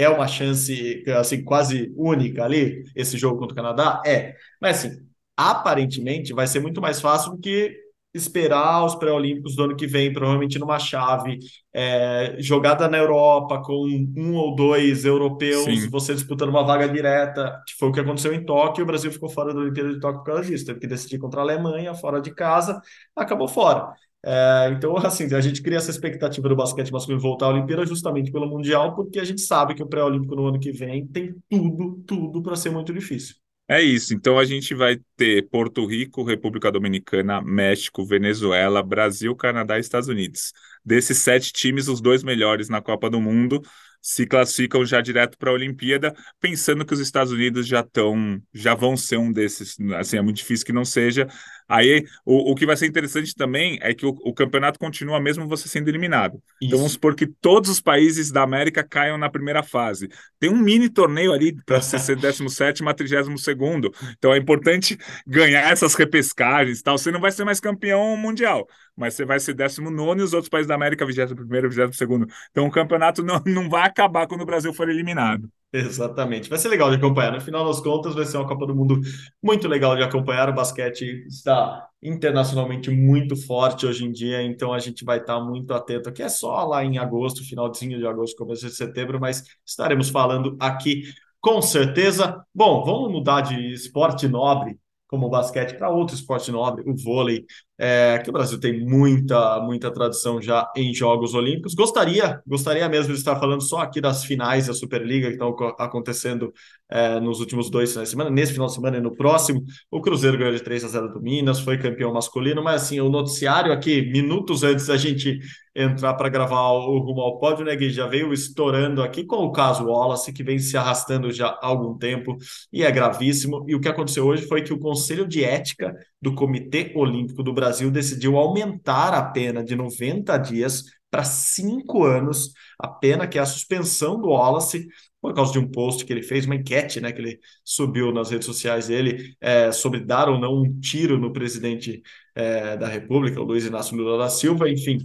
é 0.00 0.08
uma 0.08 0.28
chance 0.28 1.02
assim 1.18 1.42
quase 1.42 1.92
única 1.96 2.44
ali 2.44 2.84
esse 2.94 3.16
jogo 3.16 3.38
contra 3.38 3.52
o 3.52 3.56
Canadá? 3.56 4.02
É. 4.04 4.34
Mas 4.60 4.78
assim 4.84 5.06
aparentemente 5.36 6.32
vai 6.32 6.46
ser 6.46 6.60
muito 6.60 6.80
mais 6.80 7.00
fácil 7.00 7.32
do 7.32 7.38
que 7.38 7.84
esperar 8.14 8.82
os 8.82 8.94
pré-olímpicos 8.94 9.54
do 9.54 9.64
ano 9.64 9.76
que 9.76 9.86
vem 9.86 10.10
provavelmente 10.10 10.58
numa 10.58 10.78
chave 10.78 11.38
é, 11.70 12.36
jogada 12.38 12.88
na 12.88 12.96
Europa 12.96 13.62
com 13.62 13.86
um 14.16 14.34
ou 14.34 14.56
dois 14.56 15.04
europeus 15.04 15.64
Sim. 15.64 15.90
você 15.90 16.14
disputando 16.14 16.48
uma 16.48 16.64
vaga 16.64 16.88
direta 16.88 17.62
que 17.66 17.74
foi 17.74 17.90
o 17.90 17.92
que 17.92 18.00
aconteceu 18.00 18.32
em 18.32 18.42
Tóquio 18.42 18.84
o 18.84 18.86
Brasil 18.86 19.12
ficou 19.12 19.28
fora 19.28 19.52
da 19.52 19.60
Olimpíada 19.60 19.92
de 19.92 20.00
Tóquio 20.00 20.20
por 20.20 20.32
causa 20.32 20.44
disso. 20.44 20.64
Teve 20.64 20.80
que 20.80 20.86
decidir 20.86 21.18
contra 21.18 21.40
a 21.40 21.44
Alemanha 21.44 21.94
fora 21.94 22.18
de 22.18 22.34
casa 22.34 22.80
acabou 23.14 23.48
fora 23.48 23.92
é, 24.28 24.70
então, 24.72 24.96
assim, 24.98 25.32
a 25.32 25.40
gente 25.40 25.62
cria 25.62 25.78
essa 25.78 25.90
expectativa 25.90 26.48
do 26.48 26.56
basquete 26.56 26.90
masculino 26.90 27.22
voltar 27.22 27.46
à 27.46 27.50
Olimpíada 27.50 27.86
justamente 27.86 28.32
pelo 28.32 28.48
Mundial, 28.48 28.96
porque 28.96 29.20
a 29.20 29.24
gente 29.24 29.40
sabe 29.40 29.72
que 29.74 29.82
o 29.82 29.86
pré-olímpico 29.86 30.34
no 30.34 30.46
ano 30.46 30.58
que 30.58 30.72
vem 30.72 31.06
tem 31.06 31.36
tudo, 31.48 32.02
tudo 32.04 32.42
para 32.42 32.56
ser 32.56 32.70
muito 32.70 32.92
difícil. 32.92 33.36
É 33.68 33.80
isso. 33.80 34.14
Então 34.14 34.38
a 34.38 34.44
gente 34.44 34.74
vai 34.74 34.98
ter 35.16 35.48
Porto 35.48 35.84
Rico, 35.86 36.24
República 36.24 36.70
Dominicana, 36.70 37.40
México, 37.40 38.04
Venezuela, 38.04 38.82
Brasil, 38.82 39.34
Canadá 39.34 39.76
e 39.76 39.80
Estados 39.80 40.08
Unidos. 40.08 40.52
Desses 40.84 41.18
sete 41.18 41.52
times, 41.52 41.88
os 41.88 42.00
dois 42.00 42.22
melhores 42.22 42.68
na 42.68 42.80
Copa 42.80 43.10
do 43.10 43.20
Mundo 43.20 43.60
se 44.00 44.24
classificam 44.24 44.84
já 44.84 45.00
direto 45.00 45.36
para 45.36 45.50
a 45.50 45.54
Olimpíada, 45.54 46.14
pensando 46.38 46.86
que 46.86 46.94
os 46.94 47.00
Estados 47.00 47.32
Unidos 47.32 47.66
já 47.66 47.80
estão, 47.80 48.40
já 48.54 48.72
vão 48.72 48.96
ser 48.96 49.16
um 49.16 49.32
desses. 49.32 49.76
Assim, 49.96 50.16
é 50.16 50.22
muito 50.22 50.36
difícil 50.36 50.64
que 50.64 50.72
não 50.72 50.84
seja, 50.84 51.26
Aí 51.68 52.04
o, 52.24 52.52
o 52.52 52.54
que 52.54 52.66
vai 52.66 52.76
ser 52.76 52.86
interessante 52.86 53.34
também 53.34 53.78
é 53.82 53.92
que 53.92 54.06
o, 54.06 54.10
o 54.24 54.32
campeonato 54.32 54.78
continua 54.78 55.20
mesmo 55.20 55.48
você 55.48 55.68
sendo 55.68 55.88
eliminado. 55.88 56.40
Então 56.62 56.78
vamos 56.78 56.92
supor 56.92 57.14
que 57.14 57.26
todos 57.26 57.70
os 57.70 57.80
países 57.80 58.30
da 58.30 58.42
América 58.42 58.84
caiam 58.84 59.18
na 59.18 59.28
primeira 59.28 59.62
fase. 59.62 60.08
Tem 60.38 60.50
um 60.50 60.58
mini 60.58 60.88
torneio 60.88 61.32
ali 61.32 61.56
para 61.64 61.80
ser 61.80 62.16
17 62.16 62.86
a 62.86 62.94
32 62.94 63.42
segundo. 63.42 63.92
Então 64.16 64.32
é 64.32 64.38
importante 64.38 64.96
ganhar 65.26 65.70
essas 65.70 65.94
repescagens 65.94 66.82
tal. 66.82 66.96
Você 66.96 67.10
não 67.10 67.20
vai 67.20 67.32
ser 67.32 67.44
mais 67.44 67.60
campeão 67.60 68.16
mundial, 68.16 68.66
mas 68.96 69.14
você 69.14 69.24
vai 69.24 69.40
ser 69.40 69.54
19 69.54 70.20
e 70.20 70.22
os 70.22 70.32
outros 70.32 70.48
países 70.48 70.68
da 70.68 70.74
América 70.74 71.04
21 71.04 71.34
primeiro, 71.34 71.68
22 71.68 71.96
segundo. 71.96 72.26
Então 72.50 72.66
o 72.66 72.70
campeonato 72.70 73.22
não, 73.24 73.42
não 73.44 73.68
vai 73.68 73.86
acabar 73.86 74.26
quando 74.26 74.42
o 74.42 74.46
Brasil 74.46 74.72
for 74.72 74.88
eliminado. 74.88 75.50
Exatamente. 75.78 76.48
Vai 76.48 76.58
ser 76.58 76.68
legal 76.68 76.88
de 76.90 76.96
acompanhar. 76.96 77.32
No 77.32 77.40
final 77.40 77.66
das 77.66 77.80
contas, 77.80 78.14
vai 78.14 78.24
ser 78.24 78.38
uma 78.38 78.46
Copa 78.46 78.66
do 78.66 78.74
Mundo 78.74 78.98
muito 79.42 79.68
legal 79.68 79.94
de 79.94 80.02
acompanhar. 80.02 80.48
O 80.48 80.54
basquete 80.54 81.26
está 81.28 81.86
internacionalmente 82.02 82.90
muito 82.90 83.36
forte 83.36 83.84
hoje 83.84 84.04
em 84.04 84.12
dia, 84.12 84.42
então 84.42 84.72
a 84.72 84.78
gente 84.78 85.04
vai 85.04 85.18
estar 85.18 85.38
muito 85.40 85.74
atento 85.74 86.08
aqui. 86.08 86.22
É 86.22 86.28
só 86.28 86.64
lá 86.64 86.82
em 86.82 86.98
agosto, 86.98 87.44
finalzinho 87.44 87.98
de 87.98 88.06
agosto, 88.06 88.36
começo 88.36 88.66
de 88.66 88.74
setembro, 88.74 89.20
mas 89.20 89.44
estaremos 89.66 90.08
falando 90.08 90.56
aqui 90.58 91.02
com 91.40 91.60
certeza. 91.60 92.42
Bom, 92.54 92.84
vamos 92.84 93.12
mudar 93.12 93.42
de 93.42 93.72
esporte 93.72 94.26
nobre 94.26 94.78
como 95.06 95.26
o 95.26 95.30
basquete 95.30 95.76
para 95.78 95.88
outro 95.90 96.16
esporte 96.16 96.50
nobre, 96.50 96.82
o 96.86 96.96
vôlei, 96.96 97.44
é, 97.78 98.18
que 98.18 98.30
o 98.30 98.32
Brasil 98.32 98.58
tem 98.58 98.84
muita, 98.84 99.60
muita 99.60 99.90
tradição 99.90 100.40
já 100.40 100.70
em 100.76 100.94
Jogos 100.94 101.34
Olímpicos. 101.34 101.74
Gostaria, 101.74 102.40
gostaria 102.46 102.88
mesmo 102.88 103.12
de 103.12 103.18
estar 103.18 103.38
falando 103.38 103.62
só 103.62 103.80
aqui 103.80 104.00
das 104.00 104.24
finais 104.24 104.66
da 104.66 104.74
Superliga 104.74 105.28
que 105.28 105.34
estão 105.34 105.54
acontecendo 105.78 106.52
é, 106.88 107.20
nos 107.20 107.40
últimos 107.40 107.70
dois 107.70 107.90
finais 107.90 108.08
de 108.08 108.10
semana, 108.10 108.30
nesse 108.30 108.52
final 108.52 108.68
de 108.68 108.74
semana 108.74 108.96
e 108.96 109.00
no 109.00 109.14
próximo. 109.14 109.62
O 109.90 110.00
Cruzeiro 110.00 110.38
ganhou 110.38 110.54
de 110.54 110.62
3 110.62 110.84
a 110.84 110.88
0 110.88 111.12
do 111.12 111.20
Minas, 111.20 111.60
foi 111.60 111.76
campeão 111.78 112.12
masculino, 112.12 112.62
mas 112.62 112.82
assim, 112.82 113.00
o 113.00 113.08
noticiário 113.08 113.72
aqui, 113.72 114.02
minutos 114.10 114.62
antes 114.62 114.86
da 114.86 114.96
gente 114.96 115.38
entrar 115.76 116.14
para 116.14 116.30
gravar 116.30 116.70
o 116.70 116.98
Rumo 116.98 117.20
ao 117.20 117.38
Pódio, 117.38 117.64
né, 117.64 117.76
Gui? 117.76 117.90
Já 117.90 118.06
veio 118.06 118.32
estourando 118.32 119.02
aqui 119.02 119.24
com 119.24 119.36
o 119.44 119.52
caso 119.52 119.84
Wallace, 119.84 120.32
que 120.32 120.42
vem 120.42 120.58
se 120.58 120.76
arrastando 120.76 121.30
já 121.30 121.48
há 121.48 121.66
algum 121.66 121.96
tempo 121.98 122.38
e 122.72 122.82
é 122.82 122.90
gravíssimo. 122.90 123.64
E 123.68 123.74
o 123.74 123.80
que 123.80 123.88
aconteceu 123.88 124.24
hoje 124.24 124.46
foi 124.46 124.62
que 124.62 124.72
o 124.72 124.78
Conselho 124.78 125.28
de 125.28 125.44
Ética 125.44 125.94
do 126.26 126.34
Comitê 126.34 126.92
Olímpico 126.96 127.40
do 127.40 127.54
Brasil 127.54 127.88
decidiu 127.88 128.36
aumentar 128.36 129.14
a 129.14 129.22
pena 129.22 129.62
de 129.62 129.76
90 129.76 130.36
dias 130.38 130.82
para 131.16 131.24
cinco 131.24 132.04
anos, 132.04 132.52
a 132.78 132.86
pena 132.86 133.26
que 133.26 133.38
é 133.38 133.40
a 133.40 133.46
suspensão 133.46 134.20
do 134.20 134.28
Wallace 134.28 134.86
por 135.18 135.32
causa 135.32 135.50
de 135.50 135.58
um 135.58 135.66
post 135.66 136.04
que 136.04 136.12
ele 136.12 136.22
fez, 136.22 136.44
uma 136.44 136.56
enquete, 136.56 137.00
né, 137.00 137.10
que 137.10 137.18
ele 137.22 137.40
subiu 137.64 138.12
nas 138.12 138.30
redes 138.30 138.44
sociais 138.44 138.88
dele 138.88 139.34
é, 139.40 139.72
sobre 139.72 140.00
dar 140.00 140.28
ou 140.28 140.38
não 140.38 140.60
um 140.60 140.78
tiro 140.78 141.18
no 141.18 141.32
presidente 141.32 142.02
é, 142.34 142.76
da 142.76 142.86
República, 142.86 143.40
o 143.40 143.44
Luiz 143.44 143.64
Inácio 143.64 143.96
Lula 143.96 144.18
da 144.18 144.28
Silva, 144.28 144.68
enfim, 144.68 144.98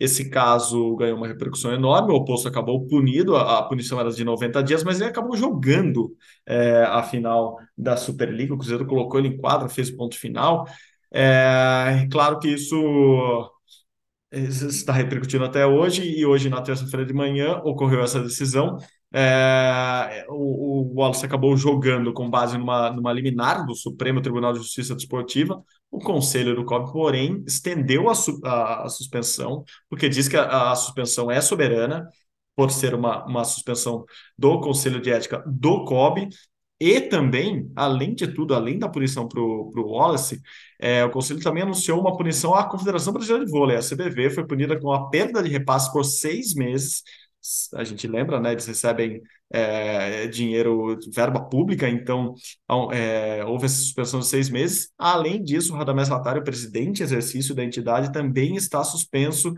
esse 0.00 0.30
caso 0.30 0.96
ganhou 0.96 1.18
uma 1.18 1.28
repercussão 1.28 1.70
enorme, 1.70 2.14
o 2.14 2.24
posto 2.24 2.48
acabou 2.48 2.86
punido, 2.86 3.36
a, 3.36 3.58
a 3.58 3.62
punição 3.64 4.00
era 4.00 4.10
de 4.10 4.24
90 4.24 4.62
dias, 4.62 4.82
mas 4.82 4.98
ele 4.98 5.10
acabou 5.10 5.36
jogando 5.36 6.16
é, 6.46 6.82
a 6.84 7.02
final 7.02 7.58
da 7.76 7.94
Superliga, 7.94 8.54
o 8.54 8.58
Cruzeiro 8.58 8.86
colocou 8.86 9.20
ele 9.20 9.28
em 9.28 9.36
quadra, 9.36 9.68
fez 9.68 9.90
o 9.90 9.96
ponto 9.98 10.18
final, 10.18 10.66
é, 11.12 12.08
claro 12.10 12.38
que 12.38 12.48
isso 12.48 13.52
está 14.30 14.92
repercutindo 14.92 15.44
até 15.44 15.66
hoje, 15.66 16.02
e 16.02 16.24
hoje, 16.26 16.50
na 16.50 16.60
terça-feira 16.60 17.04
de 17.04 17.14
manhã, 17.14 17.60
ocorreu 17.64 18.02
essa 18.02 18.20
decisão. 18.20 18.76
É, 19.12 20.26
o, 20.28 20.92
o 20.92 20.94
Wallace 20.94 21.24
acabou 21.24 21.56
jogando 21.56 22.12
com 22.12 22.28
base 22.28 22.58
numa, 22.58 22.90
numa 22.90 23.12
liminar 23.12 23.64
do 23.64 23.74
Supremo 23.74 24.20
Tribunal 24.20 24.52
de 24.52 24.58
Justiça 24.58 24.94
Desportiva. 24.94 25.62
O 25.90 25.98
conselho 25.98 26.54
do 26.54 26.64
COB, 26.64 26.92
porém, 26.92 27.42
estendeu 27.46 28.10
a, 28.10 28.12
a, 28.44 28.84
a, 28.84 28.88
suspensão, 28.90 29.64
porque 29.88 30.08
diz 30.08 30.28
que 30.28 30.36
a, 30.36 30.72
a, 30.72 30.76
suspensão 30.76 31.30
é 31.30 31.40
soberana, 31.40 32.06
por 32.54 32.70
ser 32.70 32.94
uma, 32.94 33.24
uma 33.24 33.44
suspensão 33.44 34.04
do 34.36 34.60
Conselho 34.60 35.00
de 35.00 35.10
Ética 35.10 35.42
do 35.46 35.84
COB, 35.84 36.28
e 36.80 37.00
também, 37.00 37.70
além 37.74 38.14
de 38.14 38.28
tudo, 38.28 38.54
além 38.54 38.78
da 38.78 38.88
punição 38.88 39.26
para 39.26 39.40
o 39.40 39.72
Wallace, 39.76 40.40
é, 40.78 41.04
o 41.04 41.10
Conselho 41.10 41.40
também 41.40 41.64
anunciou 41.64 42.00
uma 42.00 42.16
punição 42.16 42.54
à 42.54 42.64
Confederação 42.64 43.12
Brasileira 43.12 43.44
de 43.44 43.50
Vôlei. 43.50 43.76
A 43.76 43.80
CBV 43.80 44.30
foi 44.30 44.46
punida 44.46 44.78
com 44.78 44.92
a 44.92 45.10
perda 45.10 45.42
de 45.42 45.50
repasse 45.50 45.92
por 45.92 46.04
seis 46.04 46.54
meses. 46.54 47.02
A 47.74 47.82
gente 47.82 48.06
lembra, 48.06 48.38
né? 48.38 48.52
Eles 48.52 48.66
recebem 48.66 49.20
é, 49.50 50.28
dinheiro, 50.28 50.98
verba 51.12 51.40
pública, 51.40 51.88
então 51.88 52.34
é, 52.92 53.44
houve 53.44 53.66
essa 53.66 53.76
suspensão 53.76 54.20
de 54.20 54.26
seis 54.26 54.48
meses. 54.48 54.90
Além 54.96 55.42
disso, 55.42 55.72
o 55.72 55.76
Radamés 55.76 56.08
Latari, 56.08 56.38
o 56.38 56.44
presidente 56.44 57.02
exercício 57.02 57.54
da 57.54 57.64
entidade, 57.64 58.12
também 58.12 58.54
está 58.54 58.84
suspenso 58.84 59.52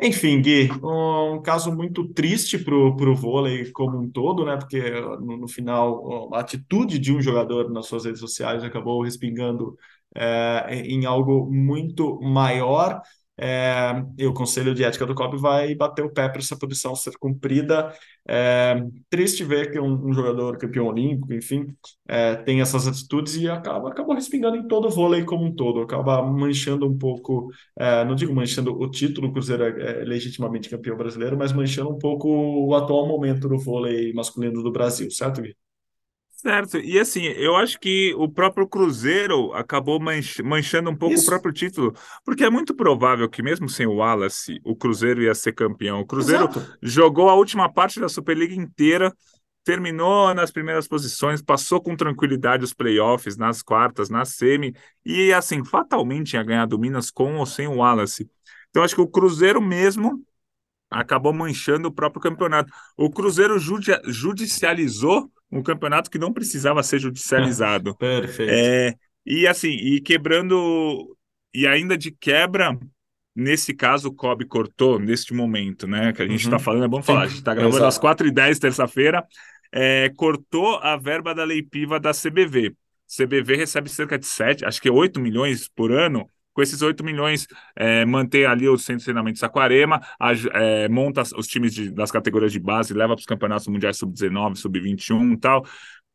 enfim, 0.00 0.42
Gui, 0.42 0.68
um 0.82 1.40
caso 1.40 1.74
muito 1.74 2.06
triste 2.12 2.58
para 2.58 2.74
o 2.74 3.14
vôlei 3.14 3.70
como 3.70 3.98
um 4.00 4.10
todo, 4.10 4.44
né? 4.44 4.56
Porque 4.56 4.80
no, 4.90 5.38
no, 5.38 5.48
final 5.48 6.34
a 6.34 6.40
atitude 6.40 6.98
de 6.98 7.12
um 7.12 7.22
jogador 7.22 7.70
nas 7.70 7.86
suas 7.86 8.04
redes 8.04 8.20
sociais 8.20 8.64
acabou 8.64 9.02
respingando 9.02 9.78
é, 10.14 10.82
em 10.84 11.06
algo 11.06 11.50
muito 11.50 12.20
maior. 12.20 13.00
É, 13.36 13.92
e 14.16 14.26
o 14.26 14.32
Conselho 14.32 14.74
de 14.74 14.84
Ética 14.84 15.04
do 15.06 15.14
COB 15.14 15.36
vai 15.38 15.74
bater 15.74 16.04
o 16.04 16.10
pé 16.12 16.28
para 16.28 16.38
essa 16.38 16.56
posição 16.56 16.94
ser 16.94 17.16
cumprida. 17.18 17.92
É, 18.26 18.76
triste 19.10 19.44
ver 19.44 19.70
que 19.70 19.78
um, 19.78 20.08
um 20.08 20.12
jogador 20.12 20.56
campeão 20.56 20.86
olímpico, 20.86 21.32
enfim, 21.34 21.66
é, 22.08 22.36
tem 22.36 22.60
essas 22.60 22.86
atitudes 22.86 23.36
e 23.36 23.48
acaba, 23.48 23.90
acaba 23.90 24.14
respingando 24.14 24.56
em 24.56 24.66
todo 24.68 24.86
o 24.88 24.90
vôlei 24.90 25.24
como 25.24 25.44
um 25.44 25.54
todo, 25.54 25.80
acaba 25.80 26.22
manchando 26.22 26.86
um 26.88 26.96
pouco, 26.96 27.50
é, 27.78 28.04
não 28.04 28.14
digo 28.14 28.34
manchando 28.34 28.72
o 28.72 28.90
título, 28.90 29.28
o 29.28 29.32
Cruzeiro 29.32 29.64
é, 29.64 30.02
é 30.02 30.04
legitimamente 30.04 30.70
campeão 30.70 30.96
brasileiro, 30.96 31.36
mas 31.36 31.52
manchando 31.52 31.90
um 31.90 31.98
pouco 31.98 32.28
o 32.28 32.74
atual 32.74 33.06
momento 33.06 33.48
do 33.48 33.58
vôlei 33.58 34.12
masculino 34.12 34.62
do 34.62 34.72
Brasil, 34.72 35.10
certo, 35.10 35.42
Gui? 35.42 35.54
Certo, 36.46 36.76
e 36.76 36.98
assim, 36.98 37.22
eu 37.22 37.56
acho 37.56 37.80
que 37.80 38.14
o 38.18 38.28
próprio 38.28 38.68
Cruzeiro 38.68 39.54
acabou 39.54 39.98
manchando 39.98 40.90
um 40.90 40.94
pouco 40.94 41.14
Isso. 41.14 41.24
o 41.24 41.26
próprio 41.26 41.54
título, 41.54 41.94
porque 42.22 42.44
é 42.44 42.50
muito 42.50 42.74
provável 42.74 43.26
que, 43.30 43.42
mesmo 43.42 43.66
sem 43.66 43.86
o 43.86 43.94
Wallace, 43.94 44.60
o 44.62 44.76
Cruzeiro 44.76 45.22
ia 45.22 45.34
ser 45.34 45.52
campeão. 45.54 46.00
O 46.00 46.06
Cruzeiro 46.06 46.44
Exato. 46.44 46.76
jogou 46.82 47.30
a 47.30 47.34
última 47.34 47.72
parte 47.72 47.98
da 47.98 48.10
Superliga 48.10 48.54
inteira, 48.54 49.10
terminou 49.64 50.34
nas 50.34 50.50
primeiras 50.50 50.86
posições, 50.86 51.40
passou 51.40 51.80
com 51.80 51.96
tranquilidade 51.96 52.62
os 52.62 52.74
playoffs, 52.74 53.38
nas 53.38 53.62
quartas, 53.62 54.10
na 54.10 54.26
semi, 54.26 54.74
e 55.02 55.32
assim, 55.32 55.64
fatalmente 55.64 56.34
ia 56.34 56.42
ganhar 56.42 56.66
do 56.66 56.78
Minas 56.78 57.10
com 57.10 57.36
ou 57.36 57.46
sem 57.46 57.66
o 57.66 57.76
Wallace. 57.76 58.28
Então, 58.68 58.82
acho 58.82 58.94
que 58.94 59.00
o 59.00 59.08
Cruzeiro 59.08 59.62
mesmo 59.62 60.22
acabou 60.90 61.32
manchando 61.32 61.88
o 61.88 61.90
próprio 61.90 62.20
campeonato. 62.20 62.70
O 62.98 63.08
Cruzeiro 63.08 63.58
judicializou 63.58 65.32
um 65.54 65.62
campeonato 65.62 66.10
que 66.10 66.18
não 66.18 66.32
precisava 66.32 66.82
ser 66.82 66.98
judicializado. 66.98 67.94
Perfeito. 67.98 68.50
É, 68.52 68.94
e 69.24 69.46
assim, 69.46 69.70
e 69.70 70.00
quebrando, 70.00 71.16
e 71.54 71.66
ainda 71.66 71.96
de 71.96 72.10
quebra, 72.10 72.78
nesse 73.34 73.72
caso 73.72 74.08
o 74.08 74.14
Kobe 74.14 74.44
cortou, 74.44 74.98
neste 74.98 75.32
momento, 75.32 75.86
né, 75.86 76.12
que 76.12 76.22
a 76.22 76.26
gente 76.26 76.40
está 76.42 76.56
uhum. 76.56 76.62
falando, 76.62 76.84
é 76.84 76.88
bom 76.88 77.02
falar, 77.02 77.22
a 77.22 77.26
gente 77.26 77.38
está 77.38 77.54
gravando 77.54 77.84
às 77.84 77.98
4h10, 77.98 78.58
terça-feira, 78.58 79.24
é, 79.72 80.10
cortou 80.16 80.76
a 80.76 80.96
verba 80.96 81.34
da 81.34 81.44
Lei 81.44 81.62
Piva 81.62 81.98
da 82.00 82.10
CBV. 82.10 82.74
CBV 83.06 83.56
recebe 83.56 83.88
cerca 83.88 84.18
de 84.18 84.26
7, 84.26 84.64
acho 84.64 84.80
que 84.82 84.90
8 84.90 85.20
milhões 85.20 85.68
por 85.68 85.92
ano 85.92 86.28
com 86.54 86.62
esses 86.62 86.80
8 86.80 87.04
milhões, 87.04 87.46
é, 87.76 88.04
manter 88.06 88.46
ali 88.46 88.68
o 88.68 88.78
centro 88.78 89.00
de 89.00 89.04
treinamento 89.04 89.34
de 89.34 89.40
Saquarema, 89.40 90.00
a, 90.18 90.32
é, 90.32 90.88
monta 90.88 91.22
os 91.36 91.46
times 91.46 91.74
de, 91.74 91.90
das 91.90 92.10
categorias 92.10 92.52
de 92.52 92.60
base, 92.60 92.94
leva 92.94 93.14
para 93.14 93.20
os 93.20 93.26
campeonatos 93.26 93.66
mundiais 93.66 93.98
sub-19, 93.98 94.56
sub-21 94.56 95.34
e 95.34 95.36
tal. 95.36 95.66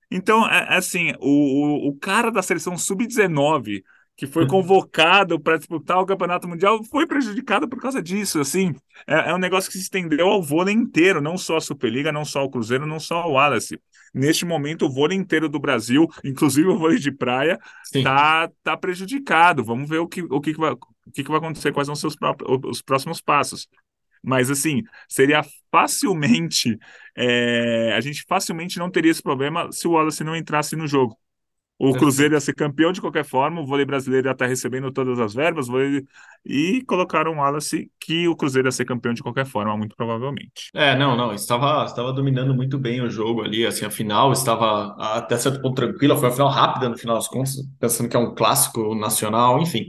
Então, 0.09 0.49
é, 0.49 0.59
é 0.69 0.77
assim, 0.77 1.13
o, 1.19 1.87
o, 1.87 1.89
o 1.89 1.95
cara 1.97 2.31
da 2.31 2.41
seleção 2.41 2.77
sub-19 2.77 3.83
que 4.19 4.27
foi 4.27 4.43
uhum. 4.43 4.49
convocado 4.49 5.39
para 5.39 5.55
disputar 5.55 5.97
o 5.97 6.05
Campeonato 6.05 6.45
Mundial, 6.45 6.83
foi 6.83 7.07
prejudicado 7.07 7.69
por 7.69 7.79
causa 7.79 8.01
disso. 8.01 8.41
Assim, 8.41 8.75
é, 9.07 9.29
é, 9.29 9.33
um 9.33 9.37
negócio 9.37 9.71
que 9.71 9.77
se 9.77 9.83
estendeu 9.83 10.27
ao 10.27 10.43
vôlei 10.43 10.75
inteiro, 10.75 11.21
não 11.21 11.37
só 11.37 11.55
a 11.55 11.61
Superliga, 11.61 12.11
não 12.11 12.25
só 12.25 12.43
o 12.43 12.49
Cruzeiro, 12.49 12.85
não 12.85 12.99
só 12.99 13.25
o 13.25 13.31
Wallace. 13.35 13.79
Neste 14.14 14.45
momento, 14.45 14.86
o 14.86 14.89
vôlei 14.89 15.18
inteiro 15.18 15.49
do 15.49 15.60
Brasil, 15.60 16.07
inclusive 16.24 16.68
o 16.68 16.78
vôlei 16.78 16.97
de 16.97 17.12
praia, 17.12 17.60
está 17.93 18.49
tá 18.64 18.78
prejudicado. 18.78 19.64
Vamos 19.64 19.89
ver 19.89 19.99
o 19.99 20.07
que, 20.07 20.22
o 20.22 20.41
que, 20.41 20.53
que 20.53 20.60
vai, 20.60 20.72
o 20.72 21.12
que, 21.14 21.24
que 21.24 21.30
vai 21.30 21.38
acontecer, 21.38 21.72
quais 21.72 21.88
ser 21.88 22.07
os, 22.07 22.18
os 22.66 22.82
próximos 22.82 23.22
passos. 23.22 23.68
Mas, 24.22 24.51
assim, 24.51 24.84
seria 25.07 25.41
facilmente. 25.72 26.78
É, 27.16 27.93
a 27.95 28.01
gente 28.01 28.26
facilmente 28.28 28.78
não 28.78 28.89
teria 28.91 29.12
esse 29.12 29.22
problema 29.24 29.72
se 29.72 29.88
o 29.88 29.91
Wallace 29.91 30.24
não 30.24 30.36
entrasse 30.36 30.76
no 30.76 30.88
jogo 30.88 31.18
O 31.82 31.93
Cruzeiro 31.93 32.34
ia 32.34 32.41
ser 32.41 32.53
campeão 32.53 32.91
de 32.91 32.99
qualquer 32.99 33.23
forma, 33.23 33.61
o 33.61 33.65
vôlei 33.65 33.86
brasileiro 33.86 34.27
ia 34.27 34.34
estar 34.34 34.47
recebendo 34.47 34.91
todas 34.91 35.17
as 35.17 35.34
verbas, 35.34 35.67
vôlei... 35.69 36.03
e 36.45 36.84
colocaram 36.86 37.32
o 37.32 37.36
Wallace 37.38 37.89
que 37.97 38.27
o 38.27 38.36
Cruzeiro 38.36 38.67
ia 38.67 38.71
ser 38.71 38.84
campeão 38.84 39.13
de 39.13 39.23
qualquer 39.23 39.45
forma, 39.45 39.77
muito 39.77 39.95
provavelmente. 39.95 40.69
É, 40.73 40.93
não, 40.97 41.15
não, 41.15 41.34
estava, 41.34 41.86
estava 41.86 42.11
dominando 42.11 42.53
muito 42.53 42.77
bem 42.77 42.99
o 43.01 43.09
jogo 43.09 43.43
ali, 43.43 43.65
assim, 43.65 43.86
a 43.86 43.89
final 43.89 44.34
estava 44.34 44.93
até 44.99 45.38
certo 45.38 45.61
ponto 45.61 45.75
tranquila, 45.75 46.17
foi 46.17 46.27
uma 46.27 46.36
final 46.36 46.49
rápida 46.49 46.89
no 46.89 46.97
final 46.97 47.15
das 47.15 47.30
contas, 47.30 47.55
pensando 47.80 48.09
que 48.09 48.17
é 48.17 48.19
um 48.19 48.36
clássico 48.36 48.93
nacional, 48.93 49.61
enfim. 49.61 49.86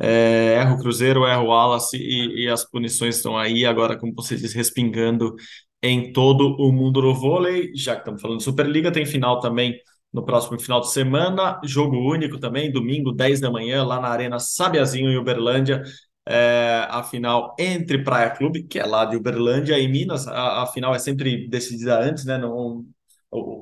É, 0.00 0.54
erra 0.54 0.74
o 0.74 0.78
Cruzeiro, 0.78 1.26
erra 1.26 1.42
o 1.42 1.48
Wallace 1.48 1.98
e, 1.98 2.44
e 2.44 2.48
as 2.48 2.64
punições 2.64 3.16
estão 3.16 3.36
aí, 3.36 3.66
agora, 3.66 3.98
como 3.98 4.14
você 4.14 4.36
diz, 4.36 4.54
respingando 4.54 5.34
em 5.82 6.12
todo 6.12 6.56
o 6.58 6.72
mundo 6.72 7.02
do 7.02 7.14
vôlei, 7.14 7.72
já 7.74 7.94
que 7.94 8.00
estamos 8.00 8.22
falando 8.22 8.38
de 8.38 8.44
Superliga, 8.44 8.90
tem 8.90 9.04
final 9.04 9.38
também 9.38 9.78
no 10.12 10.24
próximo 10.24 10.58
final 10.58 10.80
de 10.80 10.90
semana. 10.90 11.60
Jogo 11.64 11.96
único 11.96 12.38
também, 12.38 12.70
domingo, 12.72 13.12
10 13.12 13.40
da 13.40 13.50
manhã, 13.50 13.84
lá 13.84 14.00
na 14.00 14.08
Arena 14.08 14.38
Sabiazinho, 14.38 15.10
em 15.10 15.16
Uberlândia. 15.18 15.82
É, 16.28 16.86
a 16.90 17.02
final 17.04 17.54
entre 17.58 18.02
Praia 18.02 18.30
Clube, 18.30 18.64
que 18.64 18.78
é 18.78 18.86
lá 18.86 19.04
de 19.04 19.16
Uberlândia, 19.16 19.78
e 19.78 19.86
Minas. 19.88 20.26
A, 20.26 20.62
a 20.62 20.66
final 20.66 20.94
é 20.94 20.98
sempre 20.98 21.48
decidida 21.48 22.00
antes, 22.00 22.24
né? 22.24 22.36
Não, 22.38 22.84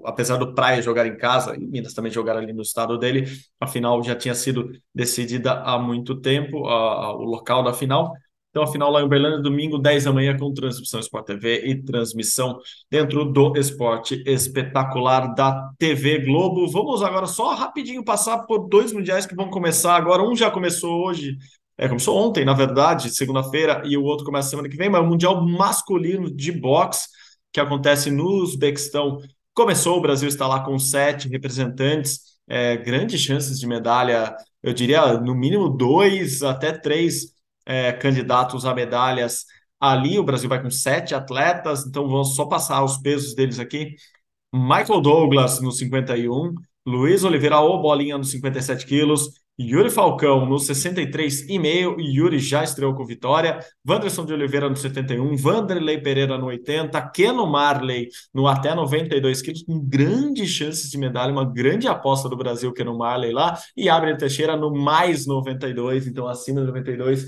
apesar 0.04 0.36
do 0.36 0.54
Praia 0.54 0.82
jogar 0.82 1.06
em 1.06 1.16
casa, 1.16 1.54
e 1.56 1.66
Minas 1.66 1.94
também 1.94 2.12
jogar 2.12 2.36
ali 2.36 2.52
no 2.52 2.62
estado 2.62 2.98
dele, 2.98 3.26
a 3.60 3.66
final 3.66 4.02
já 4.02 4.14
tinha 4.14 4.34
sido 4.34 4.70
decidida 4.94 5.60
há 5.62 5.78
muito 5.78 6.20
tempo, 6.20 6.66
a, 6.66 7.06
a, 7.06 7.12
o 7.16 7.22
local 7.24 7.62
da 7.62 7.72
final. 7.72 8.12
Então, 8.54 8.62
a 8.62 8.68
final 8.68 8.88
lá 8.88 9.00
em 9.00 9.04
Uberlândia, 9.04 9.42
domingo, 9.42 9.78
10 9.78 10.04
da 10.04 10.12
manhã, 10.12 10.38
com 10.38 10.54
transmissão 10.54 11.00
Sport 11.00 11.26
TV 11.26 11.66
e 11.66 11.82
transmissão 11.82 12.60
dentro 12.88 13.24
do 13.24 13.52
esporte 13.56 14.22
espetacular 14.24 15.34
da 15.34 15.72
TV 15.76 16.20
Globo. 16.20 16.70
Vamos 16.70 17.02
agora 17.02 17.26
só 17.26 17.52
rapidinho 17.52 18.04
passar 18.04 18.46
por 18.46 18.68
dois 18.68 18.92
mundiais 18.92 19.26
que 19.26 19.34
vão 19.34 19.50
começar 19.50 19.96
agora. 19.96 20.22
Um 20.22 20.36
já 20.36 20.52
começou 20.52 21.04
hoje, 21.04 21.36
é, 21.76 21.88
começou 21.88 22.16
ontem, 22.16 22.44
na 22.44 22.54
verdade, 22.54 23.10
segunda-feira, 23.10 23.82
e 23.84 23.96
o 23.96 24.04
outro 24.04 24.24
começa 24.24 24.50
semana 24.50 24.68
que 24.68 24.76
vem, 24.76 24.88
mas 24.88 25.02
o 25.02 25.08
Mundial 25.08 25.44
Masculino 25.44 26.32
de 26.32 26.52
Boxe, 26.52 27.08
que 27.52 27.58
acontece 27.58 28.08
no 28.08 28.40
Uzbequistão, 28.40 29.18
começou. 29.52 29.98
O 29.98 30.00
Brasil 30.00 30.28
está 30.28 30.46
lá 30.46 30.60
com 30.60 30.78
sete 30.78 31.26
representantes, 31.26 32.20
é, 32.46 32.76
grandes 32.76 33.20
chances 33.20 33.58
de 33.58 33.66
medalha, 33.66 34.36
eu 34.62 34.72
diria 34.72 35.14
no 35.18 35.34
mínimo 35.34 35.68
dois 35.68 36.40
até 36.44 36.70
três 36.70 37.33
é, 37.66 37.92
candidatos 37.92 38.64
a 38.64 38.74
medalhas 38.74 39.44
ali. 39.80 40.18
O 40.18 40.24
Brasil 40.24 40.48
vai 40.48 40.62
com 40.62 40.70
sete 40.70 41.14
atletas, 41.14 41.86
então 41.86 42.08
vamos 42.08 42.34
só 42.34 42.46
passar 42.46 42.82
os 42.84 42.98
pesos 42.98 43.34
deles 43.34 43.58
aqui. 43.58 43.94
Michael 44.52 45.00
Douglas 45.00 45.60
no 45.60 45.72
51, 45.72 46.54
Luiz 46.86 47.24
Oliveira 47.24 47.58
ou 47.60 47.82
Bolinha 47.82 48.16
nos 48.16 48.30
57 48.30 48.86
quilos, 48.86 49.30
Yuri 49.60 49.88
Falcão 49.88 50.44
no 50.46 50.56
63,5, 50.56 52.00
Yuri 52.00 52.40
já 52.40 52.64
estreou 52.64 52.92
com 52.94 53.04
vitória, 53.04 53.60
Wanderson 53.88 54.24
de 54.24 54.32
Oliveira 54.32 54.68
no 54.68 54.76
71, 54.76 55.36
Vanderlei 55.36 55.98
Pereira 55.98 56.36
no 56.36 56.46
80, 56.46 57.00
Keno 57.10 57.46
Marley 57.46 58.08
no 58.34 58.48
até 58.48 58.74
92 58.74 59.42
quilos, 59.42 59.62
com 59.62 59.78
grandes 59.78 60.50
chances 60.50 60.90
de 60.90 60.98
medalha, 60.98 61.32
uma 61.32 61.44
grande 61.44 61.86
aposta 61.86 62.28
do 62.28 62.36
Brasil, 62.36 62.72
Keno 62.72 62.98
Marley 62.98 63.32
lá, 63.32 63.56
e 63.76 63.88
Abner 63.88 64.16
Teixeira 64.16 64.56
no 64.56 64.72
mais 64.72 65.24
92, 65.24 66.08
então 66.08 66.26
acima 66.26 66.60
de 66.60 66.66
92, 66.66 67.24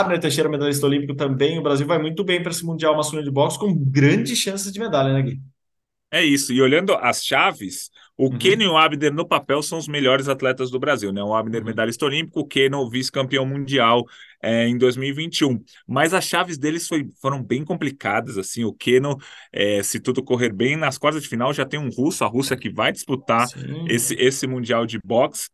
Abner 0.00 0.20
Teixeira, 0.20 0.48
medalhista 0.48 0.86
olímpico 0.86 1.14
também. 1.14 1.58
O 1.58 1.62
Brasil 1.62 1.86
vai 1.86 1.98
muito 1.98 2.24
bem 2.24 2.42
para 2.42 2.50
esse 2.50 2.64
Mundial 2.64 2.96
Masculino 2.96 3.24
de 3.24 3.32
Boxe, 3.32 3.58
com 3.58 3.74
grandes 3.74 4.38
chances 4.38 4.72
de 4.72 4.78
medalha, 4.78 5.12
né, 5.12 5.22
Gui? 5.22 5.40
É 6.10 6.24
isso. 6.24 6.52
E 6.52 6.62
olhando 6.62 6.94
as 6.94 7.22
chaves, 7.22 7.90
o 8.16 8.30
uhum. 8.30 8.38
Kenny 8.38 8.64
e 8.64 8.66
o 8.66 8.76
Abner 8.76 9.12
no 9.12 9.28
papel 9.28 9.62
são 9.62 9.78
os 9.78 9.86
melhores 9.86 10.26
atletas 10.26 10.70
do 10.70 10.78
Brasil, 10.78 11.12
né? 11.12 11.22
O 11.22 11.34
Abner, 11.34 11.60
uhum. 11.60 11.66
medalhista 11.66 12.06
olímpico, 12.06 12.40
o 12.40 12.46
Kenny, 12.46 12.76
vice-campeão 12.90 13.44
mundial 13.44 14.04
é, 14.42 14.66
em 14.66 14.78
2021. 14.78 15.62
Mas 15.86 16.14
as 16.14 16.24
chaves 16.24 16.56
deles 16.56 16.88
foi, 16.88 17.06
foram 17.20 17.42
bem 17.42 17.62
complicadas, 17.62 18.38
assim. 18.38 18.64
O 18.64 18.72
Keno, 18.72 19.18
é, 19.52 19.82
se 19.82 20.00
tudo 20.00 20.22
correr 20.22 20.52
bem, 20.52 20.76
nas 20.76 20.96
quartas 20.96 21.22
de 21.22 21.28
final 21.28 21.52
já 21.52 21.66
tem 21.66 21.78
um 21.78 21.90
russo, 21.90 22.24
a 22.24 22.26
Rússia 22.26 22.56
que 22.56 22.70
vai 22.70 22.90
disputar 22.90 23.46
esse, 23.88 24.14
esse 24.14 24.46
Mundial 24.46 24.86
de 24.86 24.98
Boxe. 25.04 25.50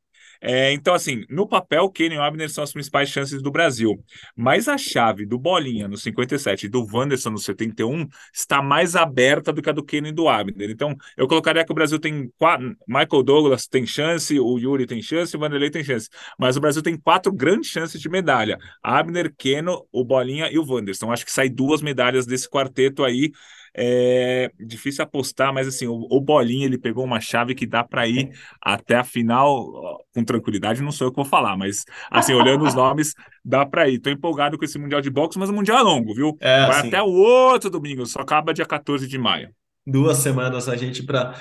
É, 0.47 0.73
então, 0.73 0.93
assim, 0.93 1.25
no 1.31 1.49
papel, 1.49 1.89
Kenny 1.89 2.17
e 2.17 2.19
Abner 2.19 2.51
são 2.51 2.63
as 2.63 2.71
principais 2.71 3.09
chances 3.09 3.41
do 3.41 3.51
Brasil. 3.51 3.99
Mas 4.37 4.69
a 4.69 4.77
chave 4.77 5.25
do 5.25 5.39
Bolinha 5.39 5.89
no 5.89 5.97
57 5.97 6.67
e 6.67 6.69
do 6.69 6.87
Wanderson 6.93 7.31
no 7.31 7.39
71 7.39 8.07
está 8.31 8.61
mais 8.61 8.95
aberta 8.95 9.51
do 9.55 9.63
que 9.63 9.71
a 9.71 9.73
do 9.73 9.83
Kenny 9.83 10.11
e 10.11 10.13
do 10.13 10.29
Abner. 10.29 10.69
Então, 10.71 10.95
eu 11.17 11.27
colocaria 11.27 11.65
que 11.65 11.73
o 11.73 11.75
Brasil 11.75 11.99
tem 11.99 12.31
quatro. 12.39 12.77
Michael 12.87 13.23
Douglas 13.23 13.67
tem 13.67 13.87
chance, 13.87 14.39
o 14.39 14.59
Yuri 14.59 14.85
tem 14.85 15.01
chance, 15.01 15.35
o 15.35 15.41
Vanderlei 15.41 15.71
tem 15.71 15.83
chance. 15.83 16.11
Mas 16.39 16.59
o 16.59 16.61
Brasil 16.61 16.83
tem 16.83 16.99
quatro 16.99 17.33
grandes 17.33 17.71
chances 17.71 17.99
de 17.99 18.11
medalha: 18.11 18.59
Abner, 18.83 19.35
Keno, 19.39 19.87
o 19.91 20.05
Bolinha 20.05 20.51
e 20.53 20.59
o 20.59 20.67
Wanderson. 20.67 21.11
Acho 21.11 21.25
que 21.25 21.33
sai 21.33 21.49
duas 21.49 21.81
medalhas 21.81 22.27
desse 22.27 22.51
quarteto 22.51 23.03
aí. 23.03 23.33
É 23.77 24.51
difícil 24.61 25.03
apostar, 25.03 25.53
mas 25.53 25.67
assim, 25.67 25.87
o, 25.87 26.07
o 26.09 26.21
Bolinha 26.21 26.65
ele 26.65 26.79
pegou 26.79 27.05
uma 27.05 27.21
chave 27.21 27.55
que 27.55 27.67
dá 27.67 27.83
para 27.83 28.07
ir 28.07 28.31
até 28.61 28.97
a 28.97 29.05
final 29.05 30.05
com 30.15 30.25
tranquilidade. 30.25 30.83
Não 30.83 30.93
sou 30.93 31.09
eu 31.09 31.11
que 31.11 31.17
vou 31.17 31.25
falar, 31.25 31.57
mas 31.57 31.85
assim, 32.11 32.35
olhando 32.35 32.65
os 32.65 32.75
nomes, 32.75 33.15
dá 33.45 33.67
para 33.67 33.89
ir. 33.89 33.99
Tô 33.99 34.11
empolgado 34.11 34.57
com 34.57 34.65
esse 34.65 34.79
Mundial 34.79 35.01
de 35.01 35.11
Boxe, 35.11 35.39
mas 35.39 35.51
o 35.51 35.53
Mundial 35.53 35.79
é 35.79 35.83
longo, 35.83 36.15
viu? 36.15 36.37
É, 36.41 36.67
Vai 36.67 36.79
assim, 36.79 36.89
até 36.89 37.03
o 37.03 37.11
outro 37.11 37.69
domingo, 37.69 38.07
só 38.07 38.21
acaba 38.21 38.55
dia 38.55 38.67
14 38.67 39.09
de 39.09 39.19
maio. 39.19 39.51
Duas 39.87 40.19
semanas 40.19 40.69
a 40.69 40.77
gente 40.77 41.03
para 41.03 41.35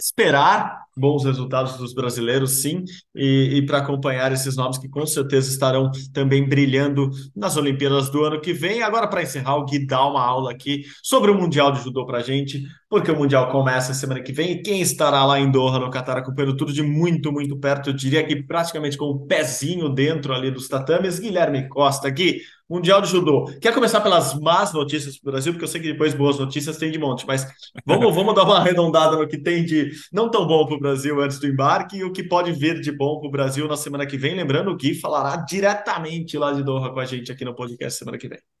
esperar 0.00 0.84
bons 0.98 1.24
resultados 1.24 1.76
dos 1.76 1.94
brasileiros, 1.94 2.62
sim, 2.62 2.82
e, 3.14 3.58
e 3.58 3.66
para 3.66 3.78
acompanhar 3.78 4.32
esses 4.32 4.56
nomes 4.56 4.78
que 4.78 4.88
com 4.88 5.06
certeza 5.06 5.50
estarão 5.50 5.90
também 6.12 6.46
brilhando 6.48 7.10
nas 7.34 7.56
Olimpíadas 7.56 8.10
do 8.10 8.24
ano 8.24 8.40
que 8.40 8.52
vem. 8.52 8.82
Agora, 8.82 9.08
para 9.08 9.22
encerrar, 9.22 9.56
o 9.56 9.64
Gui 9.64 9.86
dá 9.86 10.04
uma 10.06 10.22
aula 10.22 10.50
aqui 10.50 10.82
sobre 11.02 11.30
o 11.30 11.34
Mundial 11.34 11.72
de 11.72 11.82
Judô 11.82 12.04
para 12.04 12.18
a 12.18 12.22
gente, 12.22 12.62
porque 12.88 13.10
o 13.10 13.16
Mundial 13.16 13.50
começa 13.50 13.92
semana 13.92 14.22
que 14.22 14.32
vem 14.32 14.52
e 14.52 14.62
quem 14.62 14.80
estará 14.80 15.24
lá 15.24 15.38
em 15.38 15.50
Doha, 15.50 15.78
no 15.78 15.90
Catar, 15.90 16.16
acompanhando 16.16 16.56
tudo 16.56 16.72
de 16.72 16.82
muito, 16.82 17.30
muito 17.30 17.56
perto, 17.58 17.90
eu 17.90 17.94
diria 17.94 18.26
que 18.26 18.42
praticamente 18.42 18.96
com 18.96 19.04
o 19.04 19.26
pezinho 19.26 19.90
dentro 19.90 20.32
ali 20.32 20.50
dos 20.50 20.68
tatames, 20.68 21.18
Guilherme 21.18 21.68
Costa. 21.68 22.08
Gui, 22.08 22.40
Mundial 22.68 23.02
de 23.02 23.08
Judô. 23.08 23.44
Quer 23.60 23.74
começar 23.74 24.00
pelas 24.00 24.34
más 24.40 24.72
notícias 24.72 25.18
para 25.18 25.28
o 25.28 25.32
Brasil? 25.32 25.52
Porque 25.52 25.64
eu 25.64 25.68
sei 25.68 25.80
que 25.80 25.92
depois 25.92 26.14
boas 26.14 26.38
notícias 26.38 26.78
tem 26.78 26.90
de 26.90 26.98
monte, 26.98 27.26
mas 27.26 27.46
vamos, 27.84 28.14
vamos 28.14 28.34
dar 28.34 28.44
uma 28.44 28.58
arredondada 28.58 29.16
no 29.16 29.28
que 29.28 29.38
tem 29.38 29.64
de 29.64 29.90
não 30.10 30.30
tão 30.30 30.46
bom 30.46 30.66
para 30.66 30.76
o 30.76 30.80
Brasil 30.80 31.20
antes 31.20 31.38
do 31.38 31.46
embarque 31.46 31.98
e 31.98 32.04
o 32.04 32.12
que 32.12 32.22
pode 32.22 32.52
vir 32.52 32.80
de 32.80 32.92
bom 32.92 33.20
para 33.20 33.28
o 33.28 33.30
Brasil 33.30 33.68
na 33.68 33.76
semana 33.76 34.06
que 34.06 34.16
vem. 34.16 34.34
Lembrando, 34.34 34.70
o 34.70 34.76
Gui 34.76 34.94
falará 34.94 35.36
diretamente 35.36 36.38
lá 36.38 36.52
de 36.52 36.62
Doha 36.62 36.92
com 36.92 37.00
a 37.00 37.04
gente 37.04 37.30
aqui 37.30 37.44
no 37.44 37.54
podcast 37.54 37.98
semana 37.98 38.16
que 38.16 38.28
vem. 38.28 38.57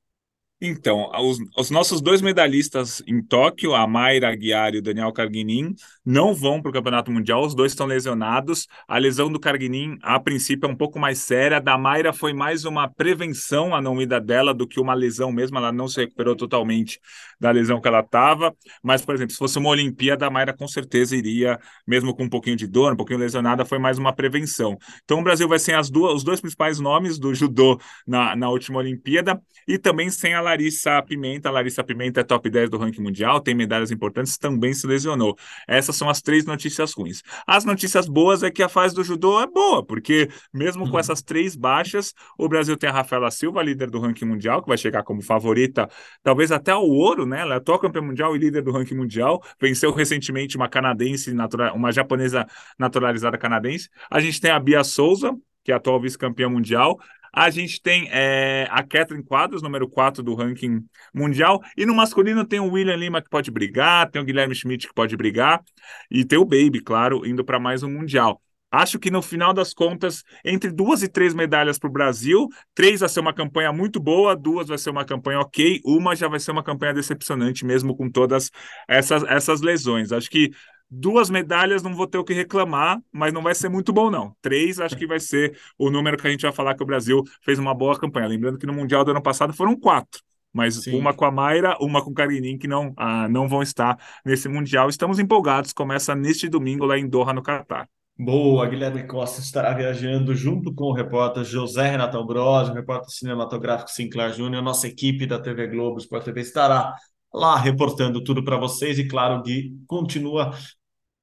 Então, 0.60 1.08
os, 1.20 1.38
os, 1.56 1.70
nossos 1.70 2.00
dois 2.00 2.20
medalhistas 2.20 3.00
em 3.06 3.22
Tóquio, 3.22 3.76
a 3.76 3.86
Mayra 3.86 4.32
Aguiar 4.32 4.74
e 4.74 4.78
o 4.78 4.82
Daniel 4.82 5.12
Carguinin, 5.12 5.72
não 6.04 6.34
vão 6.34 6.60
para 6.60 6.70
o 6.70 6.72
Campeonato 6.72 7.12
Mundial, 7.12 7.44
os 7.44 7.54
dois 7.54 7.70
estão 7.70 7.86
lesionados. 7.86 8.66
A 8.88 8.98
lesão 8.98 9.30
do 9.30 9.38
Carguinin, 9.38 9.98
a 10.02 10.18
princípio, 10.18 10.68
é 10.68 10.72
um 10.72 10.74
pouco 10.74 10.98
mais 10.98 11.18
séria. 11.20 11.60
Da 11.60 11.78
Mayra 11.78 12.12
foi 12.12 12.32
mais 12.32 12.64
uma 12.64 12.88
prevenção 12.88 13.72
à 13.72 13.80
não 13.80 14.02
ida 14.02 14.20
dela 14.20 14.52
do 14.52 14.66
que 14.66 14.80
uma 14.80 14.94
lesão 14.94 15.30
mesmo, 15.30 15.58
ela 15.58 15.70
não 15.70 15.86
se 15.86 16.00
recuperou 16.00 16.34
totalmente 16.34 16.98
da 17.40 17.50
lesão 17.50 17.80
que 17.80 17.88
ela 17.88 18.00
estava. 18.00 18.54
Mas, 18.82 19.04
por 19.04 19.14
exemplo, 19.14 19.32
se 19.32 19.38
fosse 19.38 19.58
uma 19.58 19.68
Olimpíada, 19.68 20.26
a 20.26 20.30
Mayra 20.30 20.56
com 20.56 20.66
certeza 20.66 21.16
iria, 21.16 21.58
mesmo 21.86 22.14
com 22.14 22.24
um 22.24 22.28
pouquinho 22.28 22.56
de 22.56 22.66
dor, 22.66 22.92
um 22.92 22.96
pouquinho 22.96 23.18
lesionada, 23.18 23.64
foi 23.64 23.78
mais 23.78 23.98
uma 23.98 24.12
prevenção. 24.12 24.76
Então, 25.04 25.20
o 25.20 25.22
Brasil 25.22 25.48
vai 25.48 25.58
sem 25.58 25.74
as 25.74 25.90
duas, 25.90 26.14
os 26.14 26.24
dois 26.24 26.40
principais 26.40 26.78
nomes 26.80 27.18
do 27.18 27.34
judô 27.34 27.78
na, 28.06 28.34
na 28.34 28.48
última 28.48 28.78
Olimpíada 28.78 29.40
e 29.66 29.78
também 29.78 30.10
sem 30.10 30.34
a 30.34 30.40
Larissa 30.40 31.02
Pimenta. 31.02 31.48
A 31.48 31.52
Larissa 31.52 31.84
Pimenta 31.84 32.20
é 32.20 32.24
top 32.24 32.48
10 32.48 32.70
do 32.70 32.78
ranking 32.78 33.02
mundial, 33.02 33.40
tem 33.40 33.54
medalhas 33.54 33.90
importantes, 33.90 34.38
também 34.38 34.72
se 34.72 34.86
lesionou. 34.86 35.36
Essas 35.66 35.96
são 35.96 36.08
as 36.08 36.22
três 36.22 36.44
notícias 36.44 36.92
ruins. 36.92 37.22
As 37.46 37.64
notícias 37.64 38.08
boas 38.08 38.42
é 38.42 38.50
que 38.50 38.62
a 38.62 38.68
fase 38.68 38.94
do 38.94 39.04
judô 39.04 39.40
é 39.40 39.46
boa, 39.46 39.84
porque 39.84 40.28
mesmo 40.52 40.84
com 40.86 40.94
uhum. 40.94 40.98
essas 40.98 41.22
três 41.22 41.54
baixas, 41.54 42.14
o 42.38 42.48
Brasil 42.48 42.76
tem 42.76 42.88
a 42.88 42.92
Rafaela 42.92 43.30
Silva, 43.30 43.62
líder 43.62 43.90
do 43.90 44.00
ranking 44.00 44.24
mundial, 44.24 44.62
que 44.62 44.68
vai 44.68 44.78
chegar 44.78 45.02
como 45.02 45.22
favorita, 45.22 45.88
talvez 46.22 46.50
até 46.50 46.72
ao 46.72 46.86
ouro, 46.86 47.26
né? 47.28 47.40
Ela 47.40 47.54
é 47.54 47.56
atual 47.58 47.78
campeã 47.78 48.02
mundial 48.02 48.34
e 48.34 48.38
líder 48.38 48.62
do 48.62 48.72
ranking 48.72 48.96
mundial. 48.96 49.42
Venceu 49.60 49.92
recentemente 49.92 50.56
uma 50.56 50.68
canadense, 50.68 51.34
uma 51.74 51.92
japonesa 51.92 52.46
naturalizada 52.78 53.38
canadense. 53.38 53.88
A 54.10 54.20
gente 54.20 54.40
tem 54.40 54.50
a 54.50 54.58
Bia 54.58 54.82
Souza, 54.82 55.36
que 55.62 55.70
é 55.70 55.74
atual 55.74 56.00
vice-campeã 56.00 56.48
mundial. 56.48 56.98
A 57.32 57.50
gente 57.50 57.80
tem 57.80 58.08
é, 58.10 58.66
a 58.70 58.82
Catherine 58.82 59.22
Quadros, 59.22 59.62
número 59.62 59.88
4 59.88 60.22
do 60.22 60.34
ranking 60.34 60.84
mundial. 61.14 61.62
E 61.76 61.84
no 61.84 61.94
masculino 61.94 62.44
tem 62.44 62.58
o 62.58 62.72
William 62.72 62.96
Lima, 62.96 63.22
que 63.22 63.28
pode 63.28 63.50
brigar, 63.50 64.10
tem 64.10 64.20
o 64.20 64.24
Guilherme 64.24 64.54
Schmidt, 64.54 64.88
que 64.88 64.94
pode 64.94 65.16
brigar, 65.16 65.62
e 66.10 66.24
tem 66.24 66.38
o 66.38 66.44
Baby, 66.44 66.80
claro, 66.80 67.26
indo 67.26 67.44
para 67.44 67.60
mais 67.60 67.82
um 67.82 67.90
mundial. 67.90 68.42
Acho 68.70 68.98
que 68.98 69.10
no 69.10 69.22
final 69.22 69.52
das 69.52 69.72
contas, 69.72 70.22
entre 70.44 70.70
duas 70.70 71.02
e 71.02 71.08
três 71.08 71.34
medalhas 71.34 71.78
para 71.78 71.88
o 71.88 71.92
Brasil, 71.92 72.48
três 72.74 73.00
vai 73.00 73.08
ser 73.08 73.20
uma 73.20 73.32
campanha 73.32 73.72
muito 73.72 73.98
boa, 73.98 74.36
duas 74.36 74.68
vai 74.68 74.78
ser 74.78 74.90
uma 74.90 75.04
campanha 75.04 75.40
ok, 75.40 75.80
uma 75.84 76.14
já 76.14 76.28
vai 76.28 76.40
ser 76.40 76.50
uma 76.50 76.62
campanha 76.62 76.92
decepcionante, 76.92 77.64
mesmo 77.64 77.96
com 77.96 78.10
todas 78.10 78.50
essas, 78.86 79.22
essas 79.24 79.60
lesões. 79.60 80.12
Acho 80.12 80.30
que 80.30 80.50
Duas 80.90 81.28
medalhas 81.28 81.82
não 81.82 81.94
vou 81.94 82.06
ter 82.06 82.16
o 82.16 82.24
que 82.24 82.32
reclamar, 82.32 82.98
mas 83.12 83.30
não 83.30 83.42
vai 83.42 83.54
ser 83.54 83.68
muito 83.68 83.92
bom, 83.92 84.10
não. 84.10 84.34
Três, 84.40 84.80
acho 84.80 84.96
que 84.96 85.06
vai 85.06 85.20
ser 85.20 85.58
o 85.76 85.90
número 85.90 86.16
que 86.16 86.26
a 86.26 86.30
gente 86.30 86.40
vai 86.40 86.52
falar 86.52 86.74
que 86.74 86.82
o 86.82 86.86
Brasil 86.86 87.22
fez 87.42 87.58
uma 87.58 87.74
boa 87.74 87.98
campanha. 87.98 88.26
Lembrando 88.26 88.56
que 88.56 88.66
no 88.66 88.72
Mundial 88.72 89.04
do 89.04 89.10
ano 89.10 89.22
passado 89.22 89.52
foram 89.52 89.78
quatro 89.78 90.22
mas 90.50 90.76
Sim. 90.76 90.98
uma 90.98 91.14
com 91.14 91.24
a 91.24 91.30
Mayra, 91.30 91.76
uma 91.78 92.02
com 92.02 92.10
o 92.10 92.14
Karinin, 92.14 92.58
que 92.58 92.66
não, 92.66 92.92
ah, 92.96 93.28
não 93.28 93.46
vão 93.46 93.62
estar 93.62 93.96
nesse 94.24 94.48
Mundial. 94.48 94.88
Estamos 94.88 95.18
empolgados, 95.18 95.72
começa 95.72 96.14
neste 96.14 96.48
domingo 96.48 96.84
lá 96.84 96.98
em 96.98 97.06
Doha, 97.06 97.32
no 97.32 97.42
Catar. 97.42 97.88
Boa, 98.20 98.66
Guilherme 98.66 99.06
Costa 99.06 99.40
estará 99.40 99.72
viajando 99.72 100.34
junto 100.34 100.74
com 100.74 100.86
o 100.86 100.92
repórter 100.92 101.44
José 101.44 101.90
Renato 101.90 102.18
Ambrosio, 102.18 102.74
repórter 102.74 103.10
cinematográfico 103.10 103.92
Sinclair 103.92 104.34
Júnior, 104.34 104.60
nossa 104.60 104.88
equipe 104.88 105.24
da 105.24 105.38
TV 105.38 105.68
Globo, 105.68 105.98
Sport 105.98 106.24
TV 106.24 106.40
estará 106.40 106.96
lá 107.32 107.56
reportando 107.56 108.22
tudo 108.24 108.42
para 108.42 108.56
vocês 108.56 108.98
e 108.98 109.06
claro, 109.06 109.40
Gui 109.42 109.72
continua 109.86 110.52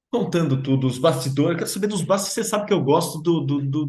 contando 0.10 0.64
tudo, 0.64 0.88
os 0.88 0.98
bastidores. 0.98 1.58
Quero 1.58 1.70
saber 1.70 1.88
dos 1.88 2.02
bastidores. 2.02 2.34
Você 2.34 2.44
sabe 2.46 2.68
que 2.68 2.74
eu 2.74 2.82
gosto 2.82 3.22
do, 3.22 3.42
do, 3.42 3.62
do 3.62 3.88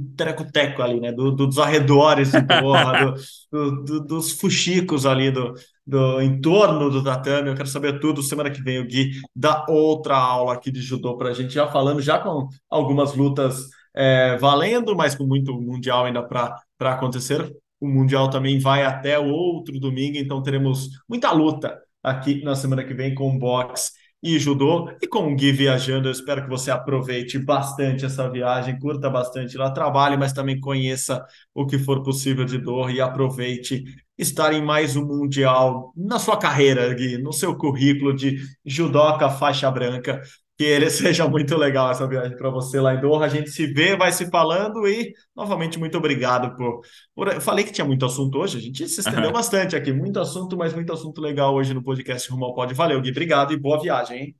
teco 0.52 0.82
ali, 0.82 0.98
né? 0.98 1.12
Do, 1.12 1.30
do, 1.30 1.46
dos 1.46 1.58
arredores 1.58 2.32
de 2.32 2.42
porra, 2.44 3.14
do, 3.52 3.84
do, 3.84 4.00
dos 4.04 4.32
fuxicos 4.32 5.06
ali 5.06 5.30
do, 5.30 5.54
do 5.86 6.20
entorno 6.20 6.90
do 6.90 7.02
tatame. 7.02 7.48
Eu 7.48 7.54
quero 7.54 7.68
saber 7.68 8.00
tudo. 8.00 8.22
Semana 8.22 8.50
que 8.50 8.62
vem 8.62 8.78
o 8.78 8.86
Gui 8.86 9.12
dá 9.34 9.64
outra 9.68 10.16
aula 10.16 10.54
aqui 10.54 10.70
de 10.70 10.80
judô 10.80 11.16
para 11.16 11.30
a 11.30 11.32
gente, 11.32 11.54
já 11.54 11.68
falando, 11.68 12.02
já 12.02 12.18
com 12.18 12.48
algumas 12.68 13.14
lutas 13.14 13.68
é, 13.94 14.36
valendo, 14.36 14.94
mas 14.96 15.14
com 15.14 15.24
muito 15.24 15.54
mundial 15.60 16.04
ainda 16.04 16.22
para 16.22 16.60
acontecer. 16.80 17.50
O 17.80 17.86
mundial 17.86 18.30
também 18.30 18.58
vai 18.58 18.84
até 18.84 19.18
o 19.18 19.28
outro 19.28 19.78
domingo, 19.78 20.16
então 20.16 20.42
teremos 20.42 20.88
muita 21.08 21.30
luta 21.30 21.78
aqui 22.02 22.42
na 22.42 22.54
semana 22.54 22.84
que 22.84 22.94
vem 22.94 23.14
com 23.14 23.38
boxe 23.38 23.92
e 24.22 24.38
judô. 24.38 24.90
E 25.00 25.06
com 25.06 25.32
o 25.32 25.36
Gui 25.36 25.52
viajando, 25.52 26.08
eu 26.08 26.12
espero 26.12 26.42
que 26.42 26.48
você 26.48 26.70
aproveite 26.70 27.38
bastante 27.38 28.04
essa 28.04 28.28
viagem, 28.30 28.78
curta 28.78 29.08
bastante 29.10 29.56
lá, 29.56 29.70
trabalhe, 29.70 30.16
mas 30.16 30.32
também 30.32 30.58
conheça 30.58 31.24
o 31.54 31.66
que 31.66 31.78
for 31.78 32.02
possível 32.02 32.44
de 32.44 32.58
dor 32.58 32.90
e 32.90 33.00
aproveite 33.00 33.84
estar 34.18 34.52
em 34.52 34.62
mais 34.62 34.96
um 34.96 35.04
Mundial 35.04 35.92
na 35.96 36.18
sua 36.18 36.36
carreira, 36.36 36.92
Gui, 36.94 37.18
no 37.18 37.32
seu 37.32 37.56
currículo 37.56 38.14
de 38.14 38.38
judoca 38.64 39.28
faixa 39.30 39.70
branca 39.70 40.22
que 40.56 40.64
ele 40.64 40.88
seja 40.90 41.28
muito 41.28 41.56
legal 41.56 41.90
essa 41.90 42.06
viagem 42.06 42.36
para 42.36 42.50
você 42.50 42.80
lá 42.80 42.94
em 42.94 43.00
Doha. 43.00 43.26
A 43.26 43.28
gente 43.28 43.50
se 43.50 43.66
vê, 43.66 43.96
vai 43.96 44.10
se 44.12 44.28
falando 44.30 44.86
e, 44.88 45.12
novamente, 45.34 45.78
muito 45.78 45.98
obrigado 45.98 46.56
por. 46.56 46.80
por... 47.14 47.28
Eu 47.28 47.40
falei 47.40 47.64
que 47.64 47.72
tinha 47.72 47.84
muito 47.84 48.04
assunto 48.06 48.38
hoje, 48.38 48.58
a 48.58 48.60
gente 48.60 48.88
se 48.88 49.00
estendeu 49.00 49.26
uhum. 49.26 49.32
bastante 49.32 49.76
aqui. 49.76 49.92
Muito 49.92 50.18
assunto, 50.18 50.56
mas 50.56 50.72
muito 50.74 50.92
assunto 50.92 51.20
legal 51.20 51.54
hoje 51.54 51.74
no 51.74 51.82
podcast 51.82 52.30
Rumo 52.30 52.46
ao 52.46 52.54
Pod. 52.54 52.72
Valeu, 52.74 53.00
Gui. 53.00 53.10
Obrigado 53.10 53.52
e 53.52 53.56
boa 53.56 53.80
viagem, 53.80 54.18
hein? 54.18 54.36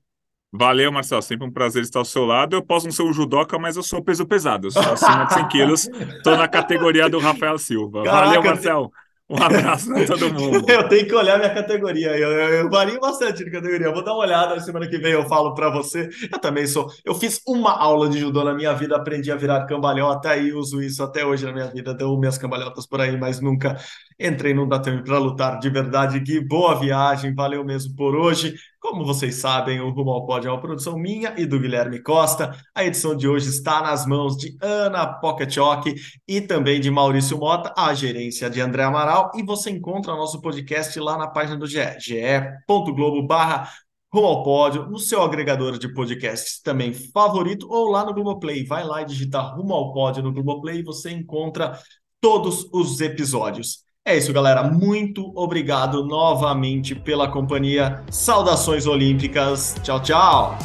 Valeu, 0.52 0.90
Marcelo. 0.90 1.20
Sempre 1.20 1.46
um 1.46 1.52
prazer 1.52 1.82
estar 1.82 1.98
ao 1.98 2.04
seu 2.04 2.24
lado. 2.24 2.56
Eu 2.56 2.62
posso 2.62 2.86
não 2.86 2.92
ser 2.92 3.02
o 3.02 3.12
judoca, 3.12 3.58
mas 3.58 3.76
eu 3.76 3.82
sou 3.82 4.02
peso 4.02 4.24
pesado. 4.24 4.68
Eu 4.68 4.70
sou 4.70 4.82
acima 4.82 5.24
de 5.24 5.34
100 5.34 5.48
quilos. 5.48 5.88
Estou 5.88 6.36
na 6.36 6.48
categoria 6.48 7.10
do 7.10 7.18
Rafael 7.18 7.58
Silva. 7.58 8.02
Caraca, 8.04 8.26
Valeu, 8.26 8.42
Marcelo. 8.42 8.92
Um 9.28 9.42
abraço 9.42 9.90
para 9.92 10.04
todo 10.04 10.30
mundo. 10.32 10.64
eu 10.68 10.88
tenho 10.88 11.06
que 11.06 11.14
olhar 11.14 11.36
minha 11.36 11.52
categoria. 11.52 12.16
Eu, 12.16 12.30
eu, 12.30 12.48
eu 12.54 12.70
vario 12.70 13.00
bastante 13.00 13.44
de 13.44 13.50
categoria. 13.50 13.86
Eu 13.88 13.92
vou 13.92 14.04
dar 14.04 14.12
uma 14.12 14.22
olhada. 14.22 14.60
Semana 14.60 14.88
que 14.88 14.98
vem 14.98 15.12
eu 15.12 15.26
falo 15.26 15.52
para 15.52 15.68
você. 15.68 16.08
Eu 16.32 16.38
também 16.38 16.64
sou. 16.66 16.86
Eu 17.04 17.12
fiz 17.14 17.40
uma 17.46 17.72
aula 17.72 18.08
de 18.08 18.20
judô 18.20 18.44
na 18.44 18.54
minha 18.54 18.72
vida, 18.72 18.94
aprendi 18.96 19.32
a 19.32 19.36
virar 19.36 19.66
cambalhota 19.66 20.36
e 20.36 20.52
uso 20.52 20.80
isso 20.80 21.02
até 21.02 21.24
hoje 21.26 21.44
na 21.44 21.52
minha 21.52 21.66
vida. 21.66 21.92
Dou 21.92 22.16
minhas 22.18 22.38
cambalhotas 22.38 22.86
por 22.86 23.00
aí, 23.00 23.16
mas 23.18 23.40
nunca 23.40 23.76
entrei 24.18 24.54
num 24.54 24.68
datame 24.68 25.02
para 25.02 25.18
lutar 25.18 25.58
de 25.58 25.70
verdade. 25.70 26.20
Gui, 26.20 26.40
boa 26.40 26.78
viagem. 26.78 27.34
Valeu 27.34 27.64
mesmo 27.64 27.96
por 27.96 28.14
hoje. 28.14 28.54
Como 28.88 29.04
vocês 29.04 29.34
sabem, 29.34 29.80
o 29.80 29.90
Rumo 29.90 30.12
ao 30.12 30.24
Pod 30.24 30.46
é 30.46 30.50
uma 30.50 30.60
produção 30.60 30.96
minha 30.96 31.34
e 31.36 31.44
do 31.44 31.58
Guilherme 31.58 32.00
Costa. 32.00 32.56
A 32.72 32.84
edição 32.84 33.16
de 33.16 33.26
hoje 33.26 33.48
está 33.48 33.82
nas 33.82 34.06
mãos 34.06 34.36
de 34.36 34.56
Ana 34.62 35.04
Pocketchock 35.04 35.92
e 36.26 36.40
também 36.40 36.80
de 36.80 36.88
Maurício 36.88 37.36
Mota, 37.36 37.74
a 37.76 37.92
gerência 37.94 38.48
de 38.48 38.60
André 38.60 38.84
Amaral. 38.84 39.32
E 39.34 39.42
você 39.42 39.70
encontra 39.70 40.14
nosso 40.14 40.40
podcast 40.40 41.00
lá 41.00 41.18
na 41.18 41.26
página 41.26 41.56
do 41.56 41.66
GE, 41.66 41.98
ge.globo 41.98 43.26
barra 43.26 43.68
Rumo 44.14 44.28
ao 44.28 44.44
Pódio, 44.44 44.86
no 44.86 45.00
seu 45.00 45.20
agregador 45.20 45.80
de 45.80 45.92
podcasts 45.92 46.62
também 46.62 46.94
favorito, 46.94 47.66
ou 47.68 47.90
lá 47.90 48.04
no 48.04 48.14
Globoplay. 48.14 48.64
Vai 48.64 48.84
lá 48.84 49.02
e 49.02 49.04
digita 49.04 49.40
Rumo 49.40 49.74
ao 49.74 49.92
Pódio 49.92 50.22
no 50.22 50.32
Globoplay 50.32 50.78
e 50.78 50.84
você 50.84 51.10
encontra 51.10 51.76
todos 52.20 52.68
os 52.72 53.00
episódios. 53.00 53.85
É 54.08 54.16
isso, 54.16 54.32
galera. 54.32 54.62
Muito 54.62 55.32
obrigado 55.34 56.04
novamente 56.04 56.94
pela 56.94 57.26
companhia. 57.26 58.04
Saudações 58.08 58.86
olímpicas. 58.86 59.74
Tchau, 59.82 60.00
tchau. 60.00 60.58